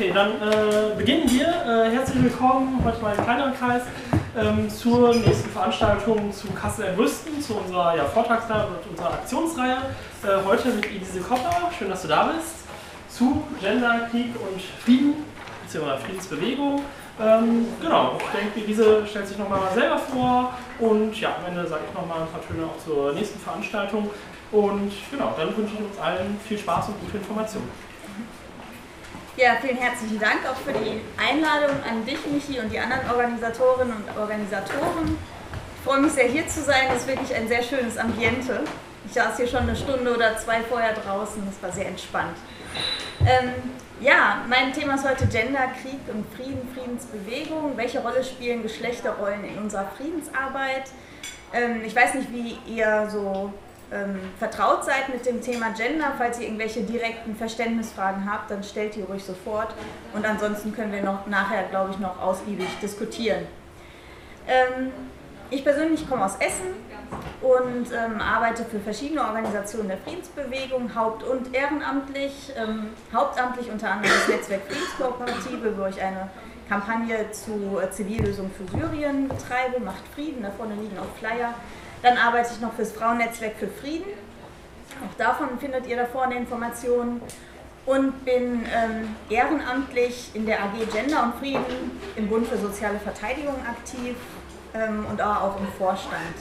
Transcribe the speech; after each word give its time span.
Okay, 0.00 0.12
dann 0.14 0.30
äh, 0.30 0.96
beginnen 0.96 1.30
wir. 1.30 1.46
Äh, 1.46 1.90
herzlich 1.90 2.22
willkommen, 2.22 2.80
heute 2.82 3.02
mal 3.02 3.14
im 3.14 3.22
kleineren 3.22 3.52
Kreis, 3.52 3.82
ähm, 4.34 4.70
zur 4.70 5.14
nächsten 5.14 5.50
Veranstaltung 5.50 6.32
zu 6.32 6.46
Kassel 6.52 6.86
Entrüsten, 6.86 7.38
zu 7.42 7.58
unserer 7.58 7.94
ja, 7.94 8.06
Vortragsreihe 8.06 8.68
und 8.68 8.90
unserer 8.92 9.12
Aktionsreihe. 9.12 9.76
Äh, 10.22 10.42
heute 10.46 10.70
mit 10.70 10.86
Elise 10.86 11.20
Kopper, 11.20 11.70
schön, 11.78 11.90
dass 11.90 12.00
du 12.00 12.08
da 12.08 12.32
bist, 12.34 12.64
zu 13.10 13.44
Gender, 13.60 14.08
Krieg 14.10 14.32
und 14.36 14.62
Frieden, 14.82 15.16
beziehungsweise 15.64 16.02
Friedensbewegung. 16.02 16.80
Ähm, 17.20 17.66
genau, 17.82 18.16
ich 18.18 18.40
denke, 18.40 18.60
Elise 18.60 19.06
stellt 19.06 19.28
sich 19.28 19.36
nochmal 19.36 19.60
selber 19.74 19.98
vor 19.98 20.54
und 20.78 21.20
ja, 21.20 21.36
am 21.36 21.52
Ende 21.52 21.68
sage 21.68 21.82
ich 21.86 21.94
nochmal 21.94 22.22
ein 22.22 22.28
paar 22.28 22.40
Töne 22.48 22.64
auch 22.64 22.82
zur 22.82 23.12
nächsten 23.12 23.38
Veranstaltung. 23.38 24.08
Und 24.50 24.92
genau, 25.10 25.34
dann 25.36 25.54
wünsche 25.54 25.74
ich 25.74 25.80
uns 25.80 25.98
allen 25.98 26.40
viel 26.48 26.56
Spaß 26.56 26.88
und 26.88 27.00
gute 27.00 27.18
Informationen. 27.18 27.89
Ja, 29.36 29.56
vielen 29.60 29.76
herzlichen 29.76 30.18
Dank 30.18 30.40
auch 30.44 30.56
für 30.56 30.72
die 30.72 31.00
Einladung 31.16 31.76
an 31.88 32.04
dich, 32.04 32.18
Michi, 32.26 32.58
und 32.58 32.70
die 32.70 32.78
anderen 32.80 33.08
Organisatorinnen 33.08 33.94
und 33.96 34.18
Organisatoren. 34.18 35.16
Ich 35.76 35.84
freue 35.84 36.00
mich 36.00 36.12
sehr, 36.12 36.26
hier 36.26 36.48
zu 36.48 36.60
sein. 36.62 36.88
Es 36.90 37.02
ist 37.02 37.08
wirklich 37.08 37.34
ein 37.34 37.46
sehr 37.46 37.62
schönes 37.62 37.96
Ambiente. 37.96 38.64
Ich 39.06 39.12
saß 39.12 39.36
hier 39.36 39.46
schon 39.46 39.60
eine 39.60 39.76
Stunde 39.76 40.12
oder 40.12 40.36
zwei 40.36 40.60
vorher 40.62 40.94
draußen. 40.94 41.42
Das 41.46 41.62
war 41.62 41.70
sehr 41.70 41.86
entspannt. 41.86 42.36
Ähm, 43.20 43.52
ja, 44.00 44.44
mein 44.48 44.72
Thema 44.72 44.96
ist 44.96 45.08
heute 45.08 45.26
Gender, 45.28 45.68
Krieg 45.80 46.00
und 46.12 46.26
Frieden, 46.34 46.68
Friedensbewegung. 46.74 47.76
Welche 47.76 48.00
Rolle 48.00 48.24
spielen 48.24 48.62
Geschlechterrollen 48.62 49.44
in 49.44 49.58
unserer 49.58 49.86
Friedensarbeit? 49.96 50.90
Ähm, 51.54 51.82
ich 51.84 51.94
weiß 51.94 52.14
nicht, 52.14 52.32
wie 52.32 52.58
ihr 52.66 53.08
so 53.08 53.52
ähm, 53.92 54.18
vertraut 54.38 54.84
seid 54.84 55.08
mit 55.08 55.26
dem 55.26 55.40
Thema 55.40 55.70
Gender. 55.70 56.12
Falls 56.16 56.38
ihr 56.38 56.46
irgendwelche 56.46 56.82
direkten 56.82 57.34
Verständnisfragen 57.34 58.30
habt, 58.30 58.50
dann 58.50 58.62
stellt 58.62 58.94
die 58.94 59.02
ruhig 59.02 59.24
sofort. 59.24 59.74
Und 60.12 60.26
ansonsten 60.26 60.72
können 60.72 60.92
wir 60.92 61.02
noch 61.02 61.26
nachher, 61.26 61.64
glaube 61.64 61.90
ich, 61.92 61.98
noch 61.98 62.20
ausgiebig 62.20 62.68
diskutieren. 62.80 63.46
Ähm, 64.46 64.92
ich 65.50 65.64
persönlich 65.64 66.08
komme 66.08 66.24
aus 66.24 66.36
Essen 66.36 66.68
und 67.42 67.86
ähm, 67.92 68.20
arbeite 68.20 68.64
für 68.64 68.78
verschiedene 68.78 69.22
Organisationen 69.22 69.88
der 69.88 69.98
Friedensbewegung, 69.98 70.94
haupt- 70.94 71.24
und 71.24 71.54
ehrenamtlich. 71.54 72.52
Ähm, 72.56 72.90
hauptamtlich 73.12 73.70
unter 73.70 73.90
anderem 73.90 74.14
das 74.14 74.28
Netzwerk 74.28 74.62
Friedenskooperative, 74.68 75.76
wo 75.76 75.86
ich 75.86 76.00
eine 76.00 76.30
Kampagne 76.68 77.30
zu 77.32 77.80
äh, 77.82 77.90
Zivillösung 77.90 78.50
für 78.52 78.78
Syrien 78.78 79.26
betreibe, 79.26 79.80
macht 79.80 80.06
Frieden, 80.14 80.42
da 80.42 80.50
vorne 80.50 80.74
liegen 80.74 80.96
auch 80.98 81.18
Flyer. 81.18 81.54
Dann 82.02 82.16
arbeite 82.16 82.50
ich 82.54 82.60
noch 82.60 82.72
fürs 82.74 82.92
Frauennetzwerk 82.92 83.56
für 83.58 83.68
Frieden. 83.68 84.10
Auch 85.04 85.16
davon 85.18 85.58
findet 85.58 85.86
ihr 85.86 85.96
da 85.96 86.06
vorne 86.06 86.36
Informationen. 86.36 87.20
Und 87.86 88.24
bin 88.24 88.66
ähm, 88.72 89.16
ehrenamtlich 89.30 90.30
in 90.34 90.46
der 90.46 90.62
AG 90.62 90.90
Gender 90.92 91.24
und 91.24 91.34
Frieden 91.36 91.98
im 92.14 92.28
Bund 92.28 92.46
für 92.46 92.58
soziale 92.58 92.98
Verteidigung 93.00 93.56
aktiv 93.66 94.14
ähm, 94.74 95.06
und 95.10 95.20
auch 95.20 95.58
im 95.58 95.66
Vorstand. 95.78 96.36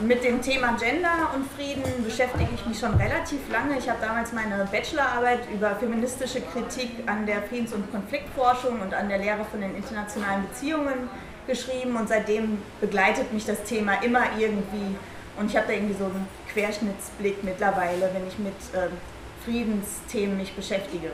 Mit 0.00 0.24
dem 0.24 0.42
Thema 0.42 0.76
Gender 0.78 1.30
und 1.34 1.46
Frieden 1.52 2.04
beschäftige 2.04 2.48
ich 2.54 2.66
mich 2.66 2.78
schon 2.78 2.94
relativ 2.94 3.38
lange. 3.50 3.78
Ich 3.78 3.88
habe 3.88 4.00
damals 4.00 4.32
meine 4.32 4.66
Bachelorarbeit 4.70 5.40
über 5.52 5.76
feministische 5.76 6.40
Kritik 6.40 6.90
an 7.06 7.26
der 7.26 7.42
Friedens- 7.42 7.72
und 7.72 7.90
Konfliktforschung 7.92 8.80
und 8.80 8.94
an 8.94 9.08
der 9.08 9.18
Lehre 9.18 9.44
von 9.44 9.60
den 9.60 9.74
internationalen 9.76 10.48
Beziehungen 10.48 11.08
geschrieben 11.46 11.96
und 11.96 12.08
seitdem 12.08 12.58
begleitet 12.80 13.32
mich 13.32 13.44
das 13.44 13.62
Thema 13.64 14.02
immer 14.02 14.24
irgendwie 14.38 14.96
und 15.36 15.50
ich 15.50 15.56
habe 15.56 15.66
da 15.66 15.72
irgendwie 15.72 15.94
so 15.94 16.04
einen 16.04 16.26
Querschnittsblick 16.52 17.42
mittlerweile, 17.42 18.10
wenn 18.12 18.26
ich 18.28 18.38
mit 18.38 18.54
ähm, 18.74 18.92
Friedensthemen 19.44 20.36
mich 20.36 20.54
beschäftige. 20.54 21.10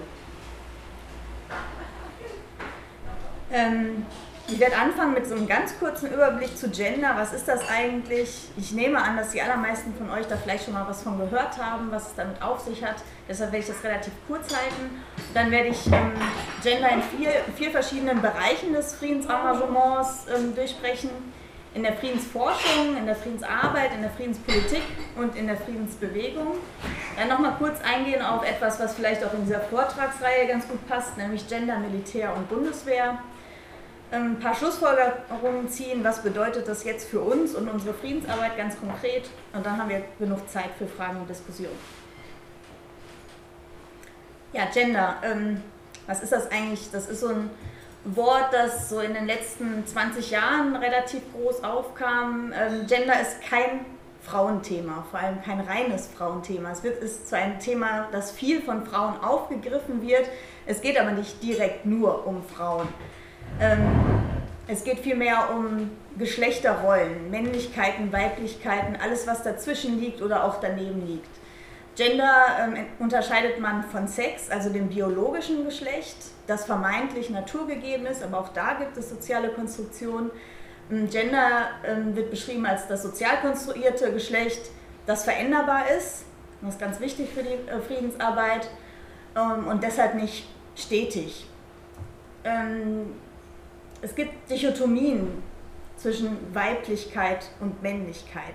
Ähm, 3.52 4.06
ich 4.52 4.58
werde 4.58 4.76
anfangen 4.76 5.14
mit 5.14 5.26
so 5.26 5.34
einem 5.34 5.46
ganz 5.46 5.78
kurzen 5.78 6.12
Überblick 6.12 6.56
zu 6.56 6.70
Gender. 6.70 7.12
Was 7.16 7.32
ist 7.32 7.46
das 7.46 7.60
eigentlich? 7.68 8.48
Ich 8.56 8.72
nehme 8.72 9.00
an, 9.00 9.16
dass 9.16 9.30
die 9.30 9.40
allermeisten 9.40 9.94
von 9.94 10.10
euch 10.10 10.26
da 10.26 10.36
vielleicht 10.36 10.64
schon 10.64 10.74
mal 10.74 10.86
was 10.88 11.02
von 11.02 11.18
gehört 11.18 11.58
haben, 11.58 11.90
was 11.90 12.08
es 12.08 12.14
damit 12.16 12.42
auf 12.42 12.60
sich 12.60 12.84
hat. 12.84 12.96
Deshalb 13.28 13.52
werde 13.52 13.64
ich 13.64 13.72
das 13.72 13.84
relativ 13.84 14.12
kurz 14.26 14.52
halten. 14.52 15.02
Dann 15.34 15.50
werde 15.50 15.68
ich 15.68 15.86
ähm, 15.86 16.12
Gender 16.62 16.90
in 16.90 17.02
vier, 17.02 17.30
vier, 17.56 17.70
verschiedenen 17.70 18.20
Bereichen 18.20 18.72
des 18.72 18.94
Friedensarrangements 18.94 20.26
ähm, 20.34 20.54
durchsprechen. 20.54 21.10
In 21.72 21.84
der 21.84 21.92
Friedensforschung, 21.92 22.96
in 22.98 23.06
der 23.06 23.14
Friedensarbeit, 23.14 23.94
in 23.94 24.02
der 24.02 24.10
Friedenspolitik 24.10 24.82
und 25.14 25.36
in 25.36 25.46
der 25.46 25.56
Friedensbewegung. 25.56 26.54
Dann 27.16 27.28
nochmal 27.28 27.54
kurz 27.58 27.78
eingehen 27.82 28.22
auf 28.22 28.44
etwas, 28.44 28.80
was 28.80 28.94
vielleicht 28.94 29.24
auch 29.24 29.32
in 29.34 29.44
dieser 29.44 29.60
Vortragsreihe 29.60 30.48
ganz 30.48 30.66
gut 30.66 30.84
passt, 30.88 31.16
nämlich 31.16 31.46
Gender, 31.46 31.78
Militär 31.78 32.34
und 32.34 32.48
Bundeswehr 32.48 33.20
ein 34.10 34.38
paar 34.40 34.54
Schlussfolgerungen 34.54 35.68
ziehen, 35.68 36.02
was 36.02 36.22
bedeutet 36.22 36.66
das 36.66 36.84
jetzt 36.84 37.08
für 37.08 37.20
uns 37.20 37.54
und 37.54 37.68
unsere 37.68 37.94
Friedensarbeit 37.94 38.56
ganz 38.56 38.78
konkret. 38.78 39.30
Und 39.52 39.64
dann 39.64 39.78
haben 39.78 39.88
wir 39.88 40.02
genug 40.18 40.48
Zeit 40.48 40.70
für 40.78 40.86
Fragen 40.86 41.20
und 41.20 41.28
Diskussionen. 41.30 41.78
Ja, 44.52 44.64
Gender. 44.72 45.16
Ähm, 45.22 45.62
was 46.06 46.22
ist 46.22 46.32
das 46.32 46.50
eigentlich? 46.50 46.90
Das 46.90 47.08
ist 47.08 47.20
so 47.20 47.28
ein 47.28 47.50
Wort, 48.04 48.52
das 48.52 48.88
so 48.88 49.00
in 49.00 49.14
den 49.14 49.26
letzten 49.26 49.86
20 49.86 50.30
Jahren 50.30 50.74
relativ 50.74 51.22
groß 51.32 51.62
aufkam. 51.62 52.52
Ähm, 52.52 52.86
Gender 52.88 53.20
ist 53.20 53.40
kein 53.42 53.84
Frauenthema, 54.22 55.04
vor 55.10 55.20
allem 55.20 55.40
kein 55.42 55.60
reines 55.60 56.08
Frauenthema. 56.08 56.72
Es 56.72 56.82
wird, 56.82 57.02
ist 57.02 57.28
zu 57.28 57.36
einem 57.36 57.58
Thema, 57.58 58.08
das 58.10 58.32
viel 58.32 58.60
von 58.60 58.84
Frauen 58.84 59.20
aufgegriffen 59.22 60.02
wird. 60.02 60.28
Es 60.66 60.80
geht 60.80 60.98
aber 60.98 61.12
nicht 61.12 61.42
direkt 61.42 61.86
nur 61.86 62.26
um 62.26 62.42
Frauen. 62.42 62.88
Ähm, 63.58 63.80
es 64.68 64.84
geht 64.84 65.00
vielmehr 65.00 65.50
um 65.54 65.90
Geschlechterrollen, 66.16 67.30
Männlichkeiten, 67.30 68.12
Weiblichkeiten, 68.12 68.96
alles 69.02 69.26
was 69.26 69.42
dazwischen 69.42 70.00
liegt 70.00 70.22
oder 70.22 70.44
auch 70.44 70.60
daneben 70.60 71.06
liegt. 71.06 71.40
Gender 71.96 72.46
ähm, 72.60 72.86
unterscheidet 72.98 73.60
man 73.60 73.82
von 73.84 74.06
Sex, 74.06 74.48
also 74.50 74.70
dem 74.70 74.88
biologischen 74.88 75.64
Geschlecht, 75.64 76.16
das 76.46 76.64
vermeintlich 76.64 77.30
naturgegeben 77.30 78.06
ist, 78.06 78.22
aber 78.22 78.40
auch 78.40 78.50
da 78.50 78.74
gibt 78.74 78.96
es 78.96 79.10
soziale 79.10 79.48
Konstruktionen. 79.48 80.30
Ähm, 80.90 81.10
Gender 81.10 81.70
ähm, 81.84 82.14
wird 82.14 82.30
beschrieben 82.30 82.64
als 82.64 82.86
das 82.86 83.02
sozial 83.02 83.38
konstruierte 83.40 84.12
Geschlecht, 84.12 84.70
das 85.06 85.24
veränderbar 85.24 85.90
ist. 85.90 86.24
Das 86.62 86.74
ist 86.74 86.80
ganz 86.80 87.00
wichtig 87.00 87.28
für 87.30 87.42
die 87.42 87.54
äh, 87.68 87.80
Friedensarbeit 87.80 88.70
ähm, 89.36 89.66
und 89.66 89.82
deshalb 89.82 90.14
nicht 90.14 90.48
stetig. 90.76 91.46
Ähm, 92.44 93.14
es 94.02 94.14
gibt 94.14 94.50
Dichotomien 94.50 95.42
zwischen 95.96 96.36
Weiblichkeit 96.54 97.50
und 97.60 97.82
Männlichkeit. 97.82 98.54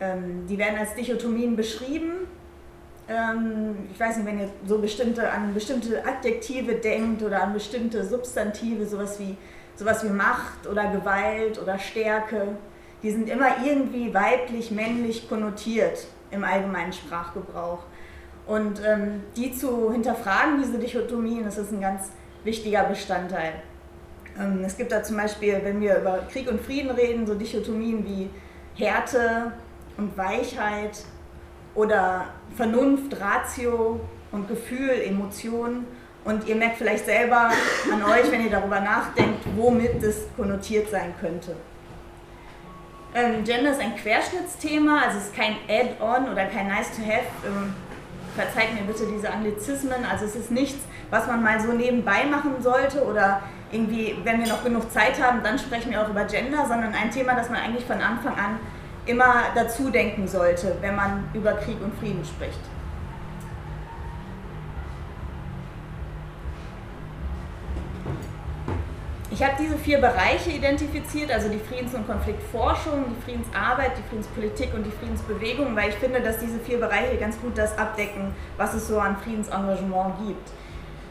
Ähm, 0.00 0.46
die 0.48 0.58
werden 0.58 0.78
als 0.78 0.94
Dichotomien 0.94 1.56
beschrieben. 1.56 2.26
Ähm, 3.08 3.88
ich 3.92 4.00
weiß 4.00 4.16
nicht, 4.16 4.26
wenn 4.26 4.40
ihr 4.40 4.50
so 4.66 4.78
bestimmte, 4.78 5.30
an 5.30 5.52
bestimmte 5.52 6.02
Adjektive 6.06 6.76
denkt 6.76 7.22
oder 7.22 7.42
an 7.42 7.52
bestimmte 7.52 8.04
Substantive, 8.04 8.86
sowas 8.86 9.20
wie, 9.20 9.36
sowas 9.76 10.02
wie 10.04 10.08
Macht 10.08 10.66
oder 10.66 10.90
Gewalt 10.90 11.60
oder 11.60 11.78
Stärke, 11.78 12.56
die 13.02 13.10
sind 13.10 13.28
immer 13.28 13.62
irgendwie 13.62 14.14
weiblich, 14.14 14.70
männlich 14.70 15.28
konnotiert 15.28 16.06
im 16.30 16.42
allgemeinen 16.42 16.92
Sprachgebrauch. 16.92 17.82
Und 18.46 18.82
ähm, 18.84 19.22
die 19.36 19.52
zu 19.52 19.92
hinterfragen, 19.92 20.62
diese 20.62 20.78
Dichotomien, 20.78 21.44
das 21.44 21.58
ist 21.58 21.72
ein 21.72 21.80
ganz 21.82 22.10
wichtiger 22.44 22.84
Bestandteil. 22.84 23.62
Ähm, 24.38 24.62
es 24.64 24.76
gibt 24.76 24.92
da 24.92 25.02
zum 25.02 25.16
Beispiel, 25.16 25.60
wenn 25.62 25.80
wir 25.80 25.98
über 25.98 26.20
Krieg 26.30 26.50
und 26.50 26.60
Frieden 26.60 26.90
reden, 26.90 27.26
so 27.26 27.34
Dichotomien 27.34 28.04
wie 28.04 28.30
Härte 28.74 29.52
und 29.96 30.16
Weichheit 30.16 31.04
oder 31.74 32.26
Vernunft, 32.56 33.20
Ratio 33.20 34.00
und 34.32 34.48
Gefühl, 34.48 34.90
Emotion. 35.04 35.86
Und 36.24 36.48
ihr 36.48 36.56
merkt 36.56 36.78
vielleicht 36.78 37.04
selber 37.04 37.50
an 37.92 38.02
euch, 38.02 38.30
wenn 38.30 38.44
ihr 38.44 38.50
darüber 38.50 38.80
nachdenkt, 38.80 39.44
womit 39.56 40.02
das 40.02 40.22
konnotiert 40.36 40.90
sein 40.90 41.14
könnte. 41.20 41.54
Ähm, 43.14 43.44
Gender 43.44 43.70
ist 43.70 43.80
ein 43.80 43.94
Querschnittsthema, 43.94 45.02
also 45.02 45.18
es 45.18 45.26
ist 45.26 45.36
kein 45.36 45.56
Add-on 45.68 46.32
oder 46.32 46.46
kein 46.46 46.66
Nice-to-have. 46.66 47.26
Ähm, 47.46 47.74
verzeiht 48.34 48.74
mir 48.74 48.82
bitte 48.82 49.06
diese 49.06 49.30
Anglizismen. 49.30 50.04
Also 50.10 50.24
es 50.24 50.34
ist 50.34 50.50
nichts, 50.50 50.82
was 51.10 51.26
man 51.26 51.42
mal 51.42 51.60
so 51.60 51.72
nebenbei 51.72 52.24
machen 52.24 52.54
sollte 52.60 53.04
oder 53.04 53.42
irgendwie, 53.74 54.16
wenn 54.22 54.40
wir 54.40 54.46
noch 54.46 54.62
genug 54.62 54.90
Zeit 54.90 55.20
haben, 55.20 55.42
dann 55.42 55.58
sprechen 55.58 55.90
wir 55.90 56.00
auch 56.00 56.08
über 56.08 56.24
Gender, 56.24 56.64
sondern 56.66 56.94
ein 56.94 57.10
Thema, 57.10 57.34
das 57.34 57.50
man 57.50 57.60
eigentlich 57.60 57.84
von 57.84 58.00
Anfang 58.00 58.34
an 58.34 58.60
immer 59.06 59.34
dazu 59.54 59.90
denken 59.90 60.26
sollte, 60.28 60.76
wenn 60.80 60.94
man 60.94 61.28
über 61.34 61.52
Krieg 61.54 61.76
und 61.82 61.94
Frieden 61.98 62.24
spricht. 62.24 62.60
Ich 69.30 69.42
habe 69.42 69.54
diese 69.58 69.76
vier 69.76 69.98
Bereiche 69.98 70.50
identifiziert, 70.50 71.32
also 71.32 71.48
die 71.48 71.58
Friedens- 71.58 71.92
und 71.92 72.06
Konfliktforschung, 72.06 73.04
die 73.10 73.22
Friedensarbeit, 73.24 73.90
die 73.98 74.08
Friedenspolitik 74.08 74.72
und 74.72 74.84
die 74.84 74.92
Friedensbewegung, 74.92 75.74
weil 75.74 75.88
ich 75.88 75.96
finde, 75.96 76.20
dass 76.20 76.38
diese 76.38 76.60
vier 76.60 76.78
Bereiche 76.78 77.16
ganz 77.16 77.40
gut 77.40 77.58
das 77.58 77.76
abdecken, 77.76 78.32
was 78.56 78.74
es 78.74 78.86
so 78.86 79.00
an 79.00 79.16
Friedensengagement 79.16 80.14
gibt. 80.24 80.50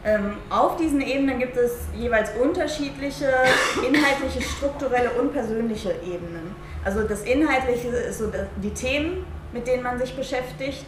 Ähm, 0.06 0.34
auf 0.50 0.76
diesen 0.76 1.00
Ebenen 1.00 1.40
gibt 1.40 1.56
es 1.56 1.88
jeweils 1.96 2.32
unterschiedliche 2.36 3.32
inhaltliche, 3.88 4.42
strukturelle 4.42 5.12
und 5.12 5.32
persönliche 5.32 5.92
Ebenen. 6.04 6.56
Also 6.84 7.04
das 7.04 7.24
Inhaltliche 7.24 7.88
ist 7.88 8.20
so 8.20 8.32
die 8.62 8.72
Themen, 8.72 9.26
mit 9.54 9.66
denen 9.66 9.84
man 9.84 9.98
sich 9.98 10.14
beschäftigt. 10.16 10.86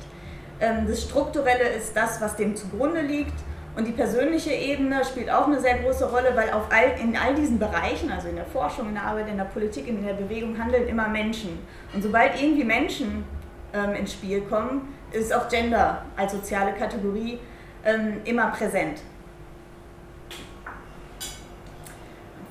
Ähm, 0.60 0.86
das 0.88 1.04
Strukturelle 1.04 1.70
ist 1.70 1.96
das, 1.96 2.20
was 2.20 2.36
dem 2.36 2.56
zugrunde 2.56 3.02
liegt. 3.02 3.34
Und 3.78 3.88
die 3.88 3.92
persönliche 3.92 4.52
Ebene 4.52 5.04
spielt 5.04 5.30
auch 5.30 5.48
eine 5.48 5.60
sehr 5.60 5.80
große 5.80 6.10
Rolle, 6.10 6.32
weil 6.34 6.50
auf 6.52 6.64
all, 6.70 6.98
in 7.02 7.16
all 7.18 7.36
diesen 7.36 7.60
Bereichen, 7.60 8.10
also 8.10 8.30
in 8.30 8.36
der 8.36 8.46
Forschung, 8.46 8.88
in 8.88 8.96
der 8.96 9.04
Arbeit, 9.04 9.28
in 9.30 9.38
der 9.38 9.46
Politik, 9.46 9.88
in 9.88 10.06
der 10.06 10.14
Bewegung, 10.14 10.58
handeln 10.58 10.88
immer 10.88 11.10
Menschen. 11.10 11.60
Und 11.94 12.02
sobald 12.02 12.42
irgendwie 12.42 12.64
Menschen 12.64 13.26
ähm, 13.74 13.94
ins 13.96 14.14
Spiel 14.14 14.42
kommen, 14.42 14.94
ist 15.12 15.34
auch 15.34 15.50
Gender 15.50 16.04
als 16.16 16.32
soziale 16.32 16.74
Kategorie 16.74 17.40
ähm, 17.86 18.22
immer 18.26 18.48
präsent. 18.48 19.02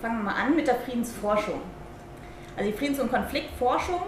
Fangen 0.01 0.19
wir 0.19 0.25
mal 0.25 0.35
an 0.35 0.55
mit 0.55 0.67
der 0.67 0.77
Friedensforschung. 0.77 1.61
Also 2.57 2.71
die 2.71 2.77
Friedens- 2.77 3.01
und 3.01 3.11
Konfliktforschung, 3.11 4.01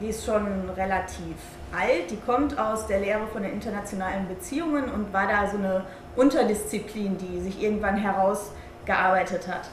die 0.00 0.08
ist 0.08 0.24
schon 0.24 0.70
relativ 0.70 1.36
alt, 1.76 2.10
die 2.10 2.16
kommt 2.16 2.58
aus 2.58 2.86
der 2.86 3.00
Lehre 3.00 3.26
von 3.26 3.42
den 3.42 3.52
internationalen 3.52 4.26
Beziehungen 4.28 4.90
und 4.90 5.12
war 5.12 5.26
da 5.28 5.48
so 5.48 5.56
eine 5.56 5.84
Unterdisziplin, 6.16 7.16
die 7.16 7.40
sich 7.40 7.62
irgendwann 7.62 7.96
herausgearbeitet 7.96 9.46
hat. 9.46 9.68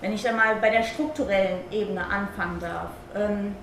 Wenn 0.00 0.12
ich 0.12 0.22
dann 0.22 0.36
mal 0.36 0.56
bei 0.60 0.70
der 0.70 0.82
strukturellen 0.82 1.60
Ebene 1.70 2.04
anfangen 2.04 2.60
darf. 2.60 2.90
Ähm, 3.14 3.54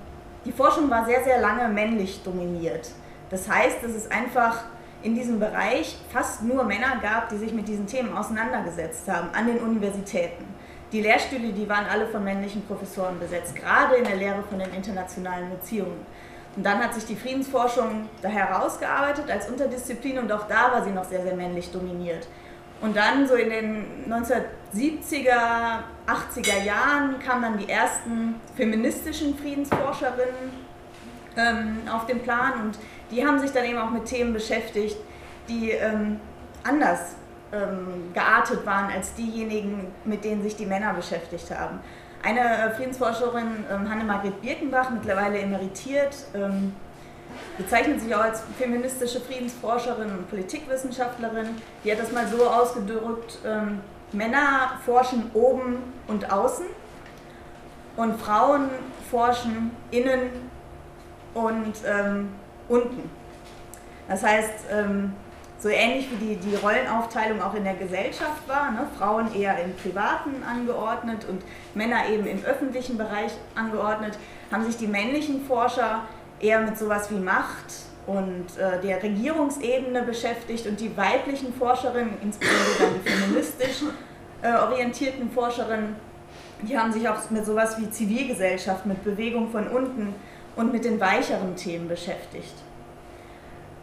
die 0.45 0.51
Forschung 0.51 0.89
war 0.89 1.05
sehr, 1.05 1.23
sehr 1.23 1.39
lange 1.39 1.67
männlich 1.67 2.21
dominiert. 2.23 2.89
Das 3.29 3.49
heißt, 3.49 3.83
es 3.83 3.95
einfach 4.11 4.63
in 5.05 5.13
diesem 5.13 5.39
Bereich 5.39 5.97
fast 6.11 6.41
nur 6.41 6.63
Männer 6.63 6.97
gab, 6.99 7.29
die 7.29 7.37
sich 7.37 7.53
mit 7.53 7.67
diesen 7.67 7.85
Themen 7.85 8.17
auseinandergesetzt 8.17 9.07
haben, 9.07 9.29
an 9.33 9.45
den 9.45 9.59
Universitäten. 9.59 10.43
Die 10.91 11.01
Lehrstühle, 11.01 11.53
die 11.53 11.69
waren 11.69 11.85
alle 11.85 12.07
von 12.07 12.23
männlichen 12.23 12.65
Professoren 12.65 13.19
besetzt, 13.19 13.55
gerade 13.55 13.95
in 13.95 14.03
der 14.03 14.15
Lehre 14.15 14.41
von 14.49 14.57
den 14.57 14.73
internationalen 14.73 15.51
Beziehungen. 15.51 16.05
Und 16.55 16.65
dann 16.65 16.79
hat 16.79 16.95
sich 16.95 17.05
die 17.05 17.15
Friedensforschung 17.15 18.09
da 18.21 18.29
herausgearbeitet 18.29 19.29
als 19.29 19.47
Unterdisziplin 19.47 20.17
und 20.17 20.31
auch 20.31 20.47
da 20.47 20.71
war 20.71 20.83
sie 20.83 20.91
noch 20.91 21.03
sehr, 21.03 21.21
sehr 21.21 21.35
männlich 21.35 21.71
dominiert. 21.71 22.27
Und 22.81 22.97
dann 22.97 23.27
so 23.27 23.35
in 23.35 23.49
den 23.49 23.85
1970er, 24.09 25.83
80er 26.07 26.63
Jahren 26.63 27.19
kamen 27.19 27.41
dann 27.43 27.57
die 27.57 27.69
ersten 27.69 28.35
feministischen 28.55 29.37
Friedensforscherinnen 29.37 30.65
ähm, 31.37 31.77
auf 31.91 32.05
den 32.05 32.21
Plan 32.21 32.53
und 32.61 32.79
die 33.11 33.25
haben 33.25 33.39
sich 33.39 33.51
dann 33.51 33.65
eben 33.65 33.77
auch 33.77 33.91
mit 33.91 34.05
Themen 34.05 34.33
beschäftigt, 34.33 34.97
die 35.47 35.71
ähm, 35.71 36.19
anders 36.63 37.15
ähm, 37.51 38.11
geartet 38.13 38.65
waren 38.65 38.91
als 38.91 39.13
diejenigen, 39.13 39.87
mit 40.03 40.23
denen 40.23 40.41
sich 40.41 40.55
die 40.55 40.65
Männer 40.65 40.93
beschäftigt 40.93 41.51
haben. 41.51 41.79
Eine 42.23 42.39
äh, 42.39 42.71
Friedensforscherin, 42.71 43.65
ähm, 43.71 43.89
Hanne-Margret 43.89 44.41
Birkenbach, 44.41 44.89
mittlerweile 44.89 45.37
emeritiert, 45.39 46.15
ähm, 46.33 46.73
bezeichnet 47.57 48.01
sich 48.01 48.15
auch 48.15 48.23
als 48.23 48.41
feministische 48.57 49.19
Friedensforscherin 49.21 50.09
und 50.09 50.29
Politikwissenschaftlerin. 50.29 51.49
Die 51.83 51.91
hat 51.91 51.99
das 51.99 52.11
mal 52.11 52.27
so 52.27 52.47
ausgedrückt, 52.47 53.39
ähm, 53.45 53.81
Männer 54.11 54.79
forschen 54.85 55.29
oben 55.33 55.77
und 56.07 56.31
außen 56.31 56.65
und 57.97 58.19
Frauen 58.19 58.69
forschen 59.09 59.71
innen 59.91 60.49
und 61.33 61.73
ähm, 61.85 62.29
unten. 62.69 63.09
Das 64.07 64.23
heißt, 64.23 64.65
ähm, 64.71 65.13
so 65.57 65.69
ähnlich 65.69 66.07
wie 66.19 66.35
die, 66.35 66.55
Rollenaufteilung 66.55 67.41
auch 67.41 67.55
in 67.55 67.63
der 67.63 67.75
Gesellschaft 67.75 68.47
war, 68.47 68.71
ne? 68.71 68.87
Frauen 68.99 69.33
eher 69.33 69.57
im 69.63 69.73
Privaten 69.75 70.43
angeordnet 70.43 71.25
und 71.27 71.41
Männer 71.73 72.07
eben 72.09 72.27
im 72.27 72.43
öffentlichen 72.43 72.97
Bereich 72.97 73.31
angeordnet, 73.55 74.17
haben 74.51 74.63
sich 74.65 74.77
die 74.77 74.87
männlichen 74.87 75.45
Forscher 75.45 76.01
eher 76.39 76.59
mit 76.59 76.77
sowas 76.77 77.09
wie 77.09 77.19
Macht 77.19 77.65
und 78.05 78.45
äh, 78.59 78.81
der 78.81 79.01
Regierungsebene 79.01 80.03
beschäftigt 80.03 80.67
und 80.67 80.79
die 80.79 80.95
weiblichen 80.95 81.53
Forscherinnen, 81.53 82.13
insbesondere 82.21 82.77
dann 82.79 82.89
die 82.93 83.09
feministisch 83.09 83.83
äh, 84.41 84.53
orientierten 84.53 85.31
Forscherinnen, 85.31 85.95
die 86.61 86.77
haben 86.77 86.91
sich 86.91 87.07
auch 87.09 87.29
mit 87.29 87.45
sowas 87.45 87.79
wie 87.79 87.89
Zivilgesellschaft, 87.89 88.85
mit 88.85 89.03
Bewegung 89.03 89.49
von 89.49 89.67
unten 89.67 90.13
und 90.55 90.71
mit 90.71 90.85
den 90.85 90.99
weicheren 90.99 91.55
Themen 91.55 91.87
beschäftigt. 91.87 92.53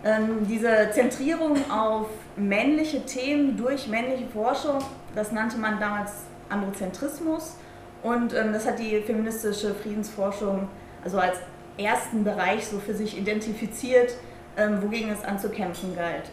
Ähm, 0.05 0.47
diese 0.49 0.91
Zentrierung 0.93 1.57
auf 1.71 2.09
männliche 2.37 3.05
Themen 3.05 3.57
durch 3.57 3.87
männliche 3.87 4.27
Forschung, 4.27 4.79
das 5.15 5.31
nannte 5.31 5.59
man 5.59 5.79
damals 5.79 6.13
Androzentrismus 6.49 7.57
und 8.03 8.35
ähm, 8.35 8.53
das 8.53 8.67
hat 8.67 8.79
die 8.79 9.01
feministische 9.01 9.75
Friedensforschung 9.75 10.69
also 11.05 11.19
als 11.19 11.39
ersten 11.79 12.25
Bereich 12.25 12.67
so 12.67 12.79
für 12.79 12.95
sich 12.95 13.17
identifiziert, 13.17 14.15
ähm, 14.57 14.83
wogegen 14.83 15.11
es 15.11 15.25
anzukämpfen 15.25 15.95
galt. 15.95 16.31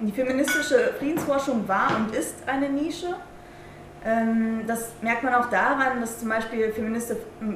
Die 0.00 0.12
feministische 0.12 0.94
Friedensforschung 0.98 1.66
war 1.66 1.96
und 1.96 2.14
ist 2.14 2.36
eine 2.46 2.68
Nische. 2.68 3.16
Ähm, 4.04 4.64
das 4.66 4.90
merkt 5.02 5.24
man 5.24 5.34
auch 5.34 5.50
daran, 5.50 6.00
dass 6.00 6.20
zum 6.20 6.28
Beispiel 6.28 6.72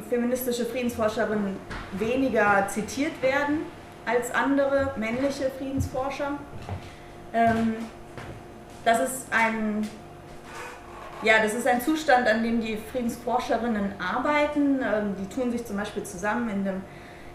feministische 0.09 0.65
Friedensforscherinnen 0.67 1.57
weniger 1.93 2.67
zitiert 2.69 3.23
werden 3.23 3.61
als 4.05 4.35
andere 4.35 4.93
männliche 4.97 5.51
Friedensforscher. 5.59 6.39
Ähm, 7.33 7.77
das 8.85 9.01
ist 9.01 9.27
ein 9.31 9.89
ja, 11.23 11.35
das 11.41 11.55
ist 11.55 11.69
ein 11.69 11.81
Zustand, 11.81 12.27
an 12.27 12.43
dem 12.43 12.61
die 12.61 12.77
Friedensforscherinnen 12.77 13.93
arbeiten. 14.01 14.81
Ähm, 14.83 15.15
die 15.21 15.33
tun 15.33 15.53
sich 15.53 15.65
zum 15.65 15.77
Beispiel 15.77 16.03
zusammen 16.03 16.49
in 16.51 16.67
einem, 16.67 16.83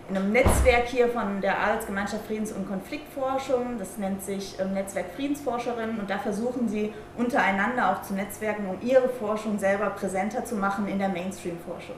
in 0.09 0.15
einem 0.15 0.31
Netzwerk 0.31 0.87
hier 0.87 1.09
von 1.09 1.41
der 1.41 1.59
Arbeitsgemeinschaft 1.59 2.25
Friedens- 2.27 2.53
und 2.53 2.67
Konfliktforschung. 2.67 3.77
Das 3.77 3.97
nennt 3.97 4.23
sich 4.23 4.57
ähm, 4.59 4.73
Netzwerk 4.73 5.07
Friedensforscherinnen 5.15 5.99
und 5.99 6.09
da 6.09 6.17
versuchen 6.17 6.69
sie 6.69 6.93
untereinander 7.17 7.91
auch 7.91 8.01
zu 8.03 8.13
netzwerken, 8.13 8.69
um 8.69 8.77
ihre 8.87 9.09
Forschung 9.09 9.59
selber 9.59 9.89
präsenter 9.89 10.45
zu 10.45 10.55
machen 10.55 10.87
in 10.87 10.99
der 10.99 11.09
Mainstream-Forschung. 11.09 11.95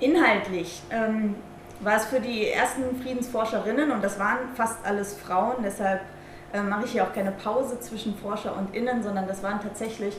Inhaltlich 0.00 0.82
ähm, 0.90 1.36
war 1.80 1.96
es 1.96 2.06
für 2.06 2.20
die 2.20 2.48
ersten 2.48 3.00
Friedensforscherinnen, 3.02 3.90
und 3.90 4.04
das 4.04 4.18
waren 4.18 4.38
fast 4.54 4.78
alles 4.84 5.14
Frauen, 5.14 5.56
deshalb 5.64 6.02
äh, 6.52 6.62
mache 6.62 6.84
ich 6.84 6.92
hier 6.92 7.04
auch 7.04 7.12
keine 7.12 7.32
Pause 7.32 7.80
zwischen 7.80 8.16
Forscher 8.16 8.56
und 8.56 8.74
Innen, 8.74 9.02
sondern 9.02 9.26
das 9.26 9.42
waren 9.42 9.60
tatsächlich 9.60 10.16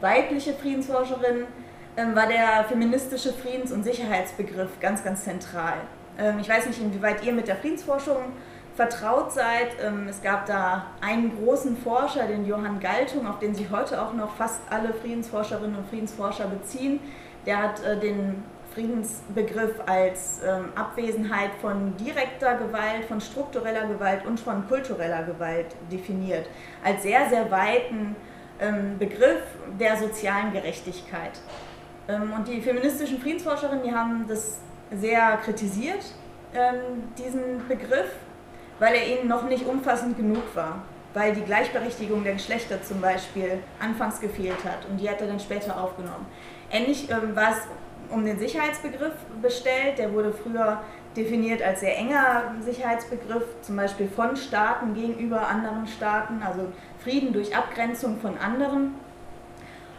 weibliche 0.00 0.54
Friedensforscherinnen, 0.54 1.46
war 1.96 2.26
der 2.26 2.64
feministische 2.68 3.32
Friedens- 3.32 3.72
und 3.72 3.84
Sicherheitsbegriff 3.84 4.80
ganz, 4.80 5.04
ganz 5.04 5.24
zentral. 5.24 5.74
Ähm, 6.18 6.38
ich 6.40 6.48
weiß 6.48 6.66
nicht, 6.66 6.80
inwieweit 6.80 7.24
ihr 7.24 7.32
mit 7.32 7.48
der 7.48 7.56
Friedensforschung 7.56 8.32
vertraut 8.74 9.32
seid. 9.32 9.76
Ähm, 9.82 10.08
es 10.08 10.22
gab 10.22 10.46
da 10.46 10.86
einen 11.00 11.36
großen 11.36 11.76
Forscher, 11.76 12.26
den 12.26 12.46
Johann 12.46 12.80
Galtung, 12.80 13.26
auf 13.26 13.38
den 13.38 13.54
sich 13.54 13.70
heute 13.70 14.00
auch 14.00 14.14
noch 14.14 14.34
fast 14.36 14.60
alle 14.70 14.94
Friedensforscherinnen 14.94 15.76
und 15.76 15.88
Friedensforscher 15.88 16.46
beziehen. 16.46 17.00
Der 17.44 17.62
hat 17.62 17.84
äh, 17.84 17.98
den 17.98 18.42
Friedensbegriff 18.72 19.74
als 19.84 20.40
ähm, 20.46 20.72
Abwesenheit 20.74 21.50
von 21.60 21.94
direkter 21.98 22.54
Gewalt, 22.56 23.04
von 23.06 23.20
struktureller 23.20 23.86
Gewalt 23.86 24.24
und 24.24 24.40
von 24.40 24.66
kultureller 24.66 25.24
Gewalt 25.24 25.76
definiert, 25.90 26.48
als 26.82 27.02
sehr, 27.02 27.28
sehr 27.28 27.50
weiten 27.50 28.16
ähm, 28.60 28.98
Begriff 28.98 29.42
der 29.78 29.98
sozialen 29.98 30.52
Gerechtigkeit. 30.52 31.32
Ähm, 32.12 32.32
und 32.32 32.46
die 32.46 32.60
feministischen 32.60 33.20
Friedensforscherinnen, 33.20 33.82
die 33.82 33.92
haben 33.92 34.26
das 34.28 34.58
sehr 34.90 35.38
kritisiert, 35.38 36.04
ähm, 36.54 37.04
diesen 37.16 37.66
Begriff, 37.68 38.10
weil 38.78 38.94
er 38.94 39.06
ihnen 39.06 39.28
noch 39.28 39.48
nicht 39.48 39.66
umfassend 39.66 40.16
genug 40.16 40.54
war 40.54 40.82
weil 41.14 41.34
die 41.34 41.42
Gleichberechtigung 41.42 42.24
der 42.24 42.34
Geschlechter 42.34 42.82
zum 42.82 43.00
Beispiel 43.00 43.58
anfangs 43.80 44.20
gefehlt 44.20 44.64
hat 44.64 44.86
und 44.88 44.98
die 44.98 45.08
hat 45.08 45.20
er 45.20 45.26
dann 45.26 45.40
später 45.40 45.78
aufgenommen. 45.80 46.26
Ähnlich 46.70 47.10
ähm, 47.10 47.36
war 47.36 47.50
es 47.50 47.58
um 48.10 48.24
den 48.24 48.38
Sicherheitsbegriff 48.38 49.14
bestellt. 49.40 49.98
Der 49.98 50.12
wurde 50.12 50.32
früher 50.32 50.80
definiert 51.16 51.62
als 51.62 51.80
sehr 51.80 51.96
enger 51.96 52.54
Sicherheitsbegriff, 52.60 53.44
zum 53.62 53.76
Beispiel 53.76 54.08
von 54.08 54.36
Staaten 54.36 54.94
gegenüber 54.94 55.46
anderen 55.46 55.86
Staaten, 55.86 56.42
also 56.42 56.72
Frieden 57.02 57.32
durch 57.32 57.54
Abgrenzung 57.54 58.18
von 58.20 58.38
anderen. 58.38 58.94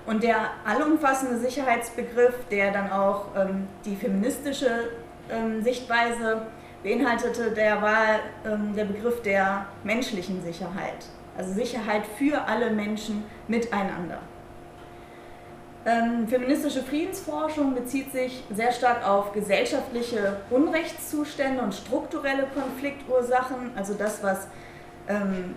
Und 0.05 0.23
der 0.23 0.51
allumfassende 0.65 1.37
Sicherheitsbegriff, 1.37 2.33
der 2.51 2.71
dann 2.71 2.91
auch 2.91 3.27
ähm, 3.37 3.67
die 3.85 3.95
feministische 3.95 4.89
ähm, 5.31 5.63
Sichtweise 5.63 6.47
beinhaltete, 6.83 7.51
der 7.51 7.81
war 7.81 8.19
ähm, 8.45 8.75
der 8.75 8.85
Begriff 8.85 9.21
der 9.21 9.65
menschlichen 9.83 10.43
Sicherheit. 10.43 11.05
Also 11.37 11.53
Sicherheit 11.53 12.03
für 12.17 12.45
alle 12.45 12.69
Menschen 12.71 13.23
miteinander. 13.47 14.19
Ähm, 15.85 16.27
feministische 16.27 16.81
Friedensforschung 16.81 17.73
bezieht 17.75 18.11
sich 18.11 18.43
sehr 18.53 18.71
stark 18.71 19.05
auf 19.07 19.33
gesellschaftliche 19.33 20.37
Unrechtszustände 20.49 21.61
und 21.61 21.73
strukturelle 21.73 22.47
Konfliktursachen, 22.53 23.71
also 23.75 23.93
das, 23.93 24.23
was 24.23 24.47
ähm, 25.09 25.55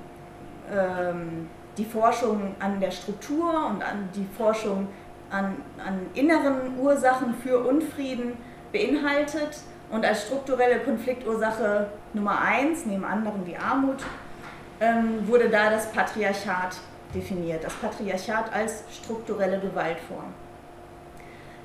ähm, 0.73 1.49
die 1.77 1.85
Forschung 1.85 2.55
an 2.59 2.81
der 2.81 2.91
Struktur 2.91 3.67
und 3.67 3.83
an 3.83 4.09
die 4.15 4.27
Forschung 4.37 4.89
an, 5.31 5.57
an 5.85 6.07
inneren 6.15 6.79
Ursachen 6.79 7.35
für 7.43 7.59
Unfrieden 7.59 8.37
beinhaltet 8.73 9.59
und 9.91 10.05
als 10.05 10.27
strukturelle 10.27 10.81
Konfliktursache 10.81 11.89
Nummer 12.13 12.41
eins, 12.41 12.87
neben 12.87 13.05
anderen 13.05 13.45
die 13.45 13.57
Armut, 13.57 14.03
ähm, 14.81 15.27
wurde 15.27 15.49
da 15.49 15.71
das 15.71 15.91
Patriarchat 15.93 16.77
definiert. 17.15 17.65
Das 17.65 17.75
Patriarchat 17.75 18.53
als 18.53 18.85
strukturelle 18.93 19.59
Gewaltform. 19.61 20.35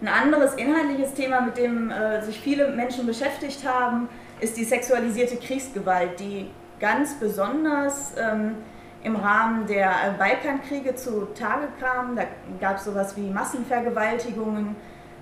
Ein 0.01 0.07
anderes 0.07 0.55
inhaltliches 0.55 1.13
Thema, 1.13 1.41
mit 1.41 1.57
dem 1.57 1.91
äh, 1.91 2.21
sich 2.23 2.39
viele 2.39 2.71
Menschen 2.71 3.05
beschäftigt 3.05 3.67
haben, 3.67 4.09
ist 4.39 4.57
die 4.57 4.63
sexualisierte 4.63 5.37
Kriegsgewalt, 5.37 6.19
die 6.19 6.49
ganz 6.79 7.19
besonders 7.19 8.13
ähm, 8.17 8.55
im 9.03 9.15
Rahmen 9.15 9.65
der 9.65 9.89
äh, 9.89 10.17
Balkankriege 10.17 10.95
zutage 10.95 11.67
kam. 11.79 12.15
Da 12.15 12.23
gab 12.59 12.77
es 12.77 12.85
sowas 12.85 13.15
wie 13.17 13.29
Massenvergewaltigungen, 13.29 14.75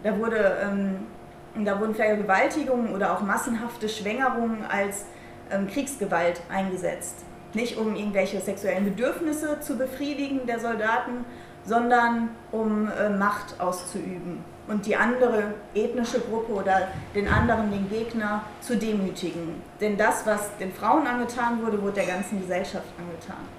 da, 0.03 0.17
wurde, 0.17 0.57
ähm, 0.63 1.65
da 1.65 1.79
wurden 1.79 1.95
Vergewaltigungen 1.95 2.93
oder 2.93 3.13
auch 3.13 3.21
massenhafte 3.21 3.89
Schwängerungen 3.89 4.65
als 4.69 5.05
ähm, 5.51 5.67
Kriegsgewalt 5.67 6.41
eingesetzt. 6.51 7.25
Nicht 7.53 7.77
um 7.77 7.95
irgendwelche 7.95 8.39
sexuellen 8.39 8.85
Bedürfnisse 8.85 9.59
zu 9.59 9.77
befriedigen 9.77 10.45
der 10.45 10.59
Soldaten, 10.59 11.25
sondern 11.65 12.29
um 12.51 12.89
äh, 12.91 13.09
Macht 13.09 13.59
auszuüben 13.59 14.43
und 14.67 14.85
die 14.85 14.95
andere 14.95 15.55
ethnische 15.73 16.19
Gruppe 16.19 16.53
oder 16.53 16.89
den 17.15 17.27
anderen, 17.27 17.71
den 17.71 17.89
Gegner, 17.89 18.43
zu 18.61 18.77
demütigen. 18.77 19.61
Denn 19.81 19.97
das, 19.97 20.25
was 20.25 20.55
den 20.57 20.71
Frauen 20.71 21.07
angetan 21.07 21.61
wurde, 21.63 21.81
wurde 21.81 21.95
der 21.95 22.05
ganzen 22.05 22.39
Gesellschaft 22.39 22.87
angetan. 22.97 23.58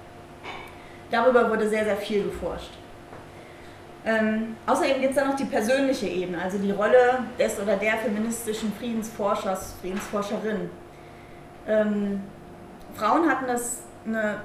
Darüber 1.11 1.49
wurde 1.49 1.69
sehr, 1.69 1.83
sehr 1.83 1.97
viel 1.97 2.23
geforscht. 2.23 2.71
Ähm, 4.03 4.55
außerdem 4.65 4.99
gibt 5.01 5.11
es 5.11 5.17
dann 5.17 5.29
noch 5.29 5.35
die 5.35 5.45
persönliche 5.45 6.07
Ebene, 6.07 6.41
also 6.41 6.57
die 6.57 6.71
Rolle 6.71 7.19
des 7.37 7.59
oder 7.59 7.75
der 7.75 7.97
feministischen 7.97 8.73
Friedensforschers, 8.73 9.75
Friedensforscherin. 9.81 10.69
Ähm, 11.67 12.21
Frauen 12.95 13.29
hatten 13.29 13.49
es 13.49 13.83
eine 14.05 14.41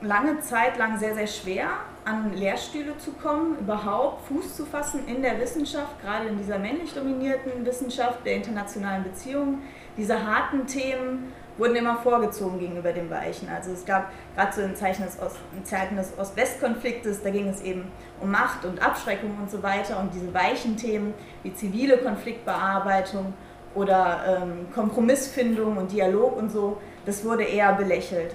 lange 0.00 0.38
Zeit 0.40 0.78
lang 0.78 0.96
sehr, 0.98 1.14
sehr 1.14 1.26
schwer, 1.26 1.68
an 2.04 2.32
Lehrstühle 2.34 2.96
zu 2.98 3.12
kommen, 3.12 3.58
überhaupt 3.58 4.26
Fuß 4.28 4.56
zu 4.56 4.64
fassen 4.64 5.06
in 5.08 5.22
der 5.22 5.40
Wissenschaft, 5.40 6.00
gerade 6.00 6.28
in 6.28 6.38
dieser 6.38 6.58
männlich 6.58 6.94
dominierten 6.94 7.66
Wissenschaft 7.66 8.24
der 8.24 8.36
internationalen 8.36 9.02
Beziehungen. 9.02 9.62
Diese 9.96 10.24
harten 10.24 10.66
Themen 10.66 11.32
wurden 11.58 11.76
immer 11.76 11.96
vorgezogen 11.96 12.58
gegenüber 12.58 12.92
dem 12.92 13.10
Weichen. 13.10 13.48
Also 13.48 13.72
es 13.72 13.84
gab 13.84 14.10
gerade 14.34 14.52
so 14.54 14.62
in 14.62 14.76
Zeiten 14.76 15.02
des, 15.02 15.20
Ost, 15.20 15.36
Zeiten 15.64 15.96
des 15.96 16.16
Ost-West-Konfliktes, 16.16 17.22
da 17.22 17.30
ging 17.30 17.48
es 17.48 17.60
eben 17.60 17.90
um 18.20 18.30
Macht 18.30 18.64
und 18.64 18.80
Abschreckung 18.80 19.36
und 19.40 19.50
so 19.50 19.62
weiter 19.62 19.98
und 19.98 20.14
diese 20.14 20.32
weichen 20.32 20.76
Themen 20.76 21.12
wie 21.42 21.52
zivile 21.52 21.98
Konfliktbearbeitung 21.98 23.34
oder 23.74 24.40
ähm, 24.42 24.72
Kompromissfindung 24.72 25.76
und 25.76 25.92
Dialog 25.92 26.36
und 26.36 26.50
so, 26.50 26.78
das 27.04 27.24
wurde 27.24 27.44
eher 27.44 27.72
belächelt. 27.74 28.34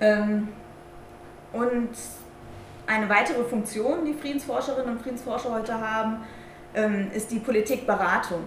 Ähm, 0.00 0.48
und 1.52 1.90
eine 2.86 3.08
weitere 3.08 3.44
Funktion, 3.44 4.04
die 4.04 4.14
Friedensforscherinnen 4.14 4.96
und 4.96 5.02
Friedensforscher 5.02 5.52
heute 5.52 5.80
haben, 5.80 6.24
ähm, 6.74 7.10
ist 7.14 7.30
die 7.30 7.38
Politikberatung. 7.38 8.40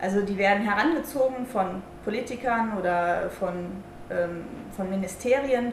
Also 0.00 0.20
die 0.22 0.36
werden 0.36 0.64
herangezogen 0.64 1.46
von 1.46 1.82
Politikern 2.04 2.78
oder 2.78 3.30
von, 3.30 3.82
ähm, 4.10 4.44
von 4.76 4.90
Ministerien, 4.90 5.72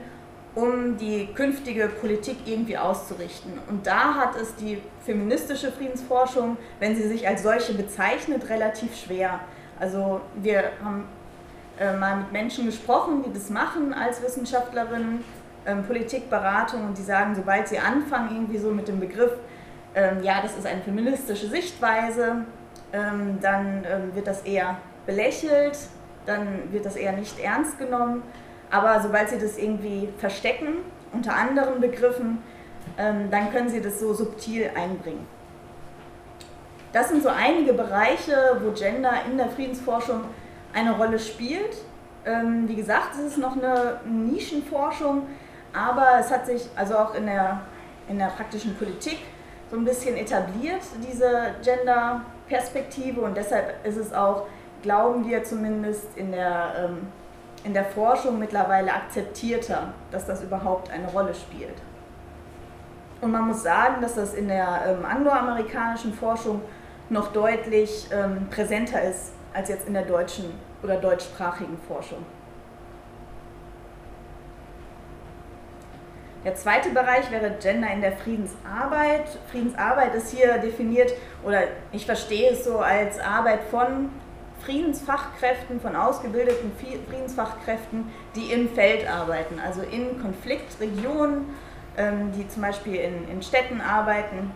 um 0.55 0.97
die 0.97 1.27
künftige 1.33 1.87
Politik 1.87 2.37
irgendwie 2.45 2.77
auszurichten. 2.77 3.53
Und 3.69 3.87
da 3.87 4.15
hat 4.15 4.35
es 4.35 4.55
die 4.55 4.81
feministische 5.05 5.71
Friedensforschung, 5.71 6.57
wenn 6.79 6.95
sie 6.95 7.07
sich 7.07 7.27
als 7.27 7.43
solche 7.43 7.73
bezeichnet, 7.73 8.49
relativ 8.49 8.95
schwer. 8.97 9.39
Also 9.79 10.21
wir 10.35 10.71
haben 10.83 11.05
äh, 11.79 11.95
mal 11.95 12.17
mit 12.17 12.31
Menschen 12.31 12.65
gesprochen, 12.65 13.23
die 13.25 13.33
das 13.33 13.49
machen 13.49 13.93
als 13.93 14.21
Wissenschaftlerinnen, 14.21 15.23
ähm, 15.65 15.83
Politikberatung, 15.83 16.85
und 16.85 16.97
die 16.97 17.03
sagen, 17.03 17.33
sobald 17.35 17.67
sie 17.67 17.79
anfangen, 17.79 18.31
irgendwie 18.31 18.57
so 18.57 18.71
mit 18.71 18.87
dem 18.87 18.99
Begriff, 18.99 19.31
ähm, 19.95 20.21
ja, 20.21 20.41
das 20.41 20.57
ist 20.57 20.65
eine 20.65 20.81
feministische 20.81 21.47
Sichtweise, 21.47 22.45
ähm, 22.93 23.39
dann 23.41 23.85
ähm, 23.89 24.15
wird 24.15 24.27
das 24.27 24.41
eher 24.41 24.77
belächelt, 25.05 25.77
dann 26.25 26.71
wird 26.71 26.85
das 26.85 26.95
eher 26.95 27.13
nicht 27.13 27.39
ernst 27.39 27.77
genommen. 27.77 28.23
Aber 28.69 29.01
sobald 29.01 29.29
sie 29.29 29.39
das 29.39 29.57
irgendwie 29.57 30.09
verstecken, 30.17 30.77
unter 31.13 31.35
anderen 31.35 31.81
Begriffen, 31.81 32.41
ähm, 32.97 33.29
dann 33.29 33.51
können 33.51 33.69
sie 33.69 33.81
das 33.81 33.99
so 33.99 34.13
subtil 34.13 34.69
einbringen. 34.75 35.27
Das 36.93 37.09
sind 37.09 37.23
so 37.23 37.29
einige 37.29 37.73
Bereiche, 37.73 38.57
wo 38.61 38.71
Gender 38.71 39.13
in 39.29 39.37
der 39.37 39.49
Friedensforschung 39.49 40.21
eine 40.73 40.91
Rolle 40.93 41.19
spielt. 41.19 41.77
Ähm, 42.25 42.67
wie 42.67 42.75
gesagt, 42.75 43.15
es 43.15 43.33
ist 43.33 43.37
noch 43.37 43.53
eine 43.53 43.99
Nischenforschung, 44.05 45.27
aber 45.73 46.19
es 46.19 46.29
hat 46.29 46.45
sich 46.45 46.69
also 46.75 46.97
auch 46.97 47.15
in 47.15 47.25
der, 47.25 47.61
in 48.07 48.19
der 48.19 48.27
praktischen 48.27 48.75
Politik 48.75 49.19
so 49.69 49.77
ein 49.77 49.85
bisschen 49.85 50.17
etabliert, 50.17 50.81
diese 51.09 51.55
Gender-Perspektive 51.63 53.21
und 53.21 53.37
deshalb 53.37 53.85
ist 53.85 53.95
es 53.95 54.13
auch, 54.13 54.47
glauben 54.81 55.27
wir 55.27 55.43
zumindest, 55.43 56.15
in 56.15 56.31
der, 56.31 56.89
ähm, 56.89 57.07
in 57.63 57.73
der 57.73 57.85
Forschung 57.85 58.39
mittlerweile 58.39 58.93
akzeptierter, 58.93 59.93
dass 60.11 60.25
das 60.25 60.43
überhaupt 60.43 60.91
eine 60.91 61.07
Rolle 61.07 61.33
spielt. 61.33 61.75
Und 63.21 63.31
man 63.31 63.47
muss 63.47 63.61
sagen, 63.61 64.01
dass 64.01 64.15
das 64.15 64.33
in 64.33 64.47
der 64.47 64.81
ähm, 64.87 65.05
angloamerikanischen 65.05 66.13
Forschung 66.13 66.61
noch 67.09 67.31
deutlich 67.31 68.07
ähm, 68.11 68.47
präsenter 68.49 69.01
ist 69.03 69.33
als 69.53 69.69
jetzt 69.69 69.87
in 69.87 69.93
der 69.93 70.05
deutschen 70.05 70.45
oder 70.81 70.95
deutschsprachigen 70.95 71.77
Forschung. 71.87 72.25
Der 76.43 76.55
zweite 76.55 76.89
Bereich 76.89 77.29
wäre 77.29 77.51
Gender 77.59 77.91
in 77.91 78.01
der 78.01 78.13
Friedensarbeit. 78.13 79.37
Friedensarbeit 79.51 80.15
ist 80.15 80.31
hier 80.31 80.57
definiert, 80.57 81.13
oder 81.43 81.61
ich 81.91 82.05
verstehe 82.05 82.51
es 82.51 82.63
so 82.63 82.79
als 82.79 83.19
Arbeit 83.19 83.59
von 83.69 84.09
Friedensfachkräften, 84.65 85.79
von 85.81 85.95
ausgebildeten 85.95 86.71
Friedensfachkräften, 86.77 88.05
die 88.35 88.51
im 88.51 88.69
Feld 88.69 89.09
arbeiten, 89.09 89.59
also 89.59 89.81
in 89.81 90.21
Konfliktregionen, 90.21 91.45
ähm, 91.97 92.31
die 92.37 92.47
zum 92.47 92.61
Beispiel 92.61 92.95
in, 92.95 93.27
in 93.29 93.41
Städten 93.41 93.81
arbeiten, 93.81 94.51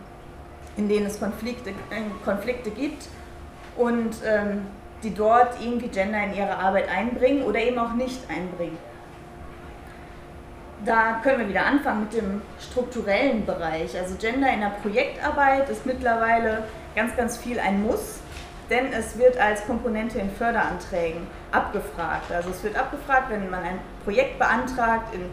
in 0.76 0.88
denen 0.88 1.06
es 1.06 1.18
Konflikte, 1.18 1.70
äh, 1.70 1.74
Konflikte 2.24 2.70
gibt 2.70 3.08
und 3.76 4.16
ähm, 4.24 4.66
die 5.02 5.12
dort 5.12 5.60
irgendwie 5.60 5.88
Gender 5.88 6.22
in 6.24 6.34
ihre 6.34 6.56
Arbeit 6.56 6.88
einbringen 6.88 7.42
oder 7.42 7.60
eben 7.60 7.78
auch 7.78 7.92
nicht 7.92 8.20
einbringen. 8.30 8.78
Da 10.84 11.20
können 11.22 11.40
wir 11.40 11.48
wieder 11.48 11.66
anfangen 11.66 12.00
mit 12.00 12.14
dem 12.14 12.42
strukturellen 12.60 13.46
Bereich. 13.46 13.98
Also 13.98 14.14
Gender 14.16 14.52
in 14.52 14.60
der 14.60 14.76
Projektarbeit 14.82 15.68
ist 15.68 15.86
mittlerweile 15.86 16.64
ganz, 16.94 17.16
ganz 17.16 17.36
viel 17.36 17.58
ein 17.58 17.82
Muss, 17.82 18.20
denn 18.70 18.92
es 18.92 19.18
wird 19.18 19.38
als 19.38 19.64
Komponente 19.66 20.18
in 20.18 20.30
Förderanträgen 20.30 21.26
abgefragt. 21.52 22.30
Also 22.32 22.50
es 22.50 22.62
wird 22.62 22.76
abgefragt, 22.76 23.30
wenn 23.30 23.50
man 23.50 23.62
ein 23.62 23.78
Projekt 24.04 24.38
beantragt 24.38 25.14
in, 25.14 25.30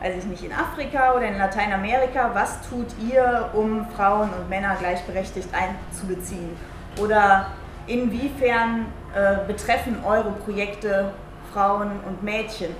weiß 0.00 0.16
ich 0.18 0.24
nicht, 0.24 0.44
in 0.44 0.52
Afrika 0.52 1.14
oder 1.14 1.26
in 1.26 1.38
Lateinamerika, 1.38 2.30
was 2.32 2.68
tut 2.68 2.86
ihr, 3.10 3.50
um 3.52 3.86
Frauen 3.96 4.30
und 4.30 4.48
Männer 4.48 4.76
gleichberechtigt 4.78 5.48
einzubeziehen? 5.52 6.56
Oder 6.98 7.48
inwiefern 7.86 8.86
äh, 9.14 9.46
betreffen 9.46 10.02
eure 10.04 10.32
Projekte 10.32 11.12
Frauen 11.52 12.00
und 12.06 12.22
Mädchen? 12.22 12.74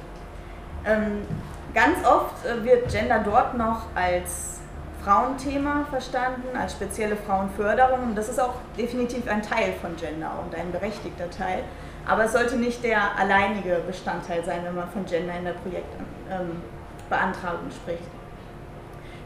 Ähm, 0.87 1.23
Ganz 1.75 2.05
oft 2.05 2.45
äh, 2.45 2.65
wird 2.65 2.91
Gender 2.91 3.21
dort 3.21 3.57
noch 3.57 3.87
als 3.95 4.60
Frauenthema 5.05 5.85
verstanden, 5.91 6.57
als 6.57 6.73
spezielle 6.73 7.17
Frauenförderung. 7.17 8.05
Und 8.05 8.17
das 8.17 8.29
ist 8.29 8.41
auch 8.41 8.55
definitiv 8.79 9.29
ein 9.29 9.43
Teil 9.43 9.75
von 9.81 9.97
Gender 9.97 10.33
und 10.45 10.55
ein 10.55 10.71
berechtigter 10.73 11.29
Teil. 11.31 11.65
Aber 12.07 12.25
es 12.25 12.33
sollte 12.33 12.57
nicht 12.57 12.83
der 12.83 13.19
alleinige 13.19 13.81
Bestandteil 13.87 14.43
sein, 14.45 14.65
wenn 14.65 14.75
man 14.75 14.89
von 14.89 15.05
Gender 15.05 15.37
in 15.37 15.45
der 15.45 15.55
Projektbeantragung 15.55 17.67
ähm, 17.67 17.71
spricht. 17.71 18.09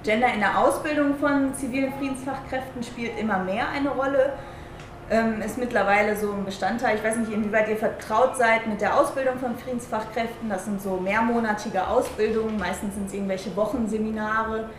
Gender 0.02 0.34
in 0.34 0.40
der 0.40 0.58
Ausbildung 0.58 1.14
von 1.16 1.54
zivilen 1.54 1.94
Friedensfachkräften 1.94 2.82
spielt 2.82 3.16
immer 3.18 3.38
mehr 3.38 3.68
eine 3.68 3.90
Rolle 3.90 4.32
ähm, 5.10 5.42
ist 5.42 5.58
mittlerweile 5.58 6.16
so 6.16 6.32
ein 6.32 6.44
Bestandteil. 6.44 6.96
Ich 6.96 7.04
weiß 7.04 7.16
nicht, 7.16 7.32
inwieweit 7.32 7.68
ihr 7.68 7.76
vertraut 7.76 8.36
seid 8.36 8.66
mit 8.66 8.80
der 8.80 8.98
Ausbildung 8.98 9.38
von 9.38 9.56
Friedensfachkräften. 9.56 10.48
Das 10.48 10.64
sind 10.64 10.80
so 10.80 10.96
mehrmonatige 10.96 11.86
Ausbildungen, 11.86 12.58
meistens 12.58 12.94
sind 12.94 13.08
es 13.08 13.14
irgendwelche 13.14 13.54
Wochenseminare. 13.56 14.70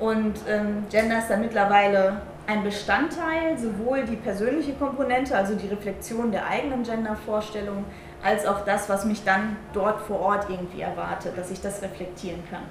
Und 0.00 0.34
ähm, 0.48 0.86
Gender 0.90 1.18
ist 1.18 1.28
da 1.28 1.36
mittlerweile 1.36 2.22
ein 2.46 2.64
Bestandteil, 2.64 3.56
sowohl 3.56 4.04
die 4.04 4.16
persönliche 4.16 4.72
Komponente, 4.72 5.36
also 5.36 5.54
die 5.54 5.68
Reflexion 5.68 6.32
der 6.32 6.46
eigenen 6.46 6.82
Gendervorstellung, 6.82 7.84
als 8.22 8.46
auch 8.46 8.64
das, 8.64 8.88
was 8.88 9.04
mich 9.04 9.22
dann 9.24 9.56
dort 9.72 10.00
vor 10.00 10.20
Ort 10.20 10.46
irgendwie 10.48 10.80
erwartet, 10.80 11.36
dass 11.36 11.50
ich 11.50 11.60
das 11.60 11.82
reflektieren 11.82 12.42
kann. 12.50 12.62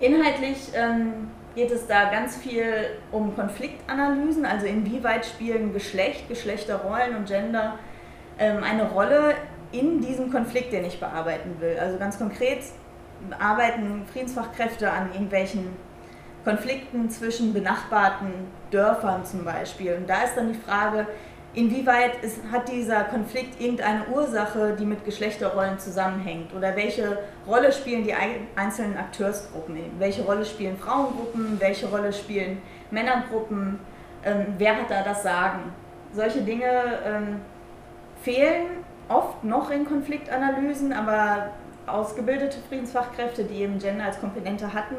Inhaltlich 0.00 0.70
ähm, 0.74 1.30
geht 1.54 1.70
es 1.70 1.86
da 1.86 2.10
ganz 2.10 2.36
viel 2.36 2.64
um 3.12 3.34
Konfliktanalysen, 3.36 4.44
also 4.44 4.66
inwieweit 4.66 5.24
spielen 5.24 5.72
Geschlecht, 5.72 6.28
Geschlechterrollen 6.28 7.16
und 7.16 7.26
Gender 7.26 7.78
ähm, 8.38 8.64
eine 8.64 8.90
Rolle 8.90 9.34
in 9.70 10.00
diesem 10.00 10.30
Konflikt, 10.30 10.72
den 10.72 10.84
ich 10.84 10.98
bearbeiten 10.98 11.56
will. 11.60 11.78
Also 11.78 11.98
ganz 11.98 12.18
konkret 12.18 12.60
arbeiten 13.38 14.04
Friedensfachkräfte 14.12 14.90
an 14.90 15.10
irgendwelchen 15.12 15.68
Konflikten 16.44 17.08
zwischen 17.10 17.52
benachbarten 17.52 18.32
Dörfern 18.70 19.24
zum 19.24 19.44
Beispiel. 19.44 19.94
Und 19.94 20.08
da 20.08 20.24
ist 20.24 20.36
dann 20.36 20.52
die 20.52 20.58
Frage, 20.58 21.06
inwieweit 21.54 22.22
ist, 22.22 22.40
hat 22.52 22.68
dieser 22.68 23.04
Konflikt 23.04 23.60
irgendeine 23.60 24.06
Ursache, 24.08 24.76
die 24.78 24.84
mit 24.84 25.04
Geschlechterrollen 25.04 25.78
zusammenhängt? 25.78 26.52
Oder 26.54 26.76
welche 26.76 27.18
Rolle 27.46 27.72
spielen 27.72 28.04
die 28.04 28.14
einzelnen 28.56 28.96
Akteursgruppen? 28.96 29.78
Welche 29.98 30.22
Rolle 30.22 30.44
spielen 30.44 30.76
Frauengruppen? 30.76 31.58
Welche 31.58 31.86
Rolle 31.86 32.12
spielen 32.12 32.60
Männergruppen? 32.90 33.78
Ähm, 34.24 34.54
wer 34.58 34.76
hat 34.76 34.90
da 34.90 35.02
das 35.02 35.22
Sagen? 35.22 35.72
Solche 36.12 36.42
Dinge 36.42 36.66
ähm, 37.06 37.40
fehlen 38.22 38.84
oft 39.08 39.44
noch 39.44 39.70
in 39.70 39.84
Konfliktanalysen, 39.84 40.92
aber 40.92 41.50
ausgebildete 41.86 42.58
Friedensfachkräfte, 42.68 43.44
die 43.44 43.62
eben 43.62 43.78
Gender 43.78 44.04
als 44.04 44.20
Komponente 44.20 44.72
hatten, 44.72 44.96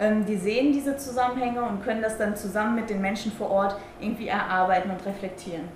ähm, 0.00 0.24
die 0.24 0.36
sehen 0.36 0.72
diese 0.72 0.96
Zusammenhänge 0.96 1.62
und 1.62 1.82
können 1.82 2.02
das 2.02 2.18
dann 2.18 2.36
zusammen 2.36 2.76
mit 2.76 2.90
den 2.90 3.00
Menschen 3.00 3.32
vor 3.32 3.50
Ort 3.50 3.76
irgendwie 4.00 4.28
erarbeiten 4.28 4.90
und 4.90 5.04
reflektieren. 5.04 5.68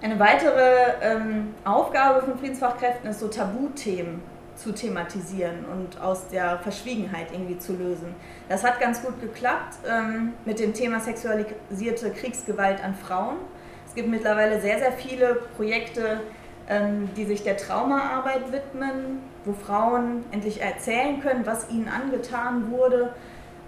Eine 0.00 0.18
weitere 0.18 0.94
ähm, 1.02 1.54
Aufgabe 1.64 2.22
von 2.22 2.38
Friedensfachkräften 2.38 3.10
ist 3.10 3.20
so 3.20 3.28
Tabuthemen 3.28 4.22
zu 4.54 4.72
thematisieren 4.72 5.64
und 5.72 6.00
aus 6.00 6.28
der 6.28 6.58
Verschwiegenheit 6.58 7.28
irgendwie 7.32 7.58
zu 7.58 7.74
lösen. 7.74 8.14
Das 8.48 8.64
hat 8.64 8.80
ganz 8.80 9.02
gut 9.02 9.20
geklappt 9.20 9.76
ähm, 9.88 10.34
mit 10.44 10.58
dem 10.58 10.72
Thema 10.72 11.00
sexualisierte 11.00 12.10
Kriegsgewalt 12.10 12.82
an 12.82 12.94
Frauen. 12.94 13.36
Es 13.86 13.94
gibt 13.94 14.08
mittlerweile 14.08 14.60
sehr, 14.60 14.78
sehr 14.78 14.92
viele 14.92 15.40
Projekte, 15.56 16.20
die 17.16 17.24
sich 17.24 17.42
der 17.42 17.56
Traumaarbeit 17.56 18.52
widmen, 18.52 19.20
wo 19.44 19.52
Frauen 19.52 20.24
endlich 20.30 20.60
erzählen 20.60 21.20
können, 21.20 21.46
was 21.46 21.70
ihnen 21.70 21.88
angetan 21.88 22.70
wurde. 22.70 23.14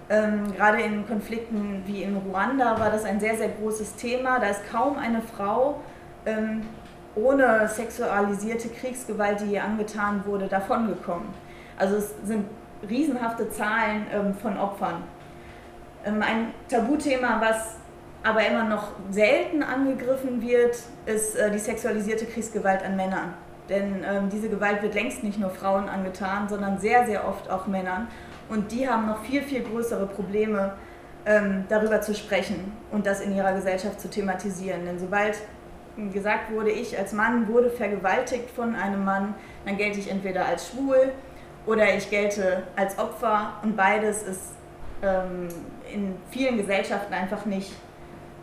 Ähm, 0.09 0.53
gerade 0.55 0.81
in 0.81 1.07
Konflikten 1.07 1.83
wie 1.85 2.03
in 2.03 2.15
Ruanda 2.17 2.79
war 2.79 2.91
das 2.91 3.03
ein 3.03 3.19
sehr, 3.19 3.37
sehr 3.37 3.49
großes 3.49 3.95
Thema. 3.95 4.39
Da 4.39 4.47
ist 4.47 4.69
kaum 4.69 4.97
eine 4.97 5.21
Frau 5.21 5.79
ähm, 6.25 6.61
ohne 7.15 7.67
sexualisierte 7.67 8.69
Kriegsgewalt, 8.69 9.41
die 9.41 9.53
ihr 9.53 9.63
angetan 9.63 10.23
wurde, 10.25 10.47
davongekommen. 10.47 11.27
Also 11.77 11.95
es 11.97 12.13
sind 12.23 12.45
riesenhafte 12.87 13.49
Zahlen 13.49 14.05
von 14.41 14.57
Opfern. 14.57 15.03
ein 16.03 16.53
Tabuthema, 16.69 17.41
was 17.41 17.80
aber 18.23 18.45
immer 18.45 18.65
noch 18.65 18.91
selten 19.09 19.63
angegriffen 19.63 20.41
wird, 20.41 20.77
ist 21.05 21.35
äh, 21.35 21.51
die 21.51 21.59
sexualisierte 21.59 22.25
Kriegsgewalt 22.25 22.83
an 22.83 22.95
Männern. 22.95 23.33
Denn 23.69 24.03
ähm, 24.03 24.29
diese 24.29 24.49
Gewalt 24.49 24.81
wird 24.81 24.93
längst 24.93 25.23
nicht 25.23 25.39
nur 25.39 25.49
Frauen 25.49 25.87
angetan, 25.89 26.49
sondern 26.49 26.79
sehr, 26.79 27.05
sehr 27.05 27.27
oft 27.27 27.49
auch 27.49 27.67
Männern. 27.67 28.07
Und 28.49 28.71
die 28.71 28.87
haben 28.87 29.07
noch 29.07 29.23
viel, 29.23 29.41
viel 29.41 29.63
größere 29.63 30.05
Probleme, 30.07 30.73
ähm, 31.25 31.65
darüber 31.69 32.01
zu 32.01 32.13
sprechen 32.13 32.71
und 32.91 33.05
das 33.05 33.21
in 33.21 33.35
ihrer 33.35 33.53
Gesellschaft 33.53 34.01
zu 34.01 34.09
thematisieren. 34.09 34.85
Denn 34.85 34.99
sobald 34.99 35.37
gesagt 36.11 36.51
wurde, 36.51 36.71
ich 36.71 36.97
als 36.97 37.13
Mann 37.13 37.47
wurde 37.47 37.69
vergewaltigt 37.69 38.49
von 38.49 38.75
einem 38.75 39.03
Mann, 39.03 39.35
dann 39.65 39.77
gelte 39.77 39.99
ich 39.99 40.09
entweder 40.09 40.45
als 40.45 40.69
schwul 40.69 41.11
oder 41.65 41.95
ich 41.95 42.09
gelte 42.09 42.63
als 42.75 42.97
Opfer. 42.97 43.53
Und 43.63 43.75
beides 43.75 44.23
ist 44.23 44.53
ähm, 45.03 45.47
in 45.93 46.15
vielen 46.31 46.57
Gesellschaften 46.57 47.13
einfach 47.13 47.45
nicht 47.45 47.71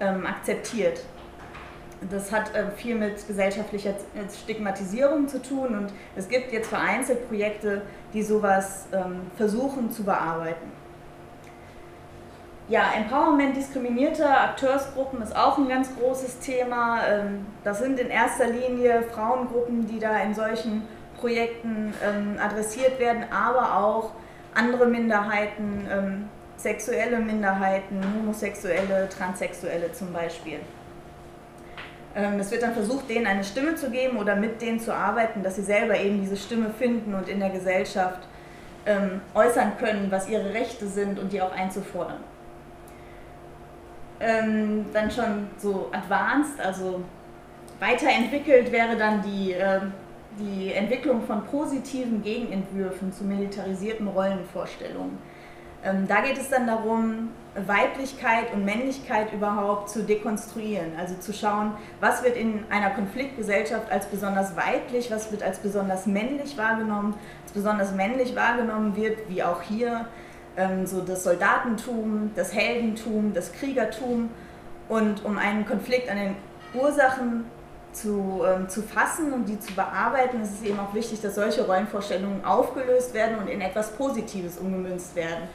ähm, 0.00 0.26
akzeptiert. 0.26 1.00
Das 2.10 2.30
hat 2.30 2.54
äh, 2.54 2.70
viel 2.76 2.94
mit 2.94 3.26
gesellschaftlicher 3.26 3.94
Stigmatisierung 4.42 5.26
zu 5.26 5.42
tun 5.42 5.76
und 5.76 5.92
es 6.14 6.28
gibt 6.28 6.52
jetzt 6.52 6.68
vereinzelt 6.68 7.26
Projekte, 7.28 7.82
die 8.12 8.22
sowas 8.22 8.86
ähm, 8.92 9.22
versuchen 9.36 9.90
zu 9.90 10.04
bearbeiten. 10.04 10.70
Ja, 12.68 12.82
Empowerment 12.94 13.56
diskriminierter 13.56 14.42
Akteursgruppen 14.42 15.22
ist 15.22 15.34
auch 15.34 15.56
ein 15.56 15.68
ganz 15.68 15.88
großes 15.96 16.38
Thema. 16.40 17.00
Ähm, 17.08 17.46
das 17.64 17.78
sind 17.78 17.98
in 17.98 18.10
erster 18.10 18.46
Linie 18.46 19.02
Frauengruppen, 19.10 19.86
die 19.86 19.98
da 19.98 20.18
in 20.18 20.34
solchen 20.34 20.82
Projekten 21.18 21.94
ähm, 22.04 22.36
adressiert 22.38 23.00
werden, 23.00 23.24
aber 23.32 23.78
auch 23.78 24.12
andere 24.54 24.86
Minderheiten, 24.86 25.88
ähm, 25.90 26.28
sexuelle 26.58 27.20
Minderheiten, 27.20 28.02
Homosexuelle, 28.16 29.08
Transsexuelle 29.08 29.92
zum 29.92 30.12
Beispiel. 30.12 30.58
Ähm, 32.16 32.40
es 32.40 32.50
wird 32.50 32.62
dann 32.62 32.74
versucht, 32.74 33.08
denen 33.08 33.26
eine 33.26 33.44
Stimme 33.44 33.76
zu 33.76 33.90
geben 33.90 34.18
oder 34.18 34.34
mit 34.34 34.60
denen 34.60 34.80
zu 34.80 34.92
arbeiten, 34.92 35.42
dass 35.42 35.54
sie 35.54 35.62
selber 35.62 35.96
eben 35.96 36.20
diese 36.20 36.36
Stimme 36.36 36.70
finden 36.70 37.14
und 37.14 37.28
in 37.28 37.38
der 37.38 37.50
Gesellschaft 37.50 38.26
ähm, 38.86 39.20
äußern 39.34 39.78
können, 39.78 40.10
was 40.10 40.28
ihre 40.28 40.52
Rechte 40.52 40.88
sind 40.88 41.18
und 41.18 41.32
die 41.32 41.40
auch 41.40 41.52
einzufordern. 41.52 42.20
Ähm, 44.20 44.86
dann 44.92 45.10
schon 45.12 45.46
so 45.58 45.90
advanced, 45.92 46.60
also 46.60 47.04
weiterentwickelt 47.78 48.72
wäre 48.72 48.96
dann 48.96 49.22
die, 49.22 49.54
die 50.40 50.72
Entwicklung 50.72 51.22
von 51.22 51.44
positiven 51.44 52.20
Gegenentwürfen 52.24 53.12
zu 53.12 53.22
militarisierten 53.22 54.08
Rollenvorstellungen 54.08 55.18
ähm, 55.84 56.06
da 56.08 56.20
geht 56.20 56.38
es 56.38 56.48
dann 56.50 56.66
darum, 56.66 57.30
Weiblichkeit 57.66 58.52
und 58.52 58.64
Männlichkeit 58.64 59.32
überhaupt 59.32 59.90
zu 59.90 60.02
dekonstruieren, 60.02 60.92
also 60.98 61.14
zu 61.16 61.32
schauen, 61.32 61.72
was 62.00 62.22
wird 62.22 62.36
in 62.36 62.64
einer 62.70 62.90
Konfliktgesellschaft 62.90 63.90
als 63.90 64.06
besonders 64.06 64.56
weiblich, 64.56 65.10
was 65.10 65.30
wird 65.32 65.42
als 65.42 65.58
besonders 65.58 66.06
männlich 66.06 66.56
wahrgenommen, 66.56 67.14
als 67.42 67.52
besonders 67.52 67.92
männlich 67.94 68.36
wahrgenommen 68.36 68.96
wird, 68.96 69.28
wie 69.28 69.42
auch 69.42 69.62
hier, 69.62 70.06
ähm, 70.56 70.86
so 70.86 71.00
das 71.00 71.24
Soldatentum, 71.24 72.32
das 72.34 72.54
Heldentum, 72.54 73.32
das 73.34 73.52
Kriegertum. 73.52 74.30
Und 74.88 75.24
um 75.24 75.36
einen 75.36 75.66
Konflikt 75.66 76.10
an 76.10 76.16
den 76.16 76.36
Ursachen 76.74 77.44
zu, 78.02 78.42
ähm, 78.46 78.68
zu 78.68 78.82
fassen 78.82 79.32
und 79.32 79.48
die 79.48 79.58
zu 79.58 79.74
bearbeiten, 79.74 80.42
ist 80.42 80.54
es 80.54 80.62
eben 80.62 80.78
auch 80.78 80.94
wichtig, 80.94 81.20
dass 81.20 81.34
solche 81.34 81.66
Rollenvorstellungen 81.66 82.44
aufgelöst 82.44 83.14
werden 83.14 83.38
und 83.38 83.48
in 83.48 83.60
etwas 83.60 83.92
Positives 83.92 84.58
umgemünzt 84.58 85.16
werden 85.16 85.48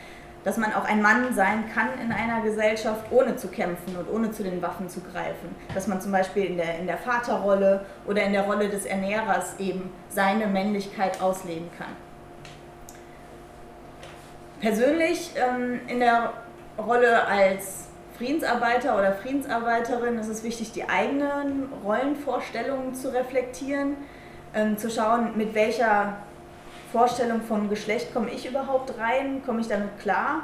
dass 0.44 0.58
man 0.58 0.74
auch 0.74 0.86
ein 0.86 1.02
Mann 1.02 1.34
sein 1.34 1.66
kann 1.74 1.88
in 2.02 2.12
einer 2.12 2.42
Gesellschaft, 2.42 3.06
ohne 3.12 3.36
zu 3.38 3.48
kämpfen 3.48 3.96
und 3.96 4.10
ohne 4.10 4.32
zu 4.32 4.44
den 4.44 4.62
Waffen 4.62 4.90
zu 4.90 5.00
greifen. 5.02 5.56
Dass 5.74 5.88
man 5.88 6.02
zum 6.02 6.12
Beispiel 6.12 6.46
in 6.46 6.58
der, 6.58 6.80
in 6.80 6.88
der 6.88 6.98
Vaterrolle 6.98 7.86
oder 8.06 8.24
in 8.24 8.34
der 8.34 8.44
Rolle 8.44 8.70
des 8.70 8.86
Ernährers 8.86 9.58
eben 9.60 9.92
seine 10.10 10.48
Männlichkeit 10.48 11.22
ausleben 11.22 11.70
kann. 11.78 11.96
Persönlich 14.60 15.32
ähm, 15.36 15.82
in 15.88 16.00
der 16.00 16.34
Rolle 16.78 17.26
als 17.26 17.88
Friedensarbeiter 18.18 18.98
oder 18.98 19.14
Friedensarbeiterin 19.14 20.20
ist 20.20 20.28
es 20.28 20.44
wichtig, 20.44 20.72
die 20.72 20.88
eigenen 20.88 21.70
Rollenvorstellungen 21.84 22.94
zu 22.94 23.14
reflektieren, 23.14 23.98
ähm, 24.54 24.78
zu 24.78 24.90
schauen, 24.90 25.36
mit 25.36 25.56
welcher 25.56 26.18
Vorstellung 26.92 27.42
von 27.42 27.70
Geschlecht 27.70 28.14
komme 28.14 28.30
ich 28.30 28.48
überhaupt 28.48 28.98
rein? 29.00 29.42
Komme 29.46 29.62
ich 29.62 29.68
damit 29.68 30.00
klar, 30.00 30.44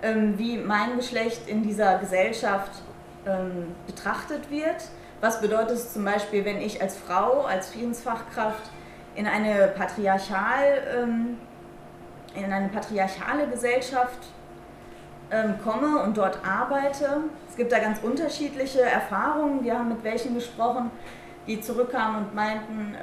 ähm, 0.00 0.38
wie 0.38 0.56
mein 0.58 0.96
Geschlecht 0.96 1.48
in 1.48 1.62
dieser 1.62 1.98
Gesellschaft 1.98 2.70
ähm, 3.26 3.74
betrachtet 3.86 4.48
wird? 4.48 4.88
Was 5.20 5.40
bedeutet 5.40 5.72
es 5.72 5.92
zum 5.92 6.04
Beispiel, 6.04 6.44
wenn 6.44 6.60
ich 6.60 6.80
als 6.80 6.96
Frau, 6.96 7.42
als 7.42 7.70
Friedensfachkraft 7.70 8.70
in 9.16 9.26
eine 9.26 9.66
patriarchal, 9.76 10.82
ähm, 10.96 11.38
in 12.36 12.52
eine 12.52 12.68
patriarchale 12.68 13.48
Gesellschaft 13.48 14.18
komme 15.62 16.02
und 16.02 16.16
dort 16.16 16.38
arbeite? 16.46 17.24
Es 17.48 17.56
gibt 17.56 17.72
da 17.72 17.78
ganz 17.78 17.98
unterschiedliche 18.02 18.80
Erfahrungen. 18.80 19.62
Wir 19.64 19.78
haben 19.78 19.88
mit 19.88 20.02
welchen 20.04 20.34
gesprochen, 20.34 20.90
die 21.46 21.60
zurückkamen 21.60 22.24
und 22.24 22.34
meinten, 22.34 22.96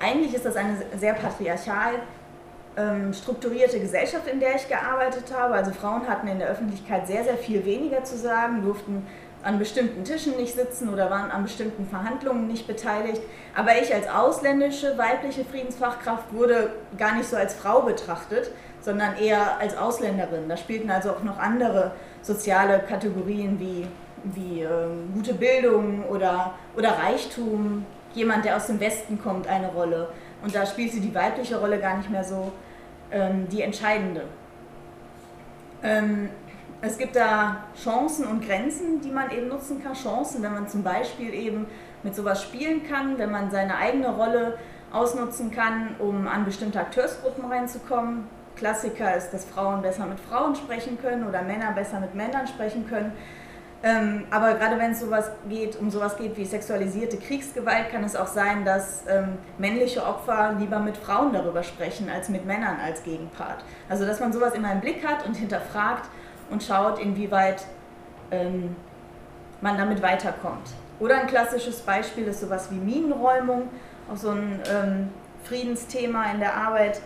eigentlich 0.00 0.34
ist 0.34 0.46
das 0.46 0.56
eine 0.56 0.76
sehr 0.96 1.14
patriarchal 1.14 1.94
ähm, 2.76 3.12
strukturierte 3.12 3.80
Gesellschaft, 3.80 4.26
in 4.28 4.40
der 4.40 4.56
ich 4.56 4.68
gearbeitet 4.68 5.24
habe. 5.36 5.54
Also 5.54 5.72
Frauen 5.72 6.08
hatten 6.08 6.28
in 6.28 6.38
der 6.38 6.48
Öffentlichkeit 6.48 7.06
sehr, 7.06 7.24
sehr 7.24 7.36
viel 7.36 7.64
weniger 7.64 8.04
zu 8.04 8.16
sagen, 8.16 8.62
durften 8.62 9.06
an 9.42 9.58
bestimmten 9.58 10.04
Tischen 10.04 10.36
nicht 10.36 10.54
sitzen 10.54 10.90
oder 10.90 11.10
waren 11.10 11.30
an 11.30 11.42
bestimmten 11.42 11.86
Verhandlungen 11.86 12.46
nicht 12.46 12.66
beteiligt. 12.66 13.22
Aber 13.54 13.80
ich 13.80 13.92
als 13.92 14.06
ausländische 14.08 14.98
weibliche 14.98 15.44
Friedensfachkraft 15.44 16.32
wurde 16.32 16.72
gar 16.98 17.14
nicht 17.14 17.28
so 17.28 17.36
als 17.36 17.54
Frau 17.54 17.82
betrachtet, 17.82 18.52
sondern 18.80 19.16
eher 19.16 19.58
als 19.58 19.76
Ausländerin. 19.76 20.48
Da 20.48 20.56
spielten 20.56 20.90
also 20.90 21.10
auch 21.10 21.22
noch 21.22 21.38
andere 21.38 21.92
soziale 22.22 22.80
Kategorien 22.80 23.58
wie, 23.58 23.86
wie 24.24 24.62
äh, 24.62 24.68
gute 25.14 25.34
Bildung 25.34 26.04
oder, 26.06 26.54
oder 26.76 26.90
Reichtum, 26.90 27.84
jemand, 28.14 28.44
der 28.44 28.56
aus 28.56 28.66
dem 28.66 28.80
Westen 28.80 29.20
kommt, 29.22 29.46
eine 29.46 29.68
Rolle. 29.68 30.08
Und 30.42 30.54
da 30.54 30.66
spielte 30.66 31.00
die 31.00 31.14
weibliche 31.14 31.58
Rolle 31.58 31.78
gar 31.78 31.96
nicht 31.98 32.10
mehr 32.10 32.24
so 32.24 32.52
ähm, 33.10 33.46
die 33.48 33.62
entscheidende. 33.62 34.22
Ähm, 35.82 36.30
es 36.82 36.96
gibt 36.96 37.14
da 37.14 37.64
Chancen 37.76 38.26
und 38.26 38.46
Grenzen, 38.46 39.00
die 39.02 39.10
man 39.10 39.30
eben 39.30 39.48
nutzen 39.48 39.82
kann. 39.82 39.92
Chancen, 39.94 40.42
wenn 40.42 40.54
man 40.54 40.68
zum 40.68 40.82
Beispiel 40.82 41.34
eben 41.34 41.66
mit 42.02 42.14
sowas 42.14 42.42
spielen 42.42 42.82
kann, 42.88 43.18
wenn 43.18 43.30
man 43.30 43.50
seine 43.50 43.76
eigene 43.76 44.08
Rolle 44.08 44.58
ausnutzen 44.90 45.50
kann, 45.50 45.94
um 45.98 46.26
an 46.26 46.44
bestimmte 46.44 46.80
Akteursgruppen 46.80 47.44
reinzukommen. 47.44 48.24
Klassiker 48.60 49.16
ist, 49.16 49.30
dass 49.30 49.46
Frauen 49.46 49.80
besser 49.80 50.06
mit 50.06 50.20
Frauen 50.20 50.54
sprechen 50.54 50.98
können 51.00 51.26
oder 51.26 51.42
Männer 51.42 51.72
besser 51.72 51.98
mit 51.98 52.14
Männern 52.14 52.46
sprechen 52.46 52.86
können. 52.88 53.12
Ähm, 53.82 54.24
aber 54.30 54.54
gerade 54.54 54.78
wenn 54.78 54.92
es 54.92 55.00
sowas 55.00 55.30
geht, 55.48 55.76
um 55.80 55.90
sowas 55.90 56.18
geht 56.18 56.36
wie 56.36 56.44
sexualisierte 56.44 57.16
Kriegsgewalt, 57.16 57.90
kann 57.90 58.04
es 58.04 58.14
auch 58.14 58.26
sein, 58.26 58.66
dass 58.66 59.04
ähm, 59.08 59.38
männliche 59.56 60.04
Opfer 60.04 60.54
lieber 60.58 60.78
mit 60.80 60.98
Frauen 60.98 61.32
darüber 61.32 61.62
sprechen 61.62 62.10
als 62.10 62.28
mit 62.28 62.44
Männern 62.44 62.76
als 62.84 63.02
Gegenpart. 63.02 63.64
Also 63.88 64.04
dass 64.04 64.20
man 64.20 64.34
sowas 64.34 64.54
immer 64.54 64.70
im 64.70 64.80
Blick 64.80 65.06
hat 65.06 65.26
und 65.26 65.34
hinterfragt 65.34 66.10
und 66.50 66.62
schaut, 66.62 66.98
inwieweit 66.98 67.64
ähm, 68.30 68.76
man 69.62 69.78
damit 69.78 70.02
weiterkommt. 70.02 70.74
Oder 70.98 71.18
ein 71.18 71.26
klassisches 71.26 71.80
Beispiel 71.80 72.26
ist 72.26 72.40
sowas 72.40 72.70
wie 72.70 72.76
Minenräumung, 72.76 73.70
auch 74.12 74.16
so 74.18 74.32
ein 74.32 74.60
ähm, 74.70 75.08
Friedensthema 75.44 76.30
in 76.34 76.40
der 76.40 76.54
Arbeit. 76.54 77.00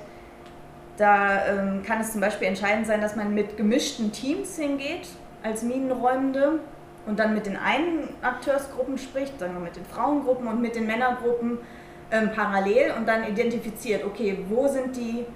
Da 0.96 1.46
ähm, 1.46 1.82
kann 1.82 2.00
es 2.00 2.12
zum 2.12 2.20
Beispiel 2.20 2.48
entscheidend 2.48 2.86
sein, 2.86 3.00
dass 3.00 3.16
man 3.16 3.34
mit 3.34 3.56
gemischten 3.56 4.12
Teams 4.12 4.56
hingeht 4.56 5.08
als 5.42 5.62
Minenräumende 5.62 6.60
und 7.06 7.18
dann 7.18 7.34
mit 7.34 7.46
den 7.46 7.56
einen 7.56 8.08
Akteursgruppen 8.22 8.96
spricht, 8.98 9.38
sagen 9.38 9.54
wir 9.54 9.60
mit 9.60 9.76
den 9.76 9.84
Frauengruppen 9.84 10.46
und 10.46 10.60
mit 10.60 10.76
den 10.76 10.86
Männergruppen 10.86 11.58
ähm, 12.10 12.30
parallel 12.34 12.92
und 12.96 13.06
dann 13.08 13.24
identifiziert, 13.24 14.04
okay, 14.04 14.38
wo 14.48 14.68
sind 14.68 14.96
die 14.96 15.26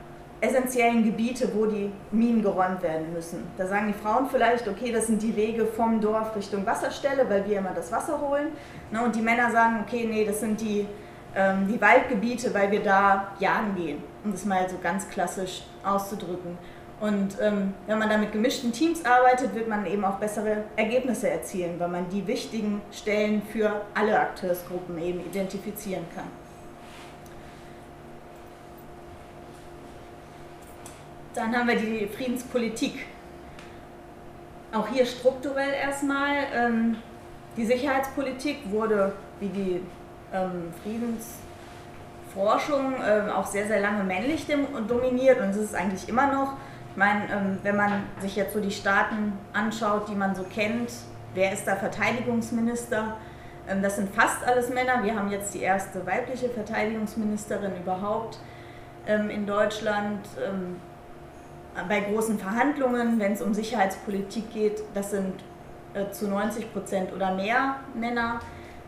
essentiellen 0.40 1.04
Gebiete, 1.04 1.50
wo 1.54 1.66
die 1.66 1.90
Minen 2.12 2.42
geräumt 2.42 2.82
werden 2.82 3.12
müssen. 3.12 3.42
Da 3.56 3.66
sagen 3.66 3.88
die 3.88 3.92
Frauen 3.92 4.28
vielleicht, 4.30 4.68
okay, 4.68 4.92
das 4.92 5.08
sind 5.08 5.20
die 5.20 5.34
Wege 5.34 5.66
vom 5.66 6.00
Dorf 6.00 6.36
Richtung 6.36 6.64
Wasserstelle, 6.64 7.28
weil 7.28 7.46
wir 7.48 7.58
immer 7.58 7.72
das 7.74 7.90
Wasser 7.90 8.20
holen. 8.20 8.48
Ne, 8.92 9.02
und 9.02 9.14
die 9.16 9.20
Männer 9.20 9.50
sagen, 9.50 9.84
okay, 9.84 10.06
nee, 10.08 10.24
das 10.24 10.40
sind 10.40 10.60
die, 10.60 10.86
ähm, 11.34 11.66
die 11.68 11.80
Waldgebiete, 11.80 12.54
weil 12.54 12.70
wir 12.70 12.82
da 12.82 13.32
jagen 13.40 13.74
gehen, 13.74 14.02
um 14.24 14.32
das 14.32 14.44
mal 14.44 14.68
so 14.68 14.76
ganz 14.82 15.08
klassisch 15.08 15.62
auszudrücken. 15.84 16.58
Und 17.00 17.36
ähm, 17.40 17.74
wenn 17.86 17.98
man 17.98 18.08
da 18.08 18.18
mit 18.18 18.32
gemischten 18.32 18.72
Teams 18.72 19.04
arbeitet, 19.04 19.54
wird 19.54 19.68
man 19.68 19.86
eben 19.86 20.04
auch 20.04 20.16
bessere 20.16 20.64
Ergebnisse 20.74 21.30
erzielen, 21.30 21.78
weil 21.78 21.88
man 21.88 22.08
die 22.08 22.26
wichtigen 22.26 22.82
Stellen 22.90 23.42
für 23.52 23.82
alle 23.94 24.18
Akteursgruppen 24.18 24.98
eben 24.98 25.20
identifizieren 25.20 26.04
kann. 26.14 26.26
Dann 31.34 31.56
haben 31.56 31.68
wir 31.68 31.76
die 31.76 32.08
Friedenspolitik. 32.08 33.06
Auch 34.72 34.88
hier 34.88 35.06
strukturell 35.06 35.72
erstmal. 35.72 36.34
Ähm, 36.52 36.96
die 37.56 37.64
Sicherheitspolitik 37.64 38.58
wurde 38.70 39.12
wie 39.38 39.48
die 39.48 39.80
ähm, 40.32 40.72
Friedensforschung 42.32 42.94
ähm, 43.06 43.30
auch 43.30 43.46
sehr, 43.46 43.66
sehr 43.66 43.80
lange 43.80 44.04
männlich 44.04 44.46
dominiert 44.86 45.40
und 45.40 45.50
es 45.50 45.56
ist 45.56 45.74
eigentlich 45.74 46.08
immer 46.08 46.32
noch. 46.32 46.54
Ich 46.90 46.96
meine, 46.96 47.24
ähm, 47.32 47.58
wenn 47.62 47.76
man 47.76 48.04
sich 48.20 48.36
jetzt 48.36 48.54
so 48.54 48.60
die 48.60 48.70
Staaten 48.70 49.32
anschaut, 49.52 50.08
die 50.08 50.14
man 50.14 50.34
so 50.34 50.42
kennt, 50.42 50.90
wer 51.34 51.52
ist 51.52 51.66
da 51.66 51.76
Verteidigungsminister? 51.76 53.16
Ähm, 53.68 53.82
das 53.82 53.96
sind 53.96 54.14
fast 54.14 54.44
alles 54.46 54.68
Männer. 54.70 55.02
Wir 55.02 55.16
haben 55.16 55.30
jetzt 55.30 55.54
die 55.54 55.60
erste 55.60 56.06
weibliche 56.06 56.48
Verteidigungsministerin 56.48 57.72
überhaupt 57.76 58.38
ähm, 59.06 59.30
in 59.30 59.46
Deutschland 59.46 60.26
bei 61.88 62.00
großen 62.00 62.38
Verhandlungen, 62.38 63.20
wenn 63.20 63.34
es 63.34 63.42
um 63.42 63.54
Sicherheitspolitik 63.54 64.52
geht, 64.52 64.82
das 64.94 65.12
sind 65.12 65.34
äh, 65.94 66.10
zu 66.10 66.26
90 66.26 66.72
Prozent 66.72 67.12
oder 67.12 67.34
mehr 67.34 67.76
Männer. 67.94 68.40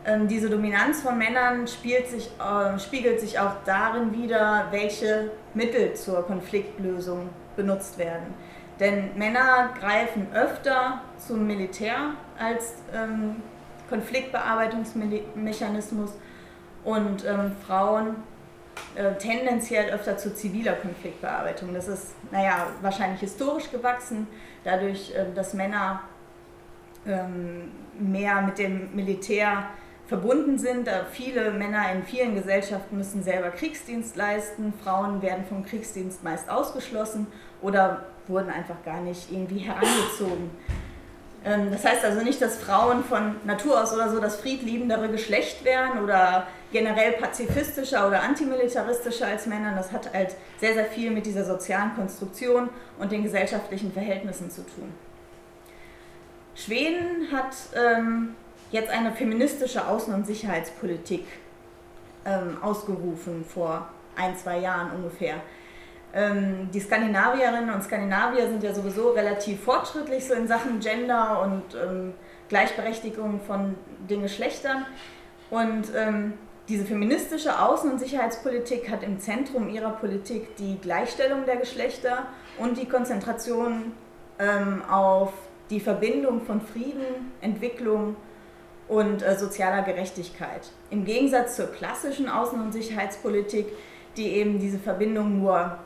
Ähm, 0.06 0.28
diese 0.28 0.48
Dominanz 0.48 1.02
von 1.02 1.18
Männern 1.18 1.66
sich, 1.66 2.30
äh, 2.38 2.78
spiegelt 2.78 3.20
sich 3.20 3.38
auch 3.38 3.56
darin 3.64 4.12
wider, 4.12 4.68
welche 4.70 5.32
Mittel 5.52 5.92
zur 5.94 6.24
Konfliktlösung 6.26 7.28
benutzt 7.56 7.98
werden. 7.98 8.32
Denn 8.78 9.10
Männer 9.16 9.74
greifen 9.78 10.28
öfter 10.32 11.02
zum 11.18 11.46
Militär 11.46 12.14
als 12.38 12.76
ähm, 12.94 13.42
Konfliktbearbeitungsmechanismus 13.90 16.12
und 16.84 17.26
ähm, 17.26 17.52
Frauen 17.66 18.16
äh, 18.94 19.12
tendenziell 19.16 19.92
öfter 19.92 20.16
zu 20.16 20.34
ziviler 20.34 20.72
Konfliktbearbeitung. 20.74 21.74
Das 21.74 21.88
ist, 21.88 22.14
naja, 22.30 22.68
wahrscheinlich 22.80 23.20
historisch 23.20 23.70
gewachsen, 23.70 24.26
dadurch, 24.64 25.14
äh, 25.14 25.26
dass 25.34 25.52
Männer 25.52 26.04
ähm, 27.06 27.70
mehr 27.98 28.40
mit 28.40 28.56
dem 28.58 28.94
Militär 28.94 29.64
verbunden 30.10 30.58
sind. 30.58 30.88
Äh, 30.88 31.04
viele 31.10 31.52
Männer 31.52 31.90
in 31.92 32.02
vielen 32.02 32.34
Gesellschaften 32.34 32.98
müssen 32.98 33.22
selber 33.22 33.50
Kriegsdienst 33.50 34.16
leisten. 34.16 34.74
Frauen 34.84 35.22
werden 35.22 35.44
vom 35.48 35.64
Kriegsdienst 35.64 36.22
meist 36.24 36.50
ausgeschlossen 36.50 37.28
oder 37.62 38.04
wurden 38.26 38.50
einfach 38.50 38.82
gar 38.84 39.00
nicht 39.00 39.30
irgendwie 39.30 39.60
herangezogen. 39.60 40.50
Ähm, 41.44 41.70
das 41.70 41.84
heißt 41.84 42.04
also 42.04 42.22
nicht, 42.22 42.42
dass 42.42 42.56
Frauen 42.56 43.04
von 43.04 43.36
Natur 43.44 43.80
aus 43.80 43.94
oder 43.94 44.10
so 44.10 44.18
das 44.18 44.36
friedliebendere 44.36 45.08
Geschlecht 45.08 45.64
wären 45.64 46.02
oder 46.02 46.48
generell 46.72 47.12
pazifistischer 47.12 48.08
oder 48.08 48.22
antimilitaristischer 48.24 49.28
als 49.28 49.46
Männer. 49.46 49.76
Das 49.76 49.92
hat 49.92 50.12
halt 50.12 50.34
sehr, 50.58 50.74
sehr 50.74 50.86
viel 50.86 51.12
mit 51.12 51.24
dieser 51.24 51.44
sozialen 51.44 51.94
Konstruktion 51.94 52.68
und 52.98 53.12
den 53.12 53.22
gesellschaftlichen 53.22 53.92
Verhältnissen 53.92 54.50
zu 54.50 54.62
tun. 54.62 54.92
Schweden 56.56 57.28
hat 57.32 57.54
ähm, 57.76 58.34
jetzt 58.70 58.90
eine 58.90 59.12
feministische 59.12 59.86
Außen- 59.86 60.14
und 60.14 60.26
Sicherheitspolitik 60.26 61.26
ähm, 62.24 62.58
ausgerufen 62.62 63.44
vor 63.44 63.88
ein, 64.16 64.36
zwei 64.36 64.58
Jahren 64.58 64.92
ungefähr. 64.92 65.36
Ähm, 66.12 66.68
die 66.72 66.80
Skandinavierinnen 66.80 67.72
und 67.72 67.82
Skandinavier 67.82 68.48
sind 68.48 68.62
ja 68.62 68.74
sowieso 68.74 69.10
relativ 69.10 69.62
fortschrittlich 69.62 70.26
so 70.26 70.34
in 70.34 70.48
Sachen 70.48 70.80
Gender 70.80 71.42
und 71.42 71.62
ähm, 71.74 72.14
Gleichberechtigung 72.48 73.40
von 73.46 73.76
den 74.08 74.22
Geschlechtern. 74.22 74.86
Und 75.50 75.86
ähm, 75.96 76.34
diese 76.68 76.84
feministische 76.84 77.50
Außen- 77.50 77.90
und 77.90 77.98
Sicherheitspolitik 77.98 78.90
hat 78.90 79.02
im 79.02 79.18
Zentrum 79.18 79.68
ihrer 79.68 79.90
Politik 79.90 80.56
die 80.56 80.78
Gleichstellung 80.80 81.44
der 81.46 81.56
Geschlechter 81.56 82.26
und 82.58 82.76
die 82.76 82.86
Konzentration 82.86 83.92
ähm, 84.38 84.82
auf 84.88 85.32
die 85.70 85.80
Verbindung 85.80 86.40
von 86.42 86.60
Frieden, 86.60 87.32
Entwicklung 87.40 88.16
und 88.90 89.22
äh, 89.22 89.36
sozialer 89.38 89.82
Gerechtigkeit. 89.82 90.68
Im 90.90 91.04
Gegensatz 91.04 91.56
zur 91.56 91.68
klassischen 91.68 92.28
Außen- 92.28 92.60
und 92.60 92.72
Sicherheitspolitik, 92.72 93.66
die 94.16 94.32
eben 94.32 94.58
diese 94.58 94.78
Verbindung 94.78 95.40
nur 95.40 95.78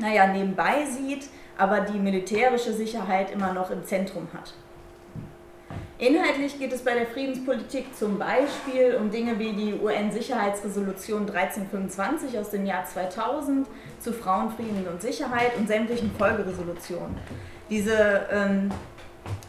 naja, 0.00 0.26
nebenbei 0.26 0.84
sieht, 0.86 1.28
aber 1.56 1.80
die 1.80 1.98
militärische 1.98 2.72
Sicherheit 2.72 3.30
immer 3.30 3.52
noch 3.52 3.70
im 3.70 3.84
Zentrum 3.84 4.26
hat. 4.34 4.52
Inhaltlich 5.98 6.58
geht 6.58 6.72
es 6.72 6.82
bei 6.82 6.94
der 6.94 7.06
Friedenspolitik 7.06 7.94
zum 7.96 8.18
Beispiel 8.18 8.98
um 9.00 9.12
Dinge 9.12 9.38
wie 9.38 9.52
die 9.52 9.74
UN-Sicherheitsresolution 9.74 11.20
1325 11.20 12.36
aus 12.36 12.50
dem 12.50 12.66
Jahr 12.66 12.84
2000 12.84 13.68
zu 14.00 14.12
Frauen, 14.12 14.50
Frieden 14.50 14.88
und 14.92 15.00
Sicherheit 15.00 15.56
und 15.56 15.68
sämtlichen 15.68 16.10
Folgeresolutionen. 16.18 17.16
Diese 17.70 18.26
ähm, 18.32 18.72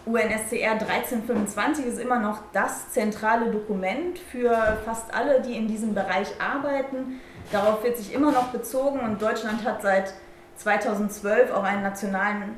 UNSCR 0.06 0.74
1325 0.74 1.86
ist 1.88 2.00
immer 2.00 2.20
noch 2.20 2.40
das 2.54 2.92
zentrale 2.92 3.52
Dokument 3.52 4.20
für 4.20 4.78
fast 4.86 5.14
alle, 5.14 5.42
die 5.42 5.58
in 5.58 5.68
diesem 5.68 5.96
Bereich 5.96 6.28
arbeiten. 6.40 7.20
Darauf 7.52 7.84
wird 7.84 7.98
sich 7.98 8.14
immer 8.14 8.32
noch 8.32 8.48
bezogen 8.50 9.00
und 9.00 9.22
Deutschland 9.22 9.64
hat 9.64 9.82
seit 9.82 10.14
2012 10.58 11.52
auch 11.52 11.64
einen 11.64 11.82
nationalen 11.82 12.56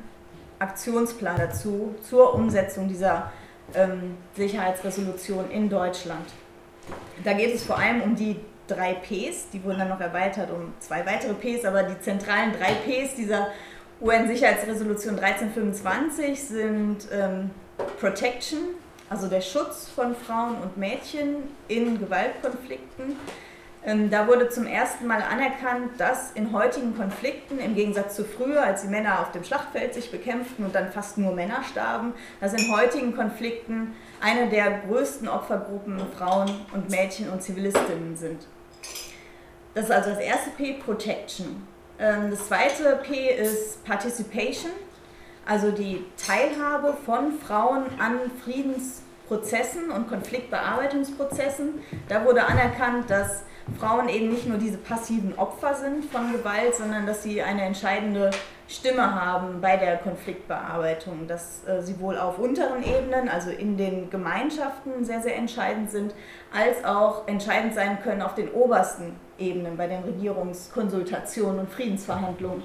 Aktionsplan 0.58 1.36
dazu 1.36 1.94
zur 2.02 2.34
Umsetzung 2.34 2.88
dieser 2.88 3.32
ähm, 3.74 4.16
Sicherheitsresolution 4.36 5.50
in 5.50 5.68
Deutschland. 5.68 6.26
Da 7.24 7.32
geht 7.32 7.54
es 7.54 7.64
vor 7.64 7.78
allem 7.78 8.02
um 8.02 8.14
die 8.14 8.36
drei 8.66 8.94
Ps, 8.94 9.48
die 9.50 9.64
wurden 9.64 9.78
dann 9.78 9.88
noch 9.88 10.00
erweitert 10.00 10.50
um 10.50 10.74
zwei 10.80 11.04
weitere 11.06 11.34
Ps, 11.34 11.64
aber 11.64 11.82
die 11.84 11.98
zentralen 12.00 12.52
drei 12.52 12.74
Ps 12.74 13.14
dieser 13.14 13.48
UN-Sicherheitsresolution 14.00 15.18
1325 15.18 16.42
sind 16.42 17.08
ähm, 17.12 17.50
Protection, 18.00 18.58
also 19.10 19.26
der 19.26 19.40
Schutz 19.40 19.88
von 19.88 20.14
Frauen 20.14 20.56
und 20.62 20.76
Mädchen 20.76 21.36
in 21.68 21.98
Gewaltkonflikten, 21.98 23.16
ähm, 23.84 24.10
da 24.10 24.26
wurde 24.26 24.48
zum 24.48 24.66
ersten 24.66 25.06
Mal 25.06 25.22
anerkannt, 25.22 25.92
dass 25.98 26.32
in 26.32 26.52
heutigen 26.52 26.96
Konflikten, 26.96 27.58
im 27.58 27.74
Gegensatz 27.74 28.16
zu 28.16 28.24
früher, 28.24 28.62
als 28.62 28.82
die 28.82 28.88
Männer 28.88 29.20
auf 29.20 29.32
dem 29.32 29.44
Schlachtfeld 29.44 29.94
sich 29.94 30.10
bekämpften 30.10 30.64
und 30.64 30.74
dann 30.74 30.90
fast 30.90 31.16
nur 31.16 31.32
Männer 31.32 31.62
starben, 31.70 32.12
dass 32.40 32.54
in 32.54 32.70
heutigen 32.74 33.14
Konflikten 33.14 33.94
eine 34.20 34.48
der 34.50 34.82
größten 34.86 35.28
Opfergruppen 35.28 36.00
Frauen 36.16 36.50
und 36.74 36.90
Mädchen 36.90 37.30
und 37.30 37.42
Zivilistinnen 37.42 38.16
sind. 38.16 38.46
Das 39.74 39.84
ist 39.84 39.92
also 39.92 40.10
das 40.10 40.18
erste 40.18 40.50
P, 40.50 40.74
Protection. 40.74 41.66
Ähm, 41.98 42.30
das 42.30 42.46
zweite 42.46 43.00
P 43.02 43.28
ist 43.34 43.84
Participation, 43.84 44.72
also 45.46 45.70
die 45.70 46.04
Teilhabe 46.16 46.96
von 47.04 47.38
Frauen 47.40 47.86
an 47.98 48.30
Friedensprozessen 48.44 49.90
und 49.90 50.08
Konfliktbearbeitungsprozessen. 50.08 51.80
Da 52.08 52.24
wurde 52.24 52.44
anerkannt, 52.46 53.10
dass 53.10 53.42
Frauen 53.78 54.08
eben 54.08 54.30
nicht 54.30 54.46
nur 54.46 54.58
diese 54.58 54.78
passiven 54.78 55.36
Opfer 55.38 55.74
sind 55.74 56.04
von 56.04 56.32
Gewalt, 56.32 56.74
sondern 56.74 57.06
dass 57.06 57.22
sie 57.22 57.42
eine 57.42 57.62
entscheidende 57.62 58.30
Stimme 58.66 59.14
haben 59.14 59.60
bei 59.60 59.76
der 59.76 59.96
Konfliktbearbeitung, 59.96 61.26
dass 61.26 61.66
äh, 61.66 61.82
sie 61.82 61.98
wohl 62.00 62.18
auf 62.18 62.38
unteren 62.38 62.82
Ebenen, 62.82 63.28
also 63.28 63.50
in 63.50 63.76
den 63.76 64.10
Gemeinschaften 64.10 65.04
sehr, 65.04 65.20
sehr 65.22 65.36
entscheidend 65.36 65.90
sind, 65.90 66.14
als 66.54 66.84
auch 66.84 67.26
entscheidend 67.28 67.74
sein 67.74 68.00
können 68.02 68.22
auf 68.22 68.34
den 68.34 68.50
obersten 68.52 69.16
Ebenen 69.38 69.76
bei 69.76 69.86
den 69.86 70.02
Regierungskonsultationen 70.02 71.60
und 71.60 71.70
Friedensverhandlungen. 71.70 72.62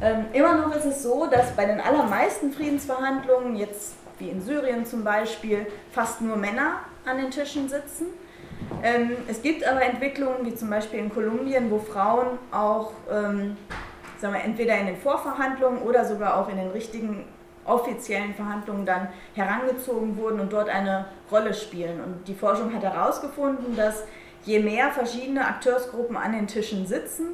Ähm, 0.00 0.26
immer 0.32 0.54
noch 0.56 0.74
ist 0.74 0.84
es 0.84 1.02
so, 1.02 1.26
dass 1.26 1.54
bei 1.54 1.66
den 1.66 1.80
allermeisten 1.80 2.52
Friedensverhandlungen, 2.52 3.56
jetzt 3.56 3.94
wie 4.18 4.28
in 4.28 4.40
Syrien 4.40 4.86
zum 4.86 5.04
Beispiel, 5.04 5.66
fast 5.92 6.20
nur 6.20 6.36
Männer 6.36 6.80
an 7.04 7.18
den 7.18 7.30
Tischen 7.30 7.68
sitzen. 7.68 8.06
Ähm, 8.82 9.12
es 9.28 9.42
gibt 9.42 9.66
aber 9.66 9.82
Entwicklungen, 9.82 10.44
wie 10.44 10.54
zum 10.54 10.70
Beispiel 10.70 11.00
in 11.00 11.12
Kolumbien, 11.12 11.70
wo 11.70 11.78
Frauen 11.78 12.38
auch 12.50 12.92
ähm, 13.10 13.56
sagen 14.18 14.34
wir, 14.34 14.44
entweder 14.44 14.78
in 14.78 14.86
den 14.86 14.96
Vorverhandlungen 14.96 15.82
oder 15.82 16.04
sogar 16.04 16.38
auch 16.38 16.48
in 16.48 16.56
den 16.56 16.70
richtigen 16.70 17.24
offiziellen 17.66 18.34
Verhandlungen 18.34 18.86
dann 18.86 19.08
herangezogen 19.34 20.16
wurden 20.16 20.40
und 20.40 20.52
dort 20.52 20.68
eine 20.68 21.06
Rolle 21.30 21.54
spielen. 21.54 22.00
Und 22.00 22.28
die 22.28 22.34
Forschung 22.34 22.72
hat 22.74 22.82
herausgefunden, 22.82 23.76
dass 23.76 24.04
je 24.44 24.60
mehr 24.60 24.90
verschiedene 24.90 25.46
Akteursgruppen 25.46 26.16
an 26.16 26.32
den 26.32 26.46
Tischen 26.46 26.86
sitzen 26.86 27.28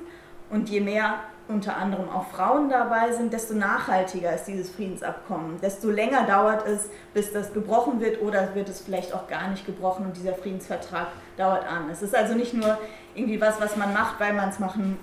und 0.50 0.68
je 0.68 0.80
mehr 0.80 1.20
unter 1.50 1.76
anderem 1.76 2.08
auch 2.08 2.26
Frauen 2.28 2.68
dabei 2.68 3.12
sind, 3.12 3.32
desto 3.32 3.54
nachhaltiger 3.54 4.32
ist 4.34 4.44
dieses 4.44 4.70
Friedensabkommen, 4.70 5.60
desto 5.60 5.90
länger 5.90 6.24
dauert 6.24 6.66
es, 6.66 6.88
bis 7.12 7.32
das 7.32 7.52
gebrochen 7.52 8.00
wird 8.00 8.22
oder 8.22 8.54
wird 8.54 8.68
es 8.68 8.80
vielleicht 8.80 9.12
auch 9.12 9.26
gar 9.26 9.48
nicht 9.48 9.66
gebrochen 9.66 10.06
und 10.06 10.16
dieser 10.16 10.34
Friedensvertrag 10.34 11.08
dauert 11.36 11.66
an. 11.66 11.90
Es 11.90 12.02
ist 12.02 12.14
also 12.14 12.34
nicht 12.34 12.54
nur 12.54 12.78
irgendwie 13.14 13.40
was, 13.40 13.60
was 13.60 13.76
man 13.76 13.92
macht, 13.92 14.20
weil 14.20 14.32
man 14.32 14.48
es 14.50 14.58
machen 14.58 14.98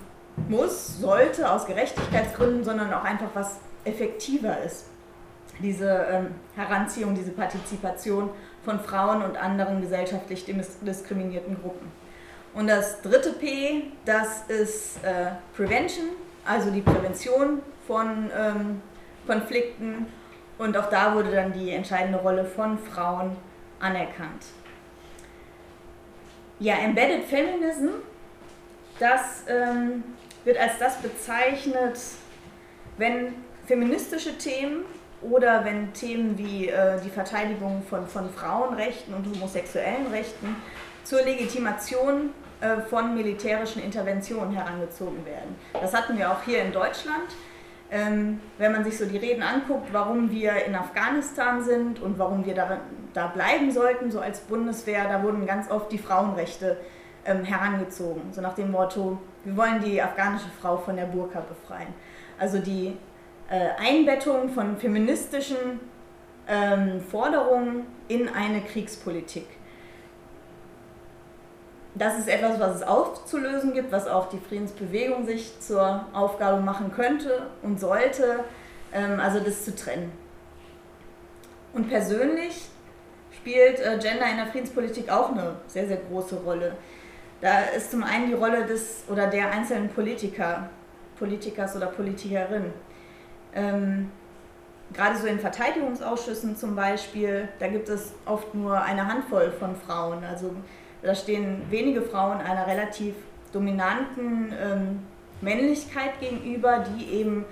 muss, 0.47 0.99
sollte 0.99 1.51
aus 1.51 1.65
Gerechtigkeitsgründen, 1.65 2.63
sondern 2.63 2.93
auch 2.93 3.03
einfach 3.03 3.29
was 3.33 3.57
effektiver 3.83 4.61
ist. 4.61 4.85
Diese 5.59 5.89
ähm, 6.11 6.35
Heranziehung, 6.55 7.15
diese 7.15 7.31
Partizipation 7.31 8.29
von 8.67 8.81
Frauen 8.81 9.21
und 9.21 9.37
anderen 9.37 9.79
gesellschaftlich 9.79 10.43
diskriminierten 10.43 11.55
Gruppen. 11.61 11.89
Und 12.53 12.67
das 12.67 13.01
dritte 13.01 13.31
P, 13.31 13.83
das 14.03 14.43
ist 14.49 15.01
äh, 15.05 15.27
Prevention, 15.55 16.07
also 16.43 16.69
die 16.69 16.81
Prävention 16.81 17.61
von 17.87 18.29
ähm, 18.37 18.81
Konflikten. 19.25 20.07
Und 20.57 20.75
auch 20.75 20.89
da 20.89 21.15
wurde 21.15 21.31
dann 21.31 21.53
die 21.53 21.71
entscheidende 21.71 22.19
Rolle 22.19 22.43
von 22.43 22.77
Frauen 22.77 23.37
anerkannt. 23.79 24.43
Ja, 26.59 26.75
Embedded 26.75 27.23
Feminism, 27.23 27.87
das 28.99 29.45
ähm, 29.47 30.03
wird 30.43 30.57
als 30.57 30.77
das 30.77 30.97
bezeichnet, 30.97 31.97
wenn 32.97 33.33
feministische 33.65 34.37
Themen 34.37 34.83
oder 35.29 35.65
wenn 35.65 35.93
Themen 35.93 36.37
wie 36.37 36.67
äh, 36.67 36.99
die 37.03 37.09
Verteidigung 37.09 37.83
von, 37.89 38.07
von 38.07 38.29
Frauenrechten 38.29 39.13
und 39.13 39.25
homosexuellen 39.35 40.07
Rechten 40.07 40.55
zur 41.03 41.21
Legitimation 41.21 42.31
äh, 42.59 42.81
von 42.89 43.15
militärischen 43.15 43.83
Interventionen 43.83 44.53
herangezogen 44.53 45.25
werden. 45.25 45.55
Das 45.73 45.93
hatten 45.93 46.17
wir 46.17 46.31
auch 46.31 46.41
hier 46.43 46.61
in 46.63 46.71
Deutschland. 46.71 47.27
Ähm, 47.89 48.41
wenn 48.57 48.73
man 48.73 48.83
sich 48.83 48.97
so 48.97 49.05
die 49.05 49.17
Reden 49.17 49.41
anguckt, 49.41 49.93
warum 49.93 50.29
wir 50.29 50.65
in 50.65 50.75
Afghanistan 50.75 51.63
sind 51.63 52.01
und 52.01 52.19
warum 52.19 52.45
wir 52.45 52.53
da, 52.53 52.81
da 53.13 53.27
bleiben 53.27 53.71
sollten, 53.71 54.11
so 54.11 54.19
als 54.19 54.41
Bundeswehr, 54.41 55.07
da 55.07 55.23
wurden 55.23 55.45
ganz 55.45 55.71
oft 55.71 55.89
die 55.91 55.97
Frauenrechte 55.97 56.77
ähm, 57.25 57.45
herangezogen. 57.45 58.23
So 58.31 58.41
nach 58.41 58.55
dem 58.55 58.71
Motto, 58.71 59.19
wir 59.45 59.55
wollen 59.55 59.81
die 59.81 60.01
afghanische 60.01 60.49
Frau 60.61 60.77
von 60.77 60.97
der 60.97 61.05
Burka 61.05 61.39
befreien. 61.39 61.93
Also 62.39 62.59
die 62.59 62.97
Einbettung 63.49 64.49
von 64.49 64.77
feministischen 64.77 65.79
ähm, 66.47 67.01
Forderungen 67.01 67.85
in 68.07 68.29
eine 68.29 68.61
Kriegspolitik. 68.61 69.47
Das 71.95 72.19
ist 72.19 72.27
etwas, 72.27 72.59
was 72.59 72.75
es 72.75 72.83
aufzulösen 72.83 73.73
gibt, 73.73 73.91
was 73.91 74.07
auch 74.07 74.29
die 74.29 74.37
Friedensbewegung 74.37 75.25
sich 75.25 75.59
zur 75.59 76.05
Aufgabe 76.13 76.61
machen 76.61 76.91
könnte 76.93 77.47
und 77.63 77.79
sollte, 77.79 78.43
ähm, 78.93 79.19
also 79.19 79.39
das 79.39 79.65
zu 79.65 79.75
trennen. 79.75 80.11
Und 81.73 81.89
persönlich 81.89 82.67
spielt 83.31 83.79
äh, 83.79 83.97
Gender 83.99 84.29
in 84.29 84.37
der 84.37 84.47
Friedenspolitik 84.47 85.09
auch 85.09 85.31
eine 85.31 85.55
sehr, 85.67 85.87
sehr 85.87 85.97
große 85.97 86.35
Rolle. 86.35 86.73
Da 87.41 87.61
ist 87.75 87.91
zum 87.91 88.03
einen 88.03 88.27
die 88.27 88.33
Rolle 88.33 88.65
des 88.65 89.03
oder 89.09 89.27
der 89.27 89.51
einzelnen 89.51 89.89
Politiker, 89.89 90.69
Politikers 91.17 91.75
oder 91.75 91.87
Politikerin. 91.87 92.73
Ähm, 93.57 94.11
gerade 94.93 95.17
so 95.17 95.27
in 95.27 95.39
Verteidigungsausschüssen 95.39 96.55
zum 96.55 96.75
Beispiel, 96.75 97.49
da 97.59 97.67
gibt 97.67 97.89
es 97.89 98.13
oft 98.25 98.53
nur 98.53 98.81
eine 98.81 99.07
Handvoll 99.07 99.51
von 99.51 99.75
Frauen. 99.75 100.23
Also 100.23 100.51
da 101.01 101.15
stehen 101.15 101.63
wenige 101.69 102.01
Frauen 102.03 102.39
einer 102.39 102.67
relativ 102.67 103.15
dominanten 103.51 104.53
ähm, 104.61 104.99
Männlichkeit 105.41 106.19
gegenüber, 106.19 106.85
die 106.87 107.05
eben 107.11 107.45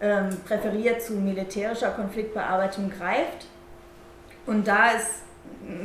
ähm, 0.00 0.28
präferiert 0.46 1.02
zu 1.02 1.14
militärischer 1.14 1.90
Konfliktbearbeitung 1.90 2.90
greift. 2.90 3.46
Und 4.46 4.68
da 4.68 4.90
ist 4.90 5.22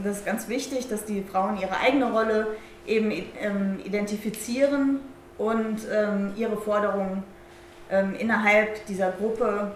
das 0.04 0.26
ganz 0.26 0.50
wichtig, 0.50 0.90
dass 0.90 1.06
die 1.06 1.24
Frauen 1.24 1.58
ihre 1.58 1.78
eigene 1.78 2.12
Rolle 2.12 2.48
eben 2.86 3.12
ähm, 3.40 3.80
identifizieren 3.84 5.00
und 5.38 5.80
ähm, 5.92 6.34
ihre 6.36 6.58
Forderungen 6.58 7.24
ähm, 7.92 8.16
innerhalb 8.18 8.86
dieser 8.86 9.12
Gruppe 9.12 9.72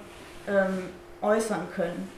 ähm, 0.47 0.89
äußern 1.21 1.67
können. 1.75 2.09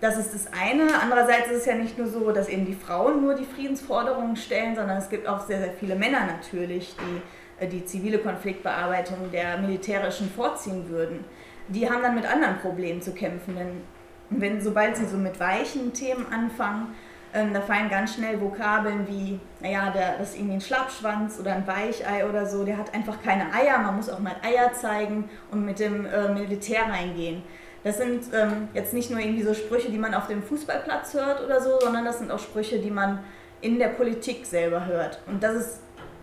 Das 0.00 0.16
ist 0.16 0.32
das 0.34 0.46
eine. 0.52 0.88
Andererseits 1.00 1.50
ist 1.50 1.58
es 1.58 1.66
ja 1.66 1.74
nicht 1.74 1.98
nur 1.98 2.08
so, 2.08 2.32
dass 2.32 2.48
eben 2.48 2.64
die 2.64 2.74
Frauen 2.74 3.20
nur 3.22 3.34
die 3.34 3.44
Friedensforderungen 3.44 4.34
stellen, 4.36 4.74
sondern 4.74 4.96
es 4.96 5.10
gibt 5.10 5.28
auch 5.28 5.46
sehr, 5.46 5.58
sehr 5.58 5.72
viele 5.74 5.94
Männer 5.94 6.20
natürlich, 6.26 6.96
die 6.96 7.22
äh, 7.60 7.68
die 7.68 7.84
zivile 7.84 8.18
Konfliktbearbeitung 8.18 9.30
der 9.30 9.58
militärischen 9.58 10.30
vorziehen 10.30 10.88
würden. 10.88 11.24
Die 11.68 11.88
haben 11.88 12.02
dann 12.02 12.16
mit 12.16 12.26
anderen 12.26 12.58
Problemen 12.58 13.00
zu 13.00 13.12
kämpfen, 13.12 13.54
denn 13.54 13.82
wenn, 14.30 14.60
sobald 14.60 14.96
sie 14.96 15.06
so 15.06 15.16
mit 15.16 15.38
weichen 15.38 15.92
Themen 15.92 16.26
anfangen, 16.32 16.94
ähm, 17.32 17.54
da 17.54 17.60
fallen 17.60 17.88
ganz 17.88 18.14
schnell 18.14 18.40
Vokabeln 18.40 19.06
wie, 19.08 19.38
naja, 19.60 19.90
der, 19.90 20.18
das 20.18 20.30
ist 20.30 20.36
irgendwie 20.36 20.54
ein 20.54 20.60
Schlappschwanz 20.60 21.38
oder 21.38 21.54
ein 21.54 21.66
Weichei 21.66 22.28
oder 22.28 22.46
so, 22.46 22.64
der 22.64 22.76
hat 22.76 22.92
einfach 22.94 23.22
keine 23.22 23.52
Eier, 23.52 23.78
man 23.78 23.96
muss 23.96 24.08
auch 24.08 24.18
mal 24.18 24.34
Eier 24.42 24.72
zeigen 24.72 25.28
und 25.50 25.64
mit 25.64 25.78
dem 25.78 26.06
äh, 26.06 26.28
Militär 26.28 26.82
reingehen. 26.88 27.42
Das 27.82 27.96
sind 27.96 28.24
ähm, 28.34 28.68
jetzt 28.74 28.92
nicht 28.92 29.10
nur 29.10 29.20
irgendwie 29.20 29.42
so 29.42 29.54
Sprüche, 29.54 29.90
die 29.90 29.98
man 29.98 30.12
auf 30.12 30.26
dem 30.26 30.42
Fußballplatz 30.42 31.14
hört 31.14 31.42
oder 31.44 31.60
so, 31.60 31.78
sondern 31.80 32.04
das 32.04 32.18
sind 32.18 32.30
auch 32.30 32.38
Sprüche, 32.38 32.78
die 32.78 32.90
man 32.90 33.20
in 33.60 33.78
der 33.78 33.88
Politik 33.88 34.44
selber 34.44 34.86
hört. 34.86 35.20
Und 35.26 35.42
das, 35.42 35.54
ist, 35.54 35.80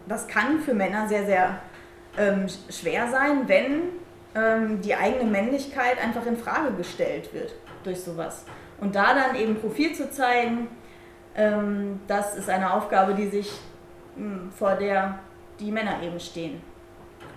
das 0.08 0.28
kann 0.28 0.60
für 0.60 0.74
Männer 0.74 1.08
sehr, 1.08 1.26
sehr 1.26 1.60
ähm, 2.18 2.46
schwer 2.70 3.08
sein, 3.10 3.48
wenn 3.48 3.82
ähm, 4.36 4.82
die 4.82 4.94
eigene 4.94 5.24
Männlichkeit 5.24 6.04
einfach 6.04 6.26
in 6.26 6.38
Frage 6.38 6.74
gestellt 6.74 7.34
wird 7.34 7.56
durch 7.84 8.02
sowas. 8.02 8.46
Und 8.80 8.96
da 8.96 9.16
dann 9.16 9.36
eben 9.36 9.56
Profil 9.56 9.94
zu 9.94 10.12
zeigen, 10.12 10.68
ähm, 11.38 12.02
das 12.08 12.36
ist 12.36 12.50
eine 12.50 12.74
Aufgabe, 12.74 13.14
die 13.14 13.28
sich 13.28 13.52
hm, 14.16 14.52
vor 14.52 14.76
der 14.76 15.20
die 15.60 15.72
Männer 15.72 16.02
eben 16.04 16.20
stehen. 16.20 16.62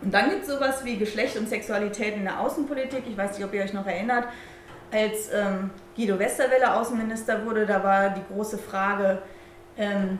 Und 0.02 0.12
dann 0.12 0.30
gibt 0.30 0.42
es 0.42 0.48
sowas 0.48 0.84
wie 0.84 0.96
Geschlecht 0.96 1.36
und 1.36 1.48
Sexualität 1.48 2.16
in 2.16 2.24
der 2.24 2.40
Außenpolitik. 2.40 3.04
Ich 3.08 3.16
weiß 3.16 3.36
nicht, 3.36 3.46
ob 3.46 3.52
ihr 3.52 3.62
euch 3.62 3.72
noch 3.72 3.86
erinnert, 3.86 4.24
als 4.92 5.32
ähm, 5.32 5.70
Guido 5.94 6.18
Westerwelle 6.18 6.74
Außenminister 6.74 7.44
wurde, 7.44 7.66
da 7.66 7.82
war 7.84 8.10
die 8.10 8.22
große 8.32 8.58
Frage, 8.58 9.22
ähm, 9.76 10.18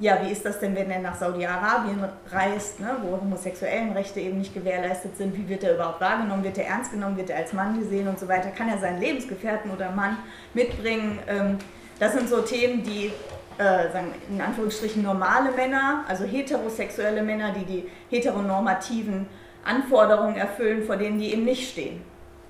ja, 0.00 0.18
wie 0.22 0.32
ist 0.32 0.44
das 0.44 0.58
denn, 0.58 0.74
wenn 0.74 0.90
er 0.90 0.98
nach 0.98 1.14
Saudi-Arabien 1.14 2.04
reist, 2.30 2.80
ne, 2.80 2.96
wo 3.02 3.16
homosexuellen 3.20 3.92
Rechte 3.92 4.18
eben 4.18 4.38
nicht 4.38 4.52
gewährleistet 4.52 5.16
sind? 5.16 5.36
Wie 5.36 5.48
wird 5.48 5.62
er 5.62 5.76
überhaupt 5.76 6.00
wahrgenommen? 6.00 6.42
Wird 6.42 6.58
er 6.58 6.66
ernst 6.66 6.90
genommen? 6.90 7.16
Wird 7.16 7.30
er 7.30 7.36
als 7.36 7.52
Mann 7.52 7.78
gesehen 7.78 8.08
und 8.08 8.18
so 8.18 8.26
weiter? 8.26 8.50
Kann 8.50 8.68
er 8.68 8.78
seinen 8.78 9.00
Lebensgefährten 9.00 9.70
oder 9.70 9.92
Mann 9.92 10.18
mitbringen? 10.52 11.20
Ähm, 11.28 11.58
das 11.98 12.14
sind 12.14 12.28
so 12.28 12.40
Themen, 12.40 12.82
die 12.82 13.12
äh, 13.58 13.92
sagen, 13.92 14.12
in 14.28 14.40
Anführungsstrichen 14.40 15.02
normale 15.02 15.52
Männer, 15.52 16.04
also 16.08 16.24
heterosexuelle 16.24 17.22
Männer, 17.22 17.52
die 17.52 17.64
die 17.64 17.90
heteronormativen 18.10 19.26
Anforderungen 19.64 20.36
erfüllen, 20.36 20.84
vor 20.84 20.96
denen 20.96 21.18
die 21.18 21.32
eben 21.32 21.44
nicht 21.44 21.70
stehen. 21.70 22.02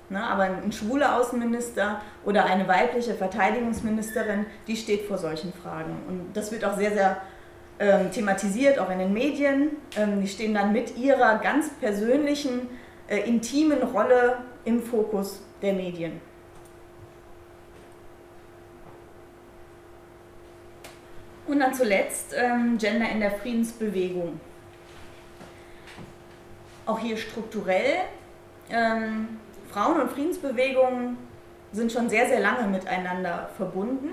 Ne? 0.09 0.21
Aber 0.21 0.43
ein 0.43 0.71
schwuler 0.71 1.17
Außenminister 1.19 2.01
oder 2.25 2.45
eine 2.45 2.67
weibliche 2.67 3.13
Verteidigungsministerin, 3.13 4.45
die 4.67 4.75
steht 4.75 5.03
vor 5.03 5.17
solchen 5.17 5.53
Fragen. 5.53 5.95
Und 6.07 6.35
das 6.35 6.51
wird 6.51 6.65
auch 6.65 6.77
sehr, 6.77 6.91
sehr 6.91 7.17
ähm, 7.79 8.11
thematisiert, 8.11 8.79
auch 8.79 8.89
in 8.89 8.99
den 8.99 9.13
Medien. 9.13 9.71
Ähm, 9.97 10.21
die 10.21 10.27
stehen 10.27 10.53
dann 10.53 10.71
mit 10.71 10.97
ihrer 10.97 11.37
ganz 11.39 11.69
persönlichen, 11.79 12.69
äh, 13.07 13.19
intimen 13.19 13.83
Rolle 13.83 14.37
im 14.63 14.81
Fokus 14.81 15.41
der 15.61 15.73
Medien. 15.73 16.19
Und 21.47 21.59
dann 21.59 21.73
zuletzt 21.73 22.33
ähm, 22.35 22.77
Gender 22.77 23.09
in 23.09 23.19
der 23.19 23.31
Friedensbewegung. 23.31 24.39
Auch 26.85 26.99
hier 26.99 27.17
strukturell. 27.17 27.97
Ähm, 28.69 29.39
Frauen- 29.71 30.01
und 30.01 30.11
Friedensbewegungen 30.11 31.17
sind 31.71 31.91
schon 31.91 32.09
sehr, 32.09 32.27
sehr 32.27 32.39
lange 32.39 32.67
miteinander 32.67 33.49
verbunden. 33.57 34.09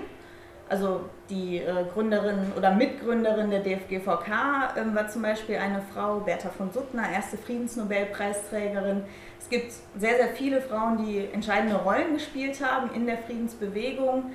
Also 0.69 1.01
die 1.29 1.57
äh, 1.57 1.85
Gründerin 1.93 2.51
oder 2.57 2.71
Mitgründerin 2.73 3.49
der 3.51 3.59
DFGVK 3.59 4.75
äh, 4.75 4.95
war 4.95 5.07
zum 5.07 5.21
Beispiel 5.21 5.57
eine 5.57 5.81
Frau, 5.93 6.19
Bertha 6.19 6.49
von 6.49 6.71
Suttner, 6.71 7.11
erste 7.11 7.37
Friedensnobelpreisträgerin. 7.37 9.03
Es 9.39 9.49
gibt 9.49 9.71
sehr, 9.97 10.15
sehr 10.15 10.29
viele 10.29 10.61
Frauen, 10.61 11.05
die 11.05 11.27
entscheidende 11.31 11.75
Rollen 11.75 12.13
gespielt 12.13 12.63
haben 12.63 12.89
in 12.95 13.05
der 13.05 13.17
Friedensbewegung. 13.17 14.31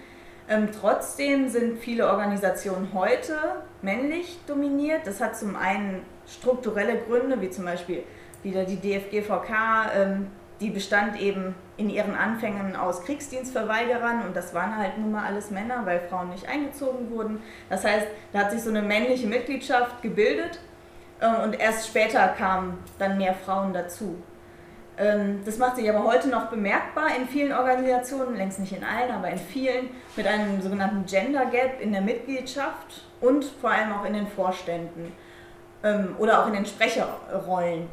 Ähm, 0.48 0.68
trotzdem 0.72 1.48
sind 1.48 1.78
viele 1.78 2.08
Organisationen 2.08 2.88
heute 2.94 3.36
männlich 3.82 4.38
dominiert. 4.46 5.06
Das 5.06 5.20
hat 5.20 5.36
zum 5.36 5.56
einen 5.56 6.02
strukturelle 6.26 6.98
Gründe, 6.98 7.40
wie 7.40 7.50
zum 7.50 7.66
Beispiel 7.66 8.02
wieder 8.42 8.64
die 8.64 8.76
DFGVK, 8.76 9.92
ähm, 9.94 10.26
die 10.60 10.70
bestand 10.70 11.20
eben 11.20 11.54
in 11.76 11.88
ihren 11.90 12.14
Anfängen 12.14 12.74
aus 12.76 13.04
Kriegsdienstverweigerern 13.04 14.22
und 14.26 14.34
das 14.34 14.54
waren 14.54 14.76
halt 14.76 14.98
nun 14.98 15.12
mal 15.12 15.24
alles 15.24 15.50
Männer, 15.50 15.82
weil 15.84 16.00
Frauen 16.00 16.30
nicht 16.30 16.48
eingezogen 16.48 17.10
wurden. 17.10 17.40
Das 17.68 17.84
heißt, 17.84 18.06
da 18.32 18.40
hat 18.40 18.50
sich 18.50 18.62
so 18.62 18.70
eine 18.70 18.82
männliche 18.82 19.26
Mitgliedschaft 19.26 20.02
gebildet 20.02 20.58
äh, 21.20 21.42
und 21.44 21.60
erst 21.60 21.88
später 21.88 22.26
kamen 22.28 22.78
dann 22.98 23.18
mehr 23.18 23.34
Frauen 23.34 23.72
dazu. 23.72 24.16
Ähm, 24.98 25.42
das 25.44 25.58
macht 25.58 25.76
sich 25.76 25.88
aber 25.88 26.04
heute 26.04 26.28
noch 26.28 26.46
bemerkbar 26.46 27.08
in 27.16 27.28
vielen 27.28 27.52
Organisationen, 27.52 28.36
längst 28.36 28.58
nicht 28.58 28.72
in 28.72 28.82
allen, 28.82 29.12
aber 29.12 29.28
in 29.30 29.38
vielen, 29.38 29.90
mit 30.16 30.26
einem 30.26 30.60
sogenannten 30.60 31.06
Gender 31.06 31.46
Gap 31.46 31.80
in 31.80 31.92
der 31.92 32.00
Mitgliedschaft 32.00 33.04
und 33.20 33.44
vor 33.44 33.70
allem 33.70 33.92
auch 33.92 34.04
in 34.04 34.14
den 34.14 34.26
Vorständen 34.26 35.12
ähm, 35.84 36.16
oder 36.18 36.42
auch 36.42 36.48
in 36.48 36.54
den 36.54 36.66
Sprecherrollen. 36.66 37.88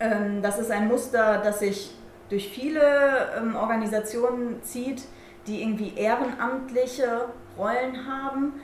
Ähm, 0.00 0.42
das 0.42 0.58
ist 0.58 0.70
ein 0.70 0.88
Muster, 0.88 1.38
das 1.42 1.60
sich 1.60 1.92
durch 2.28 2.48
viele 2.48 3.52
Organisationen 3.54 4.62
zieht, 4.62 5.02
die 5.46 5.60
irgendwie 5.60 5.92
ehrenamtliche 5.96 7.26
Rollen 7.58 8.06
haben, 8.06 8.54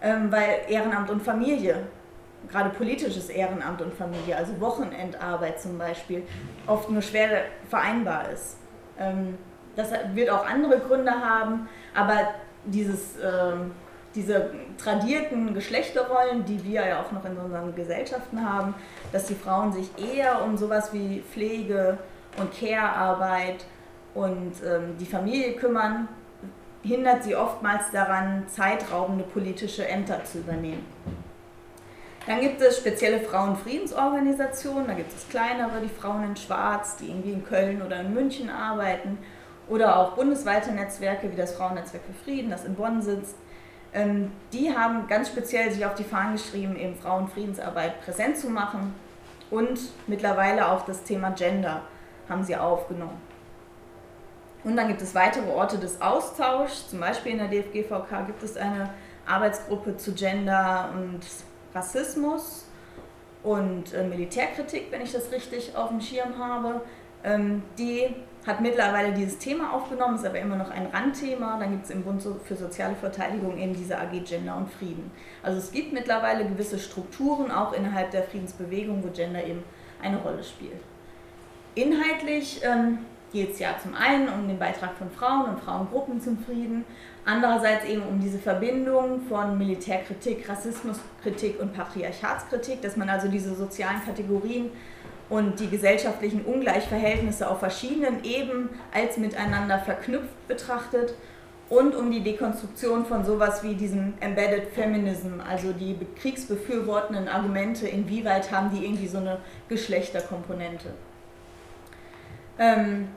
weil 0.00 0.60
Ehrenamt 0.68 1.10
und 1.10 1.24
Familie 1.24 1.86
gerade 2.50 2.70
politisches 2.70 3.28
Ehrenamt 3.28 3.82
und 3.82 3.92
Familie, 3.94 4.36
also 4.36 4.58
Wochenendarbeit 4.60 5.60
zum 5.60 5.78
Beispiel, 5.78 6.22
oft 6.66 6.90
nur 6.90 7.02
schwer 7.02 7.44
vereinbar 7.68 8.30
ist. 8.30 8.56
Ähm, 8.98 9.38
das 9.74 9.90
wird 10.14 10.30
auch 10.30 10.46
andere 10.46 10.78
Gründe 10.78 11.12
haben, 11.12 11.68
aber 11.94 12.28
dieses, 12.64 13.16
ähm, 13.22 13.72
diese 14.14 14.50
tradierten 14.78 15.52
Geschlechterrollen, 15.52 16.44
die 16.44 16.64
wir 16.64 16.86
ja 16.86 17.02
auch 17.02 17.12
noch 17.12 17.24
in 17.24 17.36
unseren 17.36 17.74
Gesellschaften 17.74 18.48
haben, 18.48 18.74
dass 19.12 19.26
die 19.26 19.34
Frauen 19.34 19.72
sich 19.72 19.90
eher 19.98 20.42
um 20.42 20.56
sowas 20.56 20.92
wie 20.92 21.20
Pflege 21.20 21.98
und 22.38 22.52
Care-Arbeit 22.58 23.66
und 24.14 24.54
ähm, 24.64 24.96
die 24.98 25.04
Familie 25.04 25.52
kümmern, 25.56 26.08
hindert 26.82 27.24
sie 27.24 27.36
oftmals 27.36 27.90
daran, 27.92 28.44
zeitraubende 28.48 29.24
politische 29.24 29.86
Ämter 29.86 30.24
zu 30.24 30.38
übernehmen. 30.38 30.86
Dann 32.26 32.40
gibt 32.40 32.60
es 32.60 32.78
spezielle 32.78 33.20
Frauenfriedensorganisationen, 33.20 34.88
da 34.88 34.94
gibt 34.94 35.12
es 35.12 35.28
kleinere, 35.28 35.80
die 35.80 35.88
Frauen 35.88 36.24
in 36.24 36.36
Schwarz, 36.36 36.96
die 36.96 37.08
irgendwie 37.08 37.30
in 37.30 37.44
Köln 37.44 37.82
oder 37.82 38.00
in 38.00 38.12
München 38.12 38.50
arbeiten. 38.50 39.18
Oder 39.68 39.96
auch 39.96 40.12
bundesweite 40.12 40.72
Netzwerke 40.72 41.30
wie 41.30 41.36
das 41.36 41.54
Frauennetzwerk 41.54 42.02
für 42.04 42.24
Frieden, 42.24 42.50
das 42.50 42.64
in 42.64 42.74
Bonn 42.74 43.00
sitzt. 43.00 43.36
Ähm, 43.92 44.32
die 44.52 44.76
haben 44.76 45.06
ganz 45.06 45.28
speziell 45.28 45.70
sich 45.70 45.86
auf 45.86 45.94
die 45.94 46.04
Fahnen 46.04 46.32
geschrieben, 46.32 46.76
eben 46.76 46.96
Frauenfriedensarbeit 46.96 48.04
präsent 48.04 48.36
zu 48.36 48.48
machen. 48.48 48.94
Und 49.50 49.78
mittlerweile 50.08 50.70
auch 50.70 50.84
das 50.84 51.04
Thema 51.04 51.30
Gender 51.30 51.82
haben 52.28 52.42
sie 52.42 52.56
aufgenommen. 52.56 53.20
Und 54.64 54.76
dann 54.76 54.88
gibt 54.88 55.00
es 55.00 55.14
weitere 55.14 55.48
Orte 55.48 55.78
des 55.78 56.00
Austauschs, 56.00 56.90
zum 56.90 56.98
Beispiel 56.98 57.32
in 57.32 57.38
der 57.38 57.48
DFGVK 57.48 58.26
gibt 58.26 58.42
es 58.42 58.56
eine 58.56 58.90
Arbeitsgruppe 59.24 59.96
zu 59.96 60.12
Gender 60.12 60.90
und 60.92 61.20
Rassismus 61.74 62.66
und 63.42 63.94
äh, 63.94 64.04
Militärkritik, 64.04 64.88
wenn 64.90 65.02
ich 65.02 65.12
das 65.12 65.30
richtig 65.30 65.76
auf 65.76 65.88
dem 65.88 66.00
Schirm 66.00 66.38
habe. 66.38 66.80
Ähm, 67.24 67.62
die 67.78 68.14
hat 68.46 68.60
mittlerweile 68.60 69.12
dieses 69.12 69.38
Thema 69.38 69.72
aufgenommen, 69.72 70.14
ist 70.14 70.24
aber 70.24 70.38
immer 70.38 70.56
noch 70.56 70.70
ein 70.70 70.86
Randthema. 70.86 71.58
Dann 71.58 71.72
gibt 71.72 71.84
es 71.84 71.90
im 71.90 72.02
Bund 72.02 72.22
für 72.44 72.56
soziale 72.56 72.94
Verteidigung 72.94 73.58
eben 73.58 73.74
diese 73.74 73.98
AG 73.98 74.24
Gender 74.24 74.56
und 74.56 74.70
Frieden. 74.70 75.10
Also 75.42 75.58
es 75.58 75.72
gibt 75.72 75.92
mittlerweile 75.92 76.44
gewisse 76.44 76.78
Strukturen 76.78 77.50
auch 77.50 77.72
innerhalb 77.72 78.12
der 78.12 78.22
Friedensbewegung, 78.22 79.02
wo 79.02 79.08
Gender 79.08 79.44
eben 79.44 79.64
eine 80.00 80.18
Rolle 80.18 80.44
spielt. 80.44 80.80
Inhaltlich 81.74 82.60
ähm, 82.64 82.98
geht 83.32 83.52
es 83.52 83.58
ja 83.58 83.74
zum 83.82 83.94
einen 83.94 84.28
um 84.28 84.46
den 84.46 84.58
Beitrag 84.58 84.94
von 84.94 85.10
Frauen 85.10 85.50
und 85.50 85.60
Frauengruppen 85.60 86.20
zum 86.20 86.38
Frieden, 86.38 86.84
Andererseits 87.28 87.84
eben 87.86 88.02
um 88.02 88.20
diese 88.20 88.38
Verbindung 88.38 89.20
von 89.28 89.58
Militärkritik, 89.58 90.48
Rassismuskritik 90.48 91.60
und 91.60 91.74
Patriarchatskritik, 91.74 92.80
dass 92.82 92.96
man 92.96 93.08
also 93.08 93.26
diese 93.26 93.52
sozialen 93.56 94.00
Kategorien 94.06 94.70
und 95.28 95.58
die 95.58 95.68
gesellschaftlichen 95.68 96.44
Ungleichverhältnisse 96.44 97.50
auf 97.50 97.58
verschiedenen 97.58 98.22
Ebenen 98.22 98.68
als 98.94 99.16
miteinander 99.16 99.80
verknüpft 99.80 100.46
betrachtet 100.46 101.14
und 101.68 101.96
um 101.96 102.12
die 102.12 102.22
Dekonstruktion 102.22 103.04
von 103.04 103.24
sowas 103.24 103.64
wie 103.64 103.74
diesem 103.74 104.14
Embedded 104.20 104.68
Feminism, 104.68 105.40
also 105.40 105.72
die 105.72 105.98
kriegsbefürwortenden 106.20 107.26
Argumente, 107.26 107.88
inwieweit 107.88 108.52
haben 108.52 108.70
die 108.70 108.84
irgendwie 108.84 109.08
so 109.08 109.18
eine 109.18 109.38
Geschlechterkomponente. 109.68 110.90
Ähm, 112.60 113.08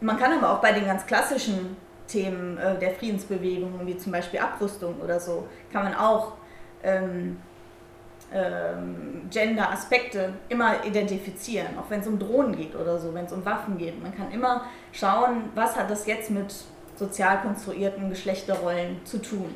man 0.00 0.16
kann 0.20 0.32
aber 0.32 0.52
auch 0.52 0.60
bei 0.60 0.70
den 0.70 0.84
ganz 0.84 1.04
klassischen 1.04 1.76
Themen 2.06 2.58
äh, 2.58 2.78
der 2.78 2.92
Friedensbewegung, 2.92 3.80
wie 3.84 3.96
zum 3.96 4.12
Beispiel 4.12 4.40
Abrüstung 4.40 5.00
oder 5.00 5.20
so, 5.20 5.46
kann 5.72 5.84
man 5.84 5.94
auch 5.94 6.32
ähm, 6.82 7.38
ähm, 8.32 9.28
Gender-Aspekte 9.30 10.32
immer 10.48 10.84
identifizieren, 10.84 11.78
auch 11.78 11.88
wenn 11.88 12.00
es 12.00 12.06
um 12.06 12.18
Drohnen 12.18 12.56
geht 12.56 12.74
oder 12.74 12.98
so, 12.98 13.14
wenn 13.14 13.24
es 13.26 13.32
um 13.32 13.44
Waffen 13.44 13.78
geht. 13.78 14.02
Man 14.02 14.14
kann 14.14 14.30
immer 14.32 14.66
schauen, 14.92 15.50
was 15.54 15.76
hat 15.76 15.90
das 15.90 16.06
jetzt 16.06 16.30
mit 16.30 16.54
sozial 16.96 17.40
konstruierten 17.42 18.08
Geschlechterrollen 18.08 19.04
zu 19.04 19.18
tun. 19.18 19.54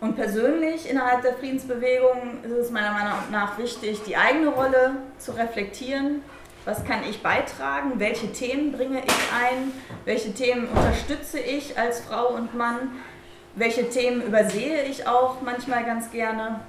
Und 0.00 0.14
persönlich 0.14 0.88
innerhalb 0.88 1.22
der 1.22 1.34
Friedensbewegung 1.34 2.42
ist 2.44 2.52
es 2.52 2.70
meiner 2.70 2.92
Meinung 2.92 3.18
nach 3.32 3.58
wichtig, 3.58 4.00
die 4.04 4.16
eigene 4.16 4.48
Rolle 4.48 4.92
zu 5.18 5.32
reflektieren 5.32 6.22
was 6.68 6.84
kann 6.84 7.00
ich 7.08 7.22
beitragen, 7.22 7.92
welche 7.96 8.30
Themen 8.30 8.72
bringe 8.72 8.98
ich 8.98 9.32
ein, 9.34 9.72
welche 10.04 10.34
Themen 10.34 10.68
unterstütze 10.68 11.40
ich 11.40 11.78
als 11.78 12.00
Frau 12.00 12.34
und 12.34 12.54
Mann, 12.54 12.90
welche 13.54 13.88
Themen 13.88 14.20
übersehe 14.20 14.82
ich 14.82 15.06
auch 15.08 15.40
manchmal 15.40 15.84
ganz 15.84 16.10
gerne? 16.10 16.60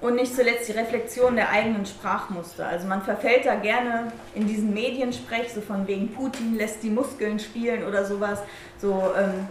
Und 0.00 0.16
nicht 0.16 0.34
zuletzt 0.34 0.68
die 0.68 0.72
Reflexion 0.72 1.36
der 1.36 1.50
eigenen 1.50 1.86
Sprachmuster. 1.86 2.66
Also 2.66 2.88
man 2.88 3.02
verfällt 3.02 3.46
da 3.46 3.54
gerne 3.54 4.10
in 4.34 4.48
diesen 4.48 4.74
Mediensprech, 4.74 5.52
so 5.54 5.60
von 5.60 5.86
wegen 5.86 6.12
Putin 6.12 6.56
lässt 6.56 6.82
die 6.82 6.90
Muskeln 6.90 7.38
spielen 7.38 7.84
oder 7.84 8.04
sowas, 8.04 8.40
so 8.78 9.12
ähm, 9.16 9.46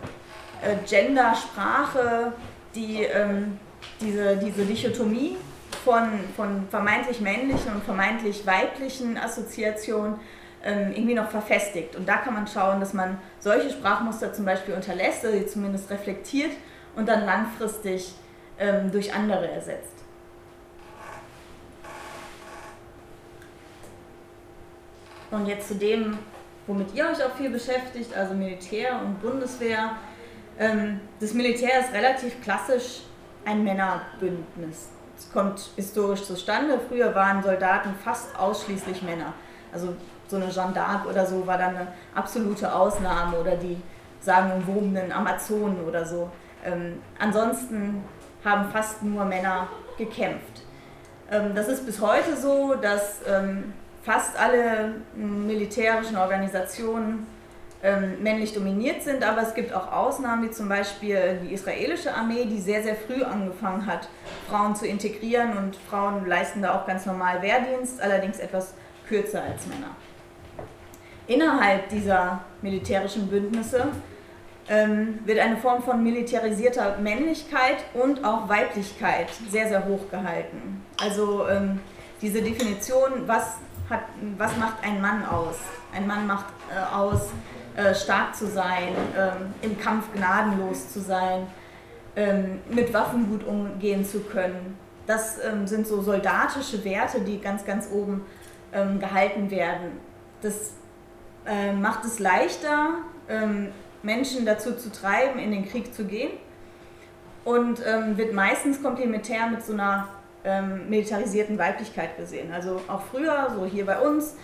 äh, 0.62 0.76
Gender-Sprache, 0.86 2.34
die 2.76 3.04
ähm, 3.04 3.58
diese, 4.02 4.36
diese 4.36 4.66
Dichotomie 4.66 5.38
von, 5.84 6.08
von 6.36 6.67
vermeintlich 6.70 7.22
männlichen 7.22 7.74
und 7.74 7.84
vermeintlich 7.84 8.45
weiblichen 8.45 9.18
Assoziationen 9.18 10.20
ähm, 10.64 10.91
irgendwie 10.91 11.16
noch 11.16 11.30
verfestigt. 11.30 11.95
Und 11.95 12.08
da 12.08 12.18
kann 12.18 12.34
man 12.34 12.47
schauen, 12.47 12.80
dass 12.80 12.93
man 12.93 13.20
solche 13.39 13.70
Sprachmuster 13.72 14.34
zum 14.34 14.45
Beispiel 14.45 14.76
unterlässt, 14.76 15.24
oder 15.24 15.34
sie 15.34 15.47
zumindest 15.47 15.89
reflektiert 15.89 16.51
und 16.95 17.08
dann 17.08 17.26
langfristig 17.26 18.14
ähm, 18.60 18.91
durch 18.91 19.14
andere 19.14 19.49
ersetzt. 19.49 19.95
Und 25.32 25.47
jetzt 25.47 25.70
zu 25.70 25.76
dem, 25.76 26.20
womit 26.68 26.93
ihr 26.93 27.06
euch 27.06 27.24
auch 27.24 27.36
viel 27.36 27.49
beschäftigt, 27.49 28.14
also 28.14 28.34
Militär 28.34 28.99
und 29.01 29.22
Bundeswehr. 29.22 29.95
Ähm, 30.60 30.99
das 31.20 31.34
Militär 31.34 31.80
ist 31.80 31.93
relativ 31.93 32.41
klassisch 32.43 33.01
ein 33.45 33.64
Männerbündnis. 33.64 34.89
Es 35.22 35.32
kommt 35.32 35.69
historisch 35.76 36.24
zustande. 36.24 36.80
Früher 36.89 37.13
waren 37.13 37.43
Soldaten 37.43 37.93
fast 38.03 38.36
ausschließlich 38.38 39.03
Männer. 39.03 39.34
Also 39.72 39.89
so 40.28 40.38
eine 40.38 40.49
Jeanne 40.49 40.74
d'Arc 40.74 41.07
oder 41.07 41.26
so 41.26 41.45
war 41.45 41.59
dann 41.59 41.76
eine 41.76 41.88
absolute 42.15 42.74
Ausnahme 42.74 43.38
oder 43.38 43.55
die 43.55 43.78
sagenumwobenen 44.19 45.11
Amazonen 45.11 45.84
oder 45.88 46.05
so. 46.05 46.30
Ähm, 46.65 47.01
ansonsten 47.19 48.03
haben 48.43 48.72
fast 48.72 49.03
nur 49.03 49.24
Männer 49.26 49.67
gekämpft. 49.97 50.63
Ähm, 51.30 51.53
das 51.53 51.67
ist 51.67 51.86
bis 51.86 52.01
heute 52.01 52.36
so, 52.36 52.74
dass 52.74 53.22
ähm, 53.28 53.74
fast 54.01 54.38
alle 54.39 54.95
militärischen 55.15 56.17
Organisationen 56.17 57.28
ähm, 57.84 58.22
männlich 58.22 58.54
dominiert 58.54 59.02
sind, 59.02 59.24
aber 59.24 59.42
es 59.42 59.54
gibt 59.54 59.74
auch 59.74 59.92
Ausnahmen, 59.92 60.48
wie 60.48 60.52
zum 60.52 60.70
Beispiel 60.70 61.40
die 61.44 61.54
israelische 61.54 62.14
Armee, 62.14 62.46
die 62.46 62.60
sehr, 62.60 62.84
sehr 62.84 62.96
früh 62.96 63.24
angefangen 63.24 63.86
hat, 63.86 64.08
Frauen 64.50 64.76
zu 64.76 64.86
integrieren 64.86 65.58
und 65.58 65.76
Frauen 65.76 66.28
leisten 66.28 66.62
da 66.62 66.80
auch 66.80 66.86
ganz 66.86 67.06
normal 67.06 67.42
Wehrdienst, 67.42 68.02
allerdings 68.02 68.40
etwas 68.40 68.74
kürzer 69.08 69.42
als 69.44 69.66
Männer. 69.66 69.96
Innerhalb 71.28 71.90
dieser 71.90 72.42
militärischen 72.62 73.28
Bündnisse 73.28 73.88
ähm, 74.70 75.20
wird 75.26 75.40
eine 75.40 75.58
Form 75.58 75.82
von 75.82 76.04
militarisierter 76.04 76.98
Männlichkeit 76.98 77.78
und 77.94 78.24
auch 78.24 78.48
Weiblichkeit 78.48 79.28
sehr, 79.50 79.68
sehr 79.68 79.86
hoch 79.86 80.10
gehalten. 80.10 80.84
Also 81.02 81.48
ähm, 81.48 81.80
diese 82.22 82.42
Definition, 82.42 83.28
was, 83.28 83.56
hat, 83.90 84.02
was 84.38 84.56
macht 84.58 84.84
ein 84.84 85.02
Mann 85.02 85.26
aus? 85.26 85.56
Ein 85.94 86.08
Mann 86.08 86.28
macht 86.28 86.46
äh, 86.70 86.96
aus, 86.96 87.30
äh, 87.76 87.95
stark 87.95 88.36
zu 88.36 88.47
sein, 88.47 88.89
ähm, 89.17 89.53
im 89.61 89.80
Kampf 89.80 90.11
gnadenlos 90.13 90.91
zu 90.91 90.99
sein, 90.99 91.47
ähm, 92.17 92.59
mit 92.69 92.93
Waffen 92.93 93.30
gut 93.30 93.45
umgehen 93.45 94.05
zu 94.05 94.19
können. 94.19 94.78
Das 95.07 95.39
ähm, 95.43 95.65
sind 95.67 95.88
so 95.88 96.01
soldatische 96.01 96.84
Werte, 96.84 97.22
die 97.22 97.39
ganz, 97.39 97.63
ganz 97.65 97.89
oben 97.89 98.26
ähm, 98.74 98.99
gehalten 98.99 99.49
werden. 99.49 99.99
Das 100.41 100.74
äh, 101.45 101.72
macht 101.72 102.03
es 102.03 102.19
leichter, 102.19 102.95
ähm, 103.30 103.69
Menschen 104.03 104.45
dazu 104.45 104.76
zu 104.76 104.91
treiben, 104.91 105.39
in 105.39 105.51
den 105.51 105.69
Krieg 105.69 105.93
zu 105.93 106.03
gehen 106.03 106.32
und 107.45 107.82
ähm, 107.86 108.17
wird 108.17 108.34
meistens 108.34 108.82
komplementär 108.82 109.47
mit 109.47 109.63
so 109.63 109.74
einer 109.74 110.09
militarisierten 110.89 111.59
Weiblichkeit 111.59 112.17
gesehen. 112.17 112.51
Also 112.51 112.82
auch 112.88 113.03
früher, 113.11 113.51
so 113.55 113.63
hier 113.63 113.86
bei 113.86 113.99
uns, 113.99 114.36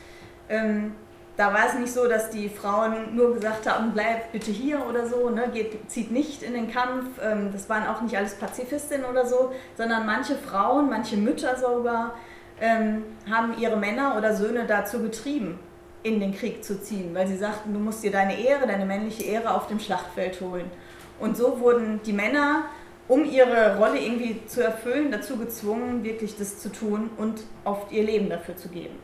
da 1.37 1.53
war 1.53 1.67
es 1.67 1.75
nicht 1.75 1.93
so, 1.93 2.07
dass 2.07 2.31
die 2.31 2.49
Frauen 2.49 3.15
nur 3.15 3.35
gesagt 3.35 3.69
haben, 3.71 3.91
bleib 3.93 4.31
bitte 4.31 4.49
hier 4.49 4.83
oder 4.89 5.07
so, 5.07 5.29
ne, 5.29 5.49
geht, 5.53 5.89
zieht 5.89 6.11
nicht 6.11 6.41
in 6.41 6.53
den 6.53 6.71
Kampf. 6.71 7.05
Ähm, 7.23 7.51
das 7.53 7.69
waren 7.69 7.85
auch 7.85 8.01
nicht 8.01 8.17
alles 8.17 8.33
Pazifistinnen 8.33 9.05
oder 9.05 9.25
so, 9.25 9.53
sondern 9.77 10.07
manche 10.07 10.35
Frauen, 10.35 10.89
manche 10.89 11.15
Mütter 11.15 11.55
sogar, 11.55 12.15
ähm, 12.59 13.03
haben 13.29 13.55
ihre 13.59 13.77
Männer 13.77 14.15
oder 14.17 14.35
Söhne 14.35 14.65
dazu 14.65 14.99
getrieben, 15.03 15.59
in 16.01 16.19
den 16.19 16.33
Krieg 16.33 16.63
zu 16.63 16.81
ziehen, 16.81 17.13
weil 17.13 17.27
sie 17.27 17.37
sagten, 17.37 17.71
du 17.71 17.79
musst 17.79 18.03
dir 18.03 18.11
deine 18.11 18.39
Ehre, 18.39 18.65
deine 18.65 18.85
männliche 18.85 19.23
Ehre 19.23 19.53
auf 19.53 19.67
dem 19.67 19.79
Schlachtfeld 19.79 20.41
holen. 20.41 20.71
Und 21.19 21.37
so 21.37 21.59
wurden 21.59 22.01
die 22.03 22.13
Männer, 22.13 22.63
um 23.07 23.23
ihre 23.23 23.77
Rolle 23.77 23.99
irgendwie 23.99 24.43
zu 24.47 24.63
erfüllen, 24.63 25.11
dazu 25.11 25.37
gezwungen, 25.37 26.03
wirklich 26.03 26.35
das 26.35 26.57
zu 26.59 26.71
tun 26.71 27.11
und 27.17 27.41
oft 27.63 27.91
ihr 27.91 28.03
Leben 28.03 28.27
dafür 28.27 28.55
zu 28.55 28.69
geben. 28.69 28.95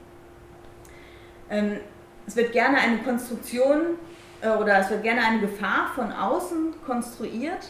Es 2.26 2.36
wird 2.36 2.51
gerne 2.51 2.78
eine 2.78 2.99
Konstruktion 2.99 3.97
äh, 4.41 4.49
oder 4.49 4.80
es 4.80 4.89
wird 4.89 5.03
gerne 5.03 5.21
eine 5.26 5.39
Gefahr 5.39 5.91
von 5.95 6.11
außen 6.11 6.76
konstruiert. 6.86 7.69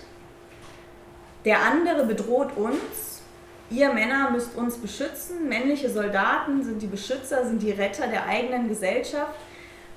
Der 1.46 1.62
andere 1.62 2.06
bedroht 2.06 2.56
uns. 2.56 3.22
Ihr 3.70 3.92
Männer 3.92 4.30
müsst 4.30 4.56
uns 4.56 4.78
beschützen. 4.78 5.50
Männliche 5.50 5.90
Soldaten 5.90 6.64
sind 6.64 6.82
die 6.82 6.88
Beschützer, 6.88 7.46
sind 7.46 7.62
die 7.62 7.72
Retter 7.72 8.08
der 8.08 8.28
eigenen 8.28 8.70
Gesellschaft. 8.70 9.34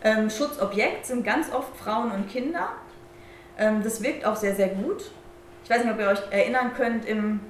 Ähm, 0.03 0.31
Schutzobjekt 0.31 1.07
sind 1.07 1.25
ganz 1.25 1.53
oft 1.53 1.77
Frauen 1.77 2.11
und 2.11 2.29
Kinder. 2.29 2.71
Ähm, 3.59 3.83
das 3.83 4.03
wirkt 4.03 4.25
auch 4.25 4.37
sehr, 4.37 4.55
sehr 4.55 4.69
gut. 4.69 5.11
Ich 5.65 5.71
weiß 5.71 5.85
nicht, 5.85 5.93
ob 5.93 5.99
ihr 5.99 6.09
euch 6.09 6.23
erinnern 6.31 6.73
könnt, 6.77 7.07
im, 7.07 7.41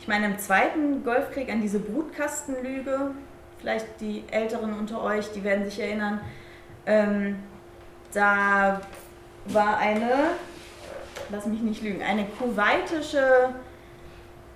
ich 0.00 0.08
meine, 0.08 0.26
im 0.26 0.38
Zweiten 0.38 1.04
Golfkrieg 1.04 1.50
an 1.50 1.60
diese 1.60 1.78
Brutkastenlüge. 1.78 3.12
Vielleicht 3.58 4.00
die 4.00 4.24
Älteren 4.30 4.78
unter 4.78 5.02
euch, 5.02 5.30
die 5.32 5.44
werden 5.44 5.64
sich 5.64 5.78
erinnern. 5.78 6.20
Ähm, 6.86 7.38
da 8.12 8.80
war 9.46 9.78
eine, 9.78 10.30
lass 11.30 11.46
mich 11.46 11.60
nicht 11.60 11.82
lügen, 11.82 12.02
eine 12.02 12.24
kuwaitische 12.24 13.54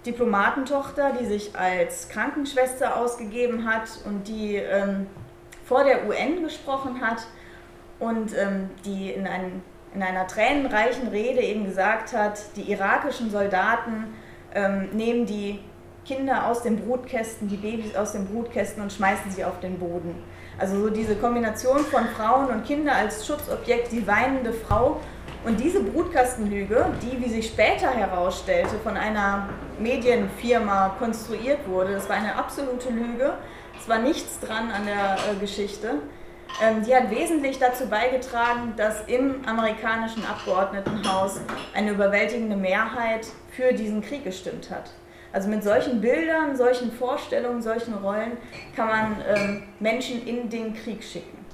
Diplomatentochter, 0.06 1.12
die 1.18 1.26
sich 1.26 1.56
als 1.58 2.08
Krankenschwester 2.08 2.96
ausgegeben 2.96 3.66
hat 3.66 3.88
und 4.04 4.28
die 4.28 4.56
ähm, 4.56 5.06
vor 5.64 5.84
der 5.84 6.06
UN 6.06 6.42
gesprochen 6.42 7.00
hat 7.00 7.26
und 7.98 8.36
ähm, 8.36 8.68
die 8.84 9.12
in, 9.12 9.26
ein, 9.26 9.62
in, 9.94 10.02
einer 10.02 10.26
tränenreichen 10.26 11.08
Rede 11.08 11.40
eben 11.40 11.64
gesagt 11.64 12.12
hat, 12.12 12.38
die 12.56 12.70
irakischen 12.70 13.30
Soldaten 13.30 14.12
ähm, 14.54 14.90
nehmen 14.92 15.24
die 15.24 15.60
Kinder 16.04 16.48
aus 16.48 16.62
den 16.62 16.84
Brutkästen, 16.84 17.48
die 17.48 17.56
Babys 17.56 17.96
aus 17.96 18.12
den 18.12 18.26
Brutkästen 18.26 18.82
und 18.82 18.92
schmeißen 18.92 19.30
sie 19.30 19.44
auf 19.44 19.58
den 19.60 19.78
Boden. 19.78 20.22
Also 20.58 20.80
so 20.80 20.90
diese 20.90 21.16
Kombination 21.16 21.78
von 21.80 22.06
Frauen 22.08 22.46
und 22.46 22.64
Kinder 22.64 22.94
als 22.94 23.26
Schutzobjekt, 23.26 23.92
die 23.92 24.06
weinende 24.06 24.52
Frau. 24.52 25.00
Und 25.44 25.60
diese 25.60 25.80
Brutkastenlüge, 25.80 26.86
die, 27.02 27.22
wie 27.22 27.28
sich 27.28 27.48
später 27.48 27.90
herausstellte, 27.90 28.76
von 28.82 28.96
einer 28.96 29.48
Medienfirma 29.78 30.96
konstruiert 30.98 31.68
wurde, 31.68 31.92
das 31.92 32.08
war 32.08 32.16
eine 32.16 32.34
absolute 32.36 32.88
Lüge, 32.88 33.34
es 33.78 33.88
war 33.88 33.98
nichts 33.98 34.40
dran 34.40 34.70
an 34.70 34.86
der 34.86 35.16
äh, 35.32 35.36
Geschichte, 35.38 35.96
ähm, 36.62 36.82
die 36.84 36.94
hat 36.94 37.10
wesentlich 37.10 37.58
dazu 37.58 37.86
beigetragen, 37.88 38.74
dass 38.76 39.02
im 39.06 39.46
amerikanischen 39.46 40.24
Abgeordnetenhaus 40.24 41.40
eine 41.74 41.90
überwältigende 41.90 42.56
Mehrheit 42.56 43.26
für 43.50 43.72
diesen 43.74 44.00
Krieg 44.00 44.24
gestimmt 44.24 44.70
hat. 44.70 44.90
Also 45.34 45.48
mit 45.48 45.64
solchen 45.64 46.00
Bildern, 46.00 46.56
solchen 46.56 46.92
Vorstellungen, 46.92 47.60
solchen 47.60 47.92
Rollen 47.94 48.36
kann 48.76 48.86
man 48.86 49.16
ähm, 49.28 49.62
Menschen 49.80 50.24
in 50.24 50.48
den 50.48 50.74
Krieg 50.74 51.02
schicken. 51.02 51.44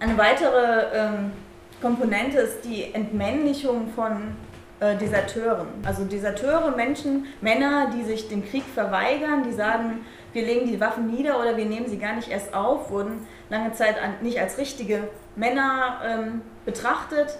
Eine 0.00 0.18
weitere 0.18 0.86
ähm, 0.92 1.32
Komponente 1.80 2.38
ist 2.38 2.64
die 2.64 2.92
Entmännlichung 2.92 3.90
von 3.94 4.34
äh, 4.80 4.96
Deserteuren. 4.96 5.68
Also 5.86 6.04
Deserteure, 6.04 6.74
Menschen, 6.74 7.26
Männer, 7.40 7.92
die 7.94 8.02
sich 8.02 8.28
dem 8.28 8.44
Krieg 8.44 8.64
verweigern, 8.64 9.44
die 9.44 9.52
sagen, 9.52 10.04
wir 10.32 10.44
legen 10.44 10.66
die 10.66 10.80
Waffen 10.80 11.06
nieder 11.06 11.38
oder 11.38 11.56
wir 11.56 11.66
nehmen 11.66 11.88
sie 11.88 11.98
gar 11.98 12.16
nicht 12.16 12.28
erst 12.28 12.52
auf, 12.54 12.90
wurden 12.90 13.24
lange 13.50 13.70
Zeit 13.70 13.94
nicht 14.20 14.40
als 14.40 14.58
richtige 14.58 15.04
Männer 15.36 16.00
ähm, 16.04 16.40
betrachtet. 16.64 17.38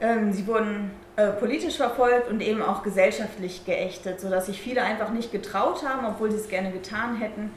Ähm, 0.00 0.32
sie 0.32 0.46
wurden 0.46 0.92
äh, 1.16 1.28
politisch 1.28 1.78
verfolgt 1.78 2.28
und 2.28 2.42
eben 2.42 2.60
auch 2.60 2.82
gesellschaftlich 2.82 3.64
geächtet, 3.64 4.20
sodass 4.20 4.46
sich 4.46 4.60
viele 4.60 4.82
einfach 4.82 5.10
nicht 5.10 5.32
getraut 5.32 5.82
haben, 5.82 6.06
obwohl 6.06 6.30
sie 6.30 6.36
es 6.36 6.48
gerne 6.48 6.70
getan 6.70 7.16
hätten, 7.16 7.50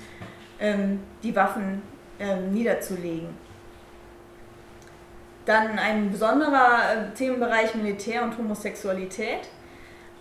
ähm, 0.62 1.02
die 1.24 1.36
Waffen 1.36 1.82
ähm, 2.20 2.52
niederzulegen. 2.54 3.28
Dann 5.46 5.78
ein 5.78 6.10
besonderer 6.10 7.10
äh, 7.12 7.14
Themenbereich 7.16 7.76
Militär 7.76 8.24
und 8.24 8.38
Homosexualität. 8.38 9.50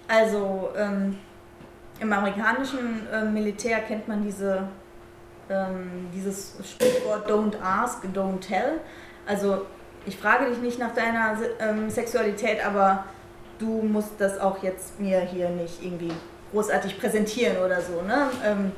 Also 0.08 0.70
ähm, 0.76 1.18
im 2.00 2.12
amerikanischen 2.12 3.06
äh, 3.12 3.24
Militär 3.24 3.80
kennt 3.80 4.08
man 4.08 4.24
diese, 4.24 4.68
ähm, 5.48 6.08
dieses 6.12 6.56
Sprichwort 6.64 7.30
Don't 7.30 7.60
ask, 7.62 8.04
don't 8.14 8.40
tell. 8.40 8.80
Also 9.26 9.66
ich 10.06 10.16
frage 10.16 10.46
dich 10.46 10.58
nicht 10.58 10.78
nach 10.78 10.94
deiner 10.94 11.36
ähm, 11.60 11.90
Sexualität, 11.90 12.66
aber 12.66 13.04
du 13.58 13.82
musst 13.82 14.12
das 14.18 14.38
auch 14.38 14.62
jetzt 14.62 14.98
mir 15.00 15.20
hier 15.20 15.48
nicht 15.48 15.82
irgendwie 15.82 16.12
großartig 16.52 16.98
präsentieren 16.98 17.58
oder 17.58 17.80
so. 17.80 18.02
Ne? 18.02 18.28
Ähm, 18.44 18.72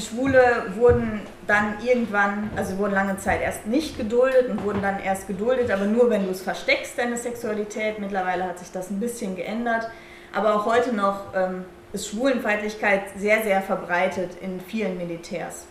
Schwule 0.00 0.72
wurden 0.76 1.20
dann 1.46 1.74
irgendwann, 1.84 2.50
also 2.56 2.78
wurden 2.78 2.94
lange 2.94 3.18
Zeit 3.18 3.42
erst 3.42 3.66
nicht 3.66 3.98
geduldet 3.98 4.48
und 4.48 4.64
wurden 4.64 4.80
dann 4.80 4.98
erst 5.00 5.26
geduldet, 5.26 5.70
aber 5.70 5.84
nur 5.84 6.08
wenn 6.08 6.24
du 6.24 6.30
es 6.30 6.40
versteckst, 6.40 6.96
deine 6.96 7.16
Sexualität. 7.16 7.98
Mittlerweile 7.98 8.44
hat 8.44 8.58
sich 8.58 8.70
das 8.70 8.90
ein 8.90 9.00
bisschen 9.00 9.36
geändert. 9.36 9.90
Aber 10.32 10.54
auch 10.54 10.64
heute 10.64 10.94
noch 10.94 11.34
ähm, 11.34 11.66
ist 11.92 12.08
Schwulenfeindlichkeit 12.08 13.02
sehr, 13.18 13.42
sehr 13.42 13.60
verbreitet 13.60 14.30
in 14.40 14.60
vielen 14.60 14.96
Militärs 14.96 15.66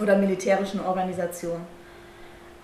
oder 0.00 0.16
militärischen 0.16 0.84
Organisationen. 0.84 1.66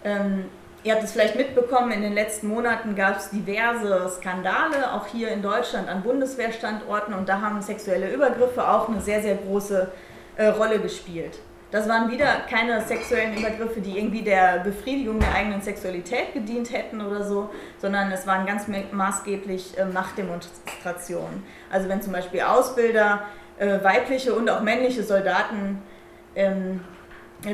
Ähm, 0.04 0.44
Ihr 0.82 0.94
habt 0.94 1.04
es 1.04 1.12
vielleicht 1.12 1.36
mitbekommen, 1.36 1.90
in 1.90 2.00
den 2.00 2.14
letzten 2.14 2.48
Monaten 2.48 2.94
gab 2.94 3.18
es 3.18 3.28
diverse 3.28 4.08
Skandale, 4.08 4.94
auch 4.94 5.06
hier 5.06 5.28
in 5.28 5.42
Deutschland 5.42 5.88
an 5.88 6.02
Bundeswehrstandorten 6.02 7.12
und 7.12 7.28
da 7.28 7.42
haben 7.42 7.60
sexuelle 7.60 8.10
Übergriffe 8.10 8.66
auch 8.66 8.88
eine 8.88 9.00
sehr, 9.02 9.20
sehr 9.20 9.36
große 9.36 9.92
äh, 10.36 10.46
Rolle 10.46 10.80
gespielt. 10.80 11.38
Das 11.70 11.86
waren 11.86 12.10
wieder 12.10 12.26
keine 12.48 12.80
sexuellen 12.80 13.36
Übergriffe, 13.36 13.82
die 13.82 13.98
irgendwie 13.98 14.22
der 14.22 14.60
Befriedigung 14.60 15.20
der 15.20 15.34
eigenen 15.34 15.60
Sexualität 15.60 16.32
gedient 16.32 16.72
hätten 16.72 17.00
oder 17.00 17.24
so, 17.24 17.50
sondern 17.78 18.10
es 18.10 18.26
waren 18.26 18.46
ganz 18.46 18.64
maßgeblich 18.66 19.78
äh, 19.78 19.84
Machtdemonstrationen. 19.84 21.44
Also 21.70 21.90
wenn 21.90 22.00
zum 22.00 22.14
Beispiel 22.14 22.40
Ausbilder 22.40 23.22
äh, 23.58 23.84
weibliche 23.84 24.32
und 24.32 24.48
auch 24.48 24.62
männliche 24.62 25.04
Soldaten 25.04 25.82
ähm, 26.34 26.80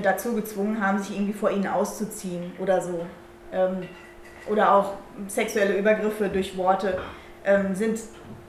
dazu 0.03 0.35
gezwungen 0.35 0.85
haben, 0.85 0.99
sich 0.99 1.17
irgendwie 1.17 1.33
vor 1.33 1.51
ihnen 1.51 1.67
auszuziehen 1.67 2.53
oder 2.59 2.81
so. 2.81 3.07
Ähm, 3.53 3.89
oder 4.49 4.73
auch 4.73 4.93
sexuelle 5.29 5.77
Übergriffe 5.77 6.29
durch 6.29 6.57
Worte 6.57 6.99
ähm, 7.45 7.75
sind 7.75 8.01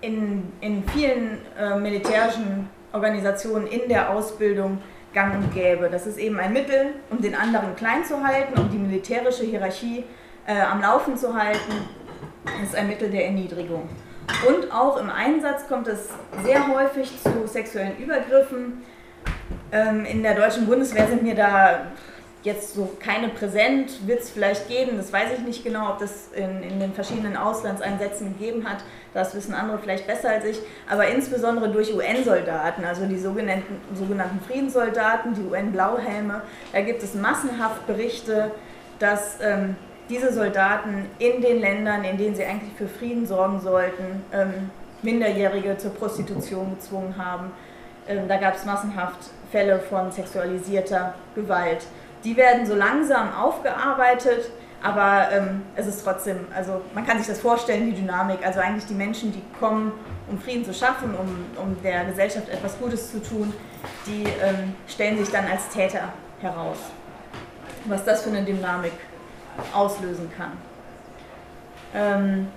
in, 0.01 0.51
in 0.61 0.83
vielen 0.89 1.39
äh, 1.59 1.75
militärischen 1.79 2.69
Organisationen 2.93 3.67
in 3.67 3.89
der 3.89 4.09
Ausbildung 4.11 4.79
gang 5.13 5.35
und 5.35 5.53
gäbe. 5.53 5.89
Das 5.89 6.05
ist 6.05 6.17
eben 6.17 6.39
ein 6.39 6.53
Mittel, 6.53 6.93
um 7.09 7.21
den 7.21 7.35
anderen 7.35 7.75
klein 7.75 8.05
zu 8.05 8.23
halten, 8.23 8.59
um 8.59 8.69
die 8.69 8.77
militärische 8.77 9.43
Hierarchie 9.43 10.03
äh, 10.45 10.61
am 10.61 10.81
Laufen 10.81 11.17
zu 11.17 11.33
halten. 11.33 11.73
Das 12.45 12.69
ist 12.69 12.75
ein 12.75 12.87
Mittel 12.87 13.09
der 13.09 13.25
Erniedrigung. 13.25 13.89
Und 14.47 14.71
auch 14.71 14.97
im 14.97 15.09
Einsatz 15.09 15.67
kommt 15.67 15.87
es 15.87 16.09
sehr 16.43 16.67
häufig 16.67 17.11
zu 17.21 17.47
sexuellen 17.47 17.97
Übergriffen. 17.97 18.83
Ähm, 19.71 20.05
in 20.05 20.23
der 20.23 20.35
deutschen 20.35 20.65
Bundeswehr 20.65 21.07
sind 21.07 21.23
mir 21.23 21.35
da 21.35 21.87
jetzt 22.43 22.75
so 22.75 22.89
keine 22.99 23.29
präsent, 23.29 24.07
wird 24.07 24.21
es 24.21 24.29
vielleicht 24.29 24.67
geben, 24.69 24.97
das 24.97 25.11
weiß 25.11 25.33
ich 25.37 25.45
nicht 25.45 25.63
genau, 25.63 25.89
ob 25.89 25.99
das 25.99 26.29
in, 26.33 26.63
in 26.63 26.79
den 26.79 26.93
verschiedenen 26.93 27.35
Auslandseinsätzen 27.35 28.37
gegeben 28.37 28.69
hat, 28.69 28.77
das 29.13 29.35
wissen 29.35 29.53
andere 29.53 29.79
vielleicht 29.79 30.07
besser 30.07 30.29
als 30.29 30.45
ich, 30.45 30.59
aber 30.89 31.07
insbesondere 31.07 31.69
durch 31.69 31.93
UN-Soldaten, 31.93 32.85
also 32.85 33.05
die 33.05 33.17
sogenannten, 33.17 33.81
sogenannten 33.95 34.39
Friedenssoldaten, 34.45 35.33
die 35.33 35.41
UN-Blauhelme, 35.41 36.41
da 36.71 36.81
gibt 36.81 37.03
es 37.03 37.15
massenhaft 37.15 37.85
Berichte, 37.87 38.51
dass 38.99 39.37
ähm, 39.41 39.75
diese 40.09 40.31
Soldaten 40.31 41.05
in 41.19 41.41
den 41.41 41.59
Ländern, 41.59 42.03
in 42.03 42.17
denen 42.17 42.35
sie 42.35 42.45
eigentlich 42.45 42.73
für 42.77 42.87
Frieden 42.87 43.25
sorgen 43.25 43.59
sollten, 43.59 44.23
ähm, 44.31 44.69
Minderjährige 45.01 45.77
zur 45.77 45.91
Prostitution 45.93 46.75
gezwungen 46.75 47.15
haben. 47.17 47.51
Ähm, 48.07 48.27
da 48.27 48.37
gab 48.37 48.55
es 48.55 48.65
massenhaft 48.65 49.17
Fälle 49.51 49.79
von 49.79 50.11
sexualisierter 50.11 51.13
Gewalt. 51.35 51.85
Die 52.23 52.35
werden 52.35 52.65
so 52.65 52.75
langsam 52.75 53.33
aufgearbeitet, 53.33 54.51
aber 54.81 55.29
ähm, 55.31 55.63
es 55.75 55.87
ist 55.87 56.03
trotzdem, 56.03 56.47
also 56.55 56.81
man 56.93 57.05
kann 57.05 57.17
sich 57.17 57.27
das 57.27 57.39
vorstellen, 57.39 57.85
die 57.87 58.01
Dynamik. 58.01 58.45
Also 58.45 58.59
eigentlich 58.59 58.85
die 58.85 58.93
Menschen, 58.93 59.31
die 59.31 59.41
kommen, 59.59 59.91
um 60.29 60.39
Frieden 60.39 60.65
zu 60.65 60.73
schaffen, 60.73 61.15
um, 61.15 61.45
um 61.61 61.81
der 61.81 62.05
Gesellschaft 62.05 62.49
etwas 62.49 62.77
Gutes 62.77 63.11
zu 63.11 63.21
tun, 63.21 63.53
die 64.05 64.23
ähm, 64.23 64.75
stellen 64.87 65.17
sich 65.17 65.29
dann 65.29 65.45
als 65.47 65.69
Täter 65.69 66.13
heraus. 66.41 66.77
Was 67.85 68.03
das 68.03 68.23
für 68.23 68.29
eine 68.29 68.43
Dynamik 68.43 68.93
auslösen 69.73 70.31
kann. 70.37 70.51
Ähm, 71.95 72.47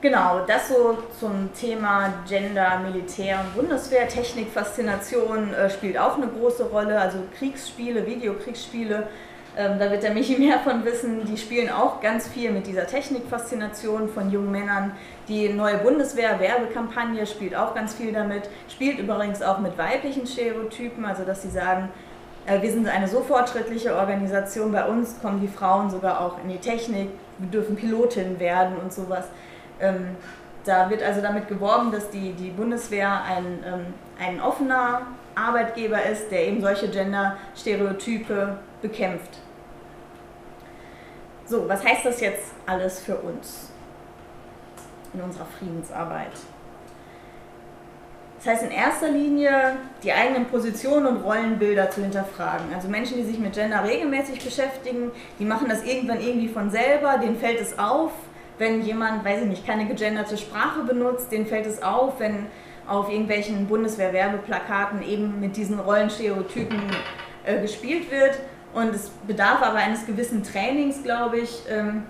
genau, 0.00 0.40
das 0.46 0.68
so 0.68 0.98
zum 1.18 1.50
Thema 1.54 2.12
Gender, 2.28 2.80
Militär 2.80 3.40
und 3.40 3.54
Bundeswehr. 3.54 4.08
Technikfaszination 4.08 5.54
äh, 5.54 5.70
spielt 5.70 5.98
auch 5.98 6.16
eine 6.16 6.28
große 6.28 6.64
Rolle, 6.64 7.00
also 7.00 7.18
Kriegsspiele, 7.38 8.06
Videokriegsspiele. 8.06 9.08
Ähm, 9.56 9.78
da 9.78 9.90
wird 9.90 10.02
der 10.02 10.12
Michi 10.12 10.36
mehr 10.38 10.58
von 10.60 10.84
wissen. 10.84 11.24
Die 11.24 11.36
spielen 11.36 11.70
auch 11.70 12.00
ganz 12.00 12.28
viel 12.28 12.50
mit 12.52 12.66
dieser 12.66 12.86
Technikfaszination 12.86 14.08
von 14.08 14.30
jungen 14.30 14.50
Männern. 14.50 14.92
Die 15.28 15.48
neue 15.48 15.78
Bundeswehr-Werbekampagne 15.78 17.26
spielt 17.26 17.56
auch 17.56 17.74
ganz 17.74 17.94
viel 17.94 18.12
damit. 18.12 18.48
Spielt 18.68 18.98
übrigens 18.98 19.42
auch 19.42 19.58
mit 19.58 19.76
weiblichen 19.78 20.26
Stereotypen, 20.26 21.04
also 21.04 21.24
dass 21.24 21.42
sie 21.42 21.50
sagen, 21.50 21.88
äh, 22.46 22.62
wir 22.62 22.70
sind 22.70 22.88
eine 22.88 23.08
so 23.08 23.22
fortschrittliche 23.22 23.94
Organisation, 23.94 24.72
bei 24.72 24.84
uns 24.84 25.20
kommen 25.20 25.40
die 25.40 25.48
Frauen 25.48 25.90
sogar 25.90 26.20
auch 26.20 26.42
in 26.42 26.48
die 26.48 26.58
Technik, 26.58 27.08
wir 27.38 27.50
dürfen 27.50 27.76
Pilotin 27.76 28.38
werden 28.38 28.76
und 28.82 28.92
sowas. 28.92 29.26
Ähm, 29.80 30.16
da 30.64 30.90
wird 30.90 31.02
also 31.02 31.20
damit 31.20 31.48
geworben, 31.48 31.92
dass 31.92 32.10
die, 32.10 32.32
die 32.32 32.50
Bundeswehr 32.50 33.22
ein, 33.22 33.64
ähm, 33.64 33.94
ein 34.18 34.40
offener 34.40 35.02
Arbeitgeber 35.34 36.02
ist, 36.04 36.30
der 36.30 36.48
eben 36.48 36.60
solche 36.60 36.88
Gender-Stereotype 36.88 38.58
bekämpft. 38.82 39.38
So, 41.44 41.68
was 41.68 41.84
heißt 41.84 42.04
das 42.04 42.20
jetzt 42.20 42.52
alles 42.66 43.00
für 43.00 43.16
uns 43.16 43.70
in 45.14 45.20
unserer 45.20 45.46
Friedensarbeit? 45.58 46.32
Das 48.38 48.54
heißt 48.54 48.64
in 48.64 48.70
erster 48.70 49.08
Linie, 49.10 49.76
die 50.02 50.12
eigenen 50.12 50.46
Positionen 50.46 51.06
und 51.06 51.24
Rollenbilder 51.24 51.90
zu 51.90 52.02
hinterfragen. 52.02 52.66
Also 52.74 52.88
Menschen, 52.88 53.16
die 53.16 53.24
sich 53.24 53.38
mit 53.38 53.54
Gender 53.54 53.82
regelmäßig 53.84 54.44
beschäftigen, 54.44 55.10
die 55.38 55.44
machen 55.44 55.68
das 55.68 55.84
irgendwann 55.84 56.20
irgendwie 56.20 56.48
von 56.48 56.70
selber, 56.70 57.18
denen 57.18 57.38
fällt 57.38 57.60
es 57.60 57.78
auf, 57.78 58.12
wenn 58.58 58.82
jemand, 58.82 59.24
weiß 59.24 59.42
ich 59.42 59.48
nicht, 59.48 59.66
keine 59.66 59.86
gegenderte 59.86 60.36
Sprache 60.36 60.82
benutzt, 60.82 61.30
denen 61.30 61.46
fällt 61.46 61.66
es 61.66 61.82
auf, 61.82 62.18
wenn 62.18 62.46
auf 62.86 63.10
irgendwelchen 63.10 63.66
Bundeswehr-Werbeplakaten 63.66 65.02
eben 65.02 65.40
mit 65.40 65.56
diesen 65.56 65.80
Rollenstereotypen 65.80 66.80
äh, 67.44 67.60
gespielt 67.60 68.10
wird. 68.10 68.38
Und 68.72 68.94
es 68.94 69.08
bedarf 69.26 69.62
aber 69.62 69.78
eines 69.78 70.06
gewissen 70.06 70.42
Trainings, 70.42 71.02
glaube 71.02 71.38
ich, 71.38 71.62
ähm, 71.68 72.04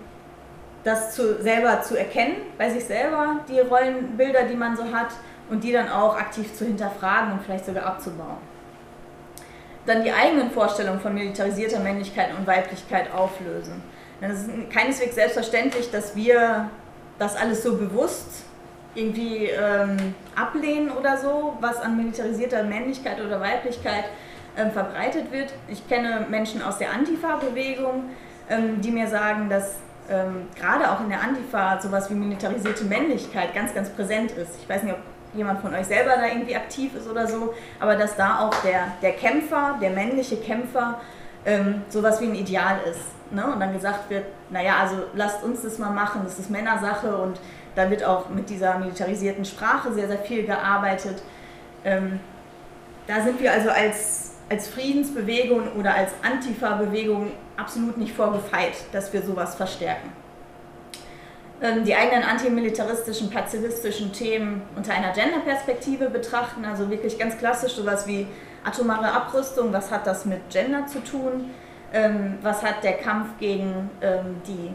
das 0.84 1.14
zu, 1.14 1.42
selber 1.42 1.82
zu 1.82 1.98
erkennen, 1.98 2.36
bei 2.58 2.70
sich 2.70 2.84
selber, 2.84 3.40
die 3.48 3.58
Rollenbilder, 3.58 4.44
die 4.44 4.54
man 4.54 4.76
so 4.76 4.84
hat 4.92 5.08
und 5.50 5.64
die 5.64 5.72
dann 5.72 5.88
auch 5.88 6.16
aktiv 6.16 6.54
zu 6.54 6.64
hinterfragen 6.64 7.32
und 7.32 7.42
vielleicht 7.42 7.66
sogar 7.66 7.86
abzubauen. 7.86 8.38
Dann 9.84 10.02
die 10.02 10.12
eigenen 10.12 10.50
Vorstellungen 10.50 11.00
von 11.00 11.14
militarisierter 11.14 11.80
Männlichkeit 11.80 12.30
und 12.36 12.46
Weiblichkeit 12.46 13.12
auflösen. 13.12 13.82
Es 14.20 14.42
ist 14.42 14.70
keineswegs 14.72 15.14
selbstverständlich, 15.14 15.90
dass 15.90 16.16
wir 16.16 16.70
das 17.18 17.36
alles 17.36 17.62
so 17.62 17.76
bewusst 17.76 18.44
irgendwie 18.94 19.46
ähm, 19.46 20.14
ablehnen 20.34 20.90
oder 20.90 21.18
so, 21.18 21.56
was 21.60 21.78
an 21.80 21.96
militarisierter 21.96 22.62
Männlichkeit 22.62 23.20
oder 23.20 23.40
Weiblichkeit 23.40 24.04
ähm, 24.56 24.70
verbreitet 24.70 25.30
wird. 25.32 25.52
Ich 25.68 25.86
kenne 25.86 26.26
Menschen 26.30 26.62
aus 26.62 26.78
der 26.78 26.92
Antifa-Bewegung, 26.92 28.04
ähm, 28.48 28.80
die 28.80 28.90
mir 28.90 29.06
sagen, 29.06 29.50
dass 29.50 29.76
ähm, 30.08 30.48
gerade 30.58 30.90
auch 30.90 31.00
in 31.00 31.10
der 31.10 31.20
Antifa 31.20 31.80
sowas 31.80 32.08
wie 32.10 32.14
militarisierte 32.14 32.84
Männlichkeit 32.84 33.54
ganz, 33.54 33.74
ganz 33.74 33.90
präsent 33.90 34.32
ist. 34.32 34.52
Ich 34.62 34.68
weiß 34.68 34.82
nicht, 34.82 34.94
ob 34.94 35.00
jemand 35.34 35.60
von 35.60 35.74
euch 35.74 35.86
selber 35.86 36.12
da 36.16 36.26
irgendwie 36.26 36.56
aktiv 36.56 36.94
ist 36.94 37.08
oder 37.08 37.26
so, 37.26 37.52
aber 37.80 37.96
dass 37.96 38.16
da 38.16 38.40
auch 38.40 38.54
der, 38.62 38.92
der 39.02 39.12
Kämpfer, 39.12 39.76
der 39.82 39.90
männliche 39.90 40.36
Kämpfer, 40.38 41.00
ähm, 41.44 41.82
sowas 41.90 42.20
wie 42.20 42.26
ein 42.26 42.34
Ideal 42.34 42.78
ist. 42.90 43.15
Ne? 43.30 43.44
Und 43.44 43.60
dann 43.60 43.72
gesagt 43.72 44.08
wird, 44.10 44.24
naja, 44.50 44.76
also 44.80 44.96
lasst 45.14 45.42
uns 45.42 45.62
das 45.62 45.78
mal 45.78 45.90
machen, 45.90 46.22
das 46.24 46.38
ist 46.38 46.50
Männersache 46.50 47.16
und 47.16 47.40
da 47.74 47.90
wird 47.90 48.04
auch 48.04 48.30
mit 48.30 48.48
dieser 48.48 48.78
militarisierten 48.78 49.44
Sprache 49.44 49.92
sehr, 49.92 50.08
sehr 50.08 50.18
viel 50.18 50.46
gearbeitet. 50.46 51.22
Ähm, 51.84 52.20
da 53.06 53.22
sind 53.22 53.40
wir 53.40 53.52
also 53.52 53.70
als, 53.70 54.34
als 54.50 54.68
Friedensbewegung 54.68 55.72
oder 55.78 55.94
als 55.94 56.12
Antifa-Bewegung 56.22 57.32
absolut 57.56 57.98
nicht 57.98 58.14
vorgefeit, 58.14 58.74
dass 58.92 59.12
wir 59.12 59.22
sowas 59.22 59.54
verstärken. 59.54 60.12
Ähm, 61.60 61.84
die 61.84 61.94
eigenen 61.94 62.22
antimilitaristischen, 62.22 63.30
pazifistischen 63.30 64.12
Themen 64.12 64.62
unter 64.76 64.92
einer 64.92 65.12
Gender-Perspektive 65.12 66.10
betrachten, 66.10 66.64
also 66.64 66.90
wirklich 66.90 67.18
ganz 67.18 67.38
klassisch 67.38 67.74
sowas 67.74 68.06
wie 68.06 68.26
atomare 68.64 69.12
Abrüstung, 69.12 69.72
was 69.72 69.90
hat 69.90 70.06
das 70.06 70.26
mit 70.26 70.50
Gender 70.50 70.86
zu 70.86 71.02
tun, 71.02 71.50
ähm, 71.92 72.38
was 72.42 72.62
hat 72.62 72.82
der 72.82 72.94
Kampf 72.94 73.38
gegen 73.38 73.90
ähm, 74.00 74.40
die 74.46 74.74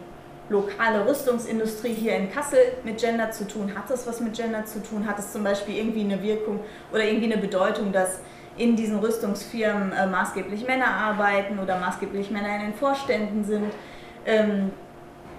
lokale 0.50 1.08
Rüstungsindustrie 1.08 1.94
hier 1.94 2.16
in 2.16 2.32
Kassel 2.32 2.60
mit 2.84 3.00
Gender 3.00 3.32
zu 3.32 3.48
tun, 3.48 3.74
hat 3.76 3.90
das 3.90 4.06
was 4.06 4.20
mit 4.20 4.34
Gender 4.34 4.66
zu 4.66 4.84
tun, 4.84 5.08
hat 5.08 5.18
es 5.18 5.32
zum 5.32 5.44
Beispiel 5.44 5.78
irgendwie 5.78 6.02
eine 6.02 6.22
Wirkung 6.22 6.60
oder 6.92 7.04
irgendwie 7.04 7.32
eine 7.32 7.42
Bedeutung, 7.42 7.92
dass 7.92 8.20
in 8.58 8.76
diesen 8.76 9.00
Rüstungsfirmen 9.00 9.94
äh, 9.94 10.08
maßgeblich 10.08 10.68
Männer 10.68 10.88
arbeiten 10.88 11.58
oder 11.60 11.78
maßgeblich 11.78 12.32
Männer 12.32 12.56
in 12.56 12.62
den 12.62 12.74
Vorständen 12.74 13.44
sind. 13.44 13.72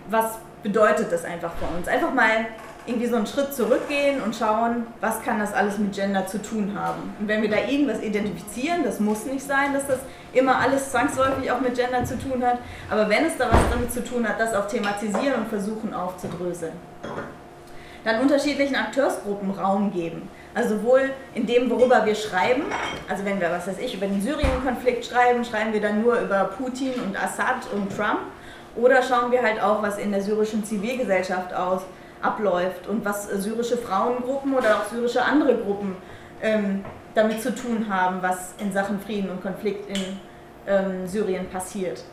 was 0.09 0.39
bedeutet 0.63 1.13
das 1.13 1.25
einfach 1.25 1.53
für 1.55 1.77
uns. 1.77 1.89
Einfach 1.89 2.13
mal 2.13 2.47
irgendwie 2.87 3.07
so 3.07 3.17
einen 3.17 3.27
Schritt 3.27 3.55
zurückgehen 3.55 4.21
und 4.23 4.35
schauen, 4.35 4.87
was 5.01 5.23
kann 5.23 5.39
das 5.39 5.53
alles 5.53 5.79
mit 5.79 5.95
Gender 5.95 6.27
zu 6.27 6.43
tun 6.43 6.73
haben. 6.77 7.15
Und 7.21 7.29
wenn 7.29 7.43
wir 7.43 7.51
da 7.51 7.59
irgendwas 7.59 8.03
identifizieren, 8.03 8.83
das 8.83 8.99
muss 8.99 9.25
nicht 9.25 9.47
sein, 9.47 9.73
dass 9.73 9.87
das 9.87 10.01
immer 10.33 10.59
alles 10.59 10.91
zwangsläufig 10.91 11.51
auch 11.51 11.61
mit 11.61 11.77
Gender 11.77 12.05
zu 12.05 12.19
tun 12.19 12.45
hat, 12.45 12.59
aber 12.91 13.09
wenn 13.09 13.25
es 13.25 13.37
da 13.37 13.47
was 13.51 13.61
damit 13.71 13.93
zu 13.93 14.03
tun 14.03 14.29
hat, 14.29 14.41
das 14.41 14.55
auch 14.55 14.67
thematisieren 14.67 15.35
und 15.43 15.49
versuchen 15.49 15.95
aufzudröseln. 15.95 16.73
Dann 18.05 18.21
unterschiedlichen 18.21 18.75
Akteursgruppen 18.75 19.53
Raum 19.53 19.93
geben. 19.93 20.29
Also 20.55 20.77
sowohl 20.77 21.11
in 21.35 21.47
dem, 21.47 21.71
worüber 21.71 22.05
wir 22.05 22.17
schreiben, 22.17 22.65
also 23.09 23.25
wenn 23.25 23.41
wir, 23.41 23.51
was 23.51 23.69
weiß 23.69 23.79
ich, 23.79 23.95
über 23.95 24.07
den 24.07 24.21
Syrien-Konflikt 24.21 25.07
schreiben, 25.07 25.45
schreiben 25.45 25.73
wir 25.73 25.81
dann 25.81 26.03
nur 26.03 26.19
über 26.19 26.51
Putin 26.59 26.95
und 26.95 27.17
Assad 27.17 27.73
und 27.73 27.97
Trump 27.97 28.21
oder 28.75 29.03
schauen 29.03 29.31
wir 29.31 29.43
halt 29.43 29.63
auch, 29.63 29.83
was 29.83 29.99
in 29.99 30.11
der 30.11 30.21
syrischen 30.21 30.65
Zivilgesellschaft 30.65 31.55
aus, 31.55 31.83
abläuft 32.23 32.87
und 32.87 33.05
was 33.05 33.29
syrische 33.29 33.77
Frauengruppen 33.77 34.55
oder 34.55 34.77
auch 34.77 34.87
syrische 34.87 35.23
andere 35.23 35.57
Gruppen 35.57 35.97
ähm, 36.41 36.85
damit 37.15 37.43
zu 37.43 37.55
tun 37.55 37.87
haben, 37.89 38.23
was 38.23 38.55
in 38.59 38.73
Sachen 38.73 39.01
Frieden 39.01 39.31
und 39.31 39.43
Konflikt 39.43 39.89
in 39.89 40.21
ähm, 40.67 41.07
Syrien 41.07 41.49
passiert. 41.49 42.05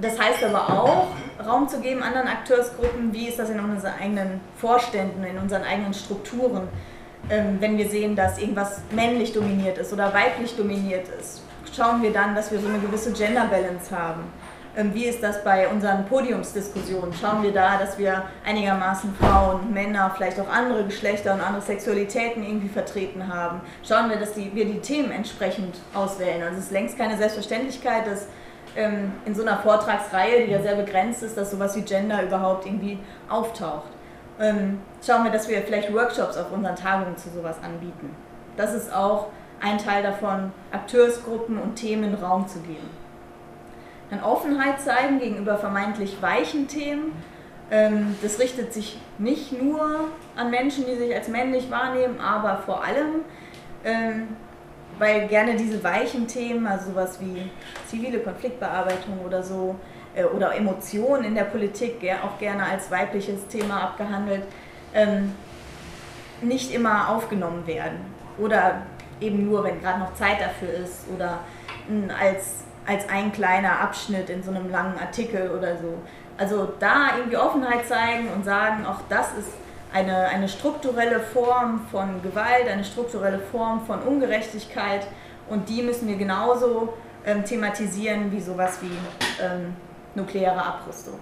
Das 0.00 0.18
heißt 0.18 0.44
aber 0.44 0.68
auch, 0.68 1.06
Raum 1.44 1.68
zu 1.68 1.80
geben 1.80 2.02
anderen 2.02 2.28
Akteursgruppen, 2.28 3.12
wie 3.12 3.28
ist 3.28 3.38
das 3.38 3.48
in 3.48 3.58
unseren 3.58 3.94
eigenen 3.98 4.40
Vorständen, 4.56 5.24
in 5.24 5.38
unseren 5.38 5.62
eigenen 5.62 5.94
Strukturen, 5.94 6.68
ähm, 7.30 7.56
wenn 7.60 7.78
wir 7.78 7.88
sehen, 7.88 8.14
dass 8.14 8.38
irgendwas 8.38 8.82
männlich 8.90 9.32
dominiert 9.32 9.78
ist 9.78 9.92
oder 9.92 10.12
weiblich 10.12 10.54
dominiert 10.56 11.08
ist. 11.18 11.42
Schauen 11.74 12.02
wir 12.02 12.12
dann, 12.12 12.34
dass 12.34 12.52
wir 12.52 12.58
so 12.58 12.68
eine 12.68 12.78
gewisse 12.78 13.12
Gender 13.12 13.46
Balance 13.46 13.94
haben 13.94 14.24
wie 14.92 15.06
ist 15.06 15.22
das 15.22 15.42
bei 15.42 15.68
unseren 15.68 16.04
Podiumsdiskussionen? 16.04 17.12
Schauen 17.14 17.42
wir 17.42 17.52
da, 17.52 17.78
dass 17.78 17.98
wir 17.98 18.24
einigermaßen 18.44 19.14
Frauen, 19.14 19.72
Männer, 19.72 20.12
vielleicht 20.14 20.38
auch 20.38 20.48
andere 20.48 20.84
Geschlechter 20.84 21.32
und 21.32 21.40
andere 21.40 21.62
Sexualitäten 21.62 22.42
irgendwie 22.42 22.68
vertreten 22.68 23.26
haben? 23.26 23.62
Schauen 23.82 24.10
wir, 24.10 24.18
dass 24.18 24.34
die, 24.34 24.54
wir 24.54 24.66
die 24.66 24.80
Themen 24.80 25.10
entsprechend 25.12 25.76
auswählen? 25.94 26.42
Also 26.42 26.58
es 26.58 26.64
ist 26.66 26.72
längst 26.72 26.98
keine 26.98 27.16
Selbstverständlichkeit, 27.16 28.06
dass 28.06 28.26
ähm, 28.76 29.12
in 29.24 29.34
so 29.34 29.40
einer 29.40 29.56
Vortragsreihe, 29.58 30.44
die 30.44 30.52
ja 30.52 30.60
sehr 30.60 30.74
begrenzt 30.74 31.22
ist, 31.22 31.38
dass 31.38 31.50
sowas 31.50 31.74
wie 31.74 31.82
Gender 31.82 32.22
überhaupt 32.22 32.66
irgendwie 32.66 32.98
auftaucht. 33.30 33.90
Ähm, 34.38 34.80
schauen 35.04 35.24
wir, 35.24 35.30
dass 35.30 35.48
wir 35.48 35.62
vielleicht 35.62 35.92
Workshops 35.94 36.36
auf 36.36 36.52
unseren 36.52 36.76
Tagungen 36.76 37.16
zu 37.16 37.30
sowas 37.30 37.56
anbieten. 37.62 38.14
Das 38.58 38.74
ist 38.74 38.94
auch 38.94 39.28
ein 39.62 39.78
Teil 39.78 40.02
davon, 40.02 40.52
Akteursgruppen 40.70 41.58
und 41.58 41.76
Themen 41.76 42.14
Raum 42.14 42.46
zu 42.46 42.58
geben. 42.60 43.05
Dann 44.10 44.22
Offenheit 44.22 44.80
zeigen 44.80 45.18
gegenüber 45.18 45.58
vermeintlich 45.58 46.20
weichen 46.20 46.68
Themen. 46.68 47.12
Ähm, 47.70 48.16
das 48.22 48.38
richtet 48.38 48.72
sich 48.72 49.00
nicht 49.18 49.60
nur 49.60 50.08
an 50.36 50.50
Menschen, 50.50 50.84
die 50.86 50.96
sich 50.96 51.14
als 51.14 51.28
männlich 51.28 51.70
wahrnehmen, 51.70 52.20
aber 52.20 52.58
vor 52.58 52.84
allem, 52.84 53.22
ähm, 53.84 54.28
weil 54.98 55.26
gerne 55.26 55.56
diese 55.56 55.82
weichen 55.82 56.28
Themen, 56.28 56.66
also 56.66 56.90
sowas 56.90 57.18
wie 57.20 57.50
zivile 57.86 58.20
Konfliktbearbeitung 58.20 59.18
oder 59.24 59.42
so, 59.42 59.74
äh, 60.14 60.24
oder 60.24 60.54
Emotionen 60.54 61.24
in 61.24 61.34
der 61.34 61.44
Politik, 61.44 61.96
auch 62.24 62.38
gerne 62.38 62.64
als 62.64 62.90
weibliches 62.90 63.46
Thema 63.48 63.82
abgehandelt, 63.82 64.44
ähm, 64.94 65.34
nicht 66.40 66.72
immer 66.72 67.10
aufgenommen 67.10 67.66
werden. 67.66 67.98
Oder 68.38 68.82
eben 69.20 69.48
nur, 69.48 69.64
wenn 69.64 69.80
gerade 69.80 70.00
noch 70.00 70.14
Zeit 70.14 70.40
dafür 70.40 70.72
ist 70.84 71.06
oder 71.14 71.40
als, 72.20 72.64
als 72.86 73.08
ein 73.08 73.32
kleiner 73.32 73.80
Abschnitt 73.80 74.30
in 74.30 74.42
so 74.42 74.50
einem 74.50 74.70
langen 74.70 74.98
Artikel 74.98 75.50
oder 75.50 75.76
so. 75.76 75.94
Also 76.38 76.72
da 76.78 77.16
irgendwie 77.16 77.36
Offenheit 77.36 77.86
zeigen 77.86 78.28
und 78.34 78.44
sagen, 78.44 78.86
auch 78.86 79.00
das 79.08 79.32
ist 79.38 79.50
eine, 79.92 80.28
eine 80.28 80.48
strukturelle 80.48 81.20
Form 81.20 81.86
von 81.90 82.22
Gewalt, 82.22 82.68
eine 82.70 82.84
strukturelle 82.84 83.38
Form 83.38 83.86
von 83.86 84.02
Ungerechtigkeit 84.02 85.06
und 85.48 85.68
die 85.68 85.82
müssen 85.82 86.08
wir 86.08 86.16
genauso 86.16 86.94
ähm, 87.24 87.44
thematisieren 87.44 88.30
wie 88.30 88.40
sowas 88.40 88.78
wie 88.82 88.96
ähm, 89.42 89.74
nukleare 90.14 90.62
Abrüstung. 90.62 91.18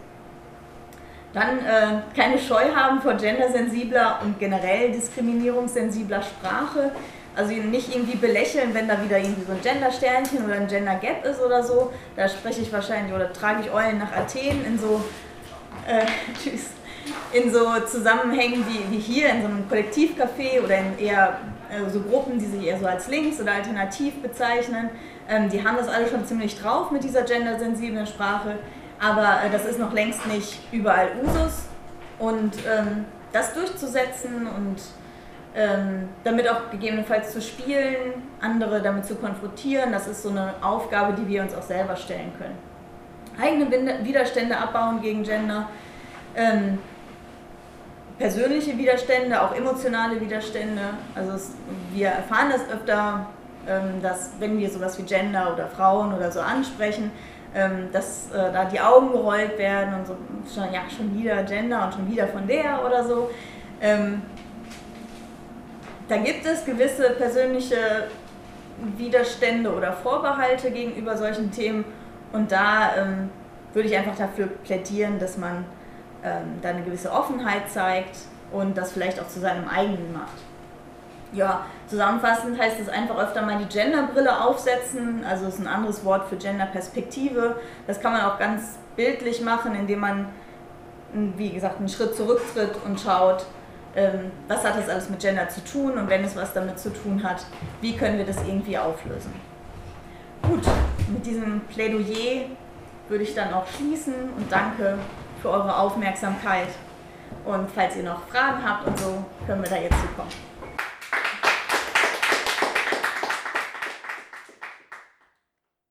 Dann 1.33 1.59
äh, 1.59 2.03
keine 2.17 2.39
Scheu 2.39 2.73
haben 2.75 3.01
vor 3.01 3.15
gendersensibler 3.15 4.21
und 4.23 4.39
generell 4.39 4.93
diskriminierungssensibler 4.93 6.23
Sprache. 6.23 6.93
Also 7.37 7.53
nicht 7.53 7.95
irgendwie 7.95 8.17
belächeln, 8.17 8.75
wenn 8.75 8.87
da 8.87 9.03
wieder 9.03 9.19
irgendwie 9.19 9.45
so 9.45 9.53
ein 9.53 9.61
Gender-Sternchen 9.61 10.45
oder 10.45 10.55
ein 10.55 10.69
Gender-Gap 10.69 11.25
ist 11.25 11.41
oder 11.41 11.63
so. 11.63 11.93
Da 12.17 12.29
spreche 12.29 12.63
ich 12.63 12.73
wahrscheinlich 12.73 13.13
oder 13.13 13.33
trage 13.33 13.63
ich 13.63 13.73
Eulen 13.73 13.99
nach 13.99 14.13
Athen 14.13 14.65
in 14.65 14.79
so, 14.79 15.03
äh, 15.87 16.07
tschüss, 16.43 16.71
in 17.33 17.53
so 17.53 17.81
Zusammenhängen 17.81 18.65
wie, 18.69 18.97
wie 18.97 19.01
hier 19.01 19.31
in 19.31 19.43
so 19.43 19.49
einem 19.49 19.69
Kollektivcafé 19.69 20.63
oder 20.63 20.79
in 20.79 20.99
eher 20.99 21.39
äh, 21.71 21.91
so 21.91 22.01
Gruppen, 22.01 22.39
die 22.39 22.47
sich 22.47 22.67
eher 22.67 22.79
so 22.79 22.87
als 22.87 23.09
links 23.09 23.41
oder 23.41 23.53
alternativ 23.53 24.23
bezeichnen. 24.23 24.91
Ähm, 25.29 25.49
die 25.49 25.65
haben 25.65 25.77
das 25.77 25.89
alle 25.89 26.09
schon 26.09 26.25
ziemlich 26.27 26.59
drauf 26.61 26.91
mit 26.91 27.03
dieser 27.03 27.23
gendersensiblen 27.23 28.07
Sprache, 28.07 28.59
aber 29.01 29.41
äh, 29.45 29.51
das 29.51 29.65
ist 29.65 29.79
noch 29.79 29.93
längst 29.93 30.27
nicht 30.27 30.61
überall 30.73 31.09
Usus. 31.23 31.65
Und 32.19 32.55
ähm, 32.67 33.07
das 33.33 33.53
durchzusetzen 33.55 34.47
und 34.47 34.77
ähm, 35.57 36.09
damit 36.25 36.49
auch 36.49 36.71
gegebenenfalls 36.71 37.33
zu 37.33 37.41
spielen, 37.41 38.23
andere 38.41 38.83
damit 38.83 39.07
zu 39.07 39.15
konfrontieren, 39.15 39.93
das 39.93 40.09
ist 40.09 40.23
so 40.23 40.31
eine 40.31 40.55
Aufgabe, 40.61 41.13
die 41.13 41.29
wir 41.29 41.43
uns 41.43 41.55
auch 41.55 41.63
selber 41.63 41.95
stellen 41.97 42.33
können. 42.39 42.59
Eigene 43.41 44.05
Widerstände 44.05 44.57
abbauen 44.57 45.01
gegen 45.01 45.23
Gender, 45.23 45.69
ähm, 46.37 46.79
persönliche 48.19 48.77
Widerstände, 48.79 49.41
auch 49.41 49.55
emotionale 49.55 50.21
Widerstände. 50.21 50.83
Also 51.15 51.33
es, 51.33 51.53
wir 51.93 52.09
erfahren 52.09 52.51
das 52.51 52.63
öfter, 52.73 53.27
ähm, 53.69 54.03
dass 54.03 54.33
wenn 54.39 54.59
wir 54.59 54.71
sowas 54.71 54.99
wie 54.99 55.03
Gender 55.03 55.53
oder 55.53 55.67
Frauen 55.69 56.15
oder 56.15 56.31
so 56.31 56.41
ansprechen, 56.41 57.11
ähm, 57.55 57.89
dass 57.93 58.31
äh, 58.33 58.53
da 58.53 58.65
die 58.65 58.81
Augen 58.81 59.13
gerollt 59.13 59.57
werden 59.59 59.95
und 59.95 60.07
so, 60.07 60.17
schon, 60.53 60.73
ja, 60.73 60.83
schon 60.97 61.17
wieder 61.17 61.43
Gender 61.45 61.85
und 61.85 61.95
schon 61.95 62.11
wieder 62.11 62.27
von 62.27 62.47
der 62.47 62.85
oder 62.85 63.05
so. 63.05 63.31
Ähm, 63.81 64.23
da 66.09 66.17
gibt 66.17 66.45
es 66.47 66.65
gewisse 66.65 67.11
persönliche 67.11 68.09
Widerstände 68.97 69.73
oder 69.73 69.93
Vorbehalte 69.93 70.71
gegenüber 70.71 71.17
solchen 71.17 71.51
Themen 71.51 71.85
und 72.33 72.53
da 72.53 72.97
ähm, 72.97 73.31
würde 73.73 73.89
ich 73.89 73.97
einfach 73.97 74.17
dafür 74.17 74.47
plädieren, 74.47 75.19
dass 75.19 75.39
man 75.39 75.65
ähm, 76.23 76.59
da 76.63 76.71
eine 76.71 76.83
gewisse 76.83 77.11
Offenheit 77.11 77.71
zeigt 77.71 78.17
und 78.53 78.77
das 78.77 78.93
vielleicht 78.93 79.21
auch 79.21 79.29
zu 79.29 79.41
seinem 79.41 79.69
eigenen 79.69 80.13
macht. 80.13 80.39
Ja, 81.33 81.67
zusammenfassend 81.89 82.61
heißt 82.61 82.79
es 82.81 82.89
einfach 82.89 83.19
öfter 83.19 83.43
mal 83.43 83.59
die 83.59 83.67
Genderbrille 83.67 84.41
aufsetzen, 84.45 85.25
also 85.29 85.47
ist 85.47 85.59
ein 85.59 85.67
anderes 85.67 86.05
Wort 86.05 86.29
für 86.29 86.37
Genderperspektive. 86.37 87.57
Das 87.89 88.01
kann 88.01 88.13
man 88.13 88.23
auch 88.23 88.39
ganz 88.39 88.79
bildlich 88.95 89.41
machen, 89.41 89.75
indem 89.75 90.01
man, 90.01 90.29
wie 91.13 91.51
gesagt, 91.51 91.79
einen 91.79 91.89
Schritt 91.89 92.15
zurücktritt 92.15 92.77
und 92.85 93.01
schaut, 93.01 93.47
ähm, 93.97 94.33
was 94.49 94.65
hat 94.65 94.77
das 94.77 94.89
alles 94.89 95.09
mit 95.09 95.21
Gender 95.21 95.49
zu 95.49 95.63
tun 95.65 95.93
und 95.99 96.09
wenn 96.09 96.25
es 96.25 96.35
was 96.37 96.53
damit 96.53 96.79
zu 96.79 96.91
tun 96.91 97.23
hat, 97.23 97.45
wie 97.81 97.97
können 97.97 98.19
wir 98.19 98.27
das 98.27 98.39
irgendwie 98.39 98.77
auflösen. 98.77 99.33
Gut, 100.43 100.63
mit 101.09 101.25
diesem 101.25 101.61
Plädoyer 101.63 102.47
würde 103.09 103.25
ich 103.25 103.35
dann 103.35 103.53
auch 103.55 103.67
schließen 103.67 104.15
und 104.37 104.51
danke 104.51 104.99
für 105.41 105.51
eure 105.51 105.77
Aufmerksamkeit. 105.77 106.69
Und 107.45 107.71
falls 107.71 107.97
ihr 107.97 108.03
noch 108.03 108.27
Fragen 108.29 108.63
habt 108.67 108.87
und 108.87 108.99
so, 108.99 109.25
können 109.47 109.63
wir 109.63 109.71
da 109.71 109.77
jetzt 109.77 109.97
zukommen. 110.01 110.44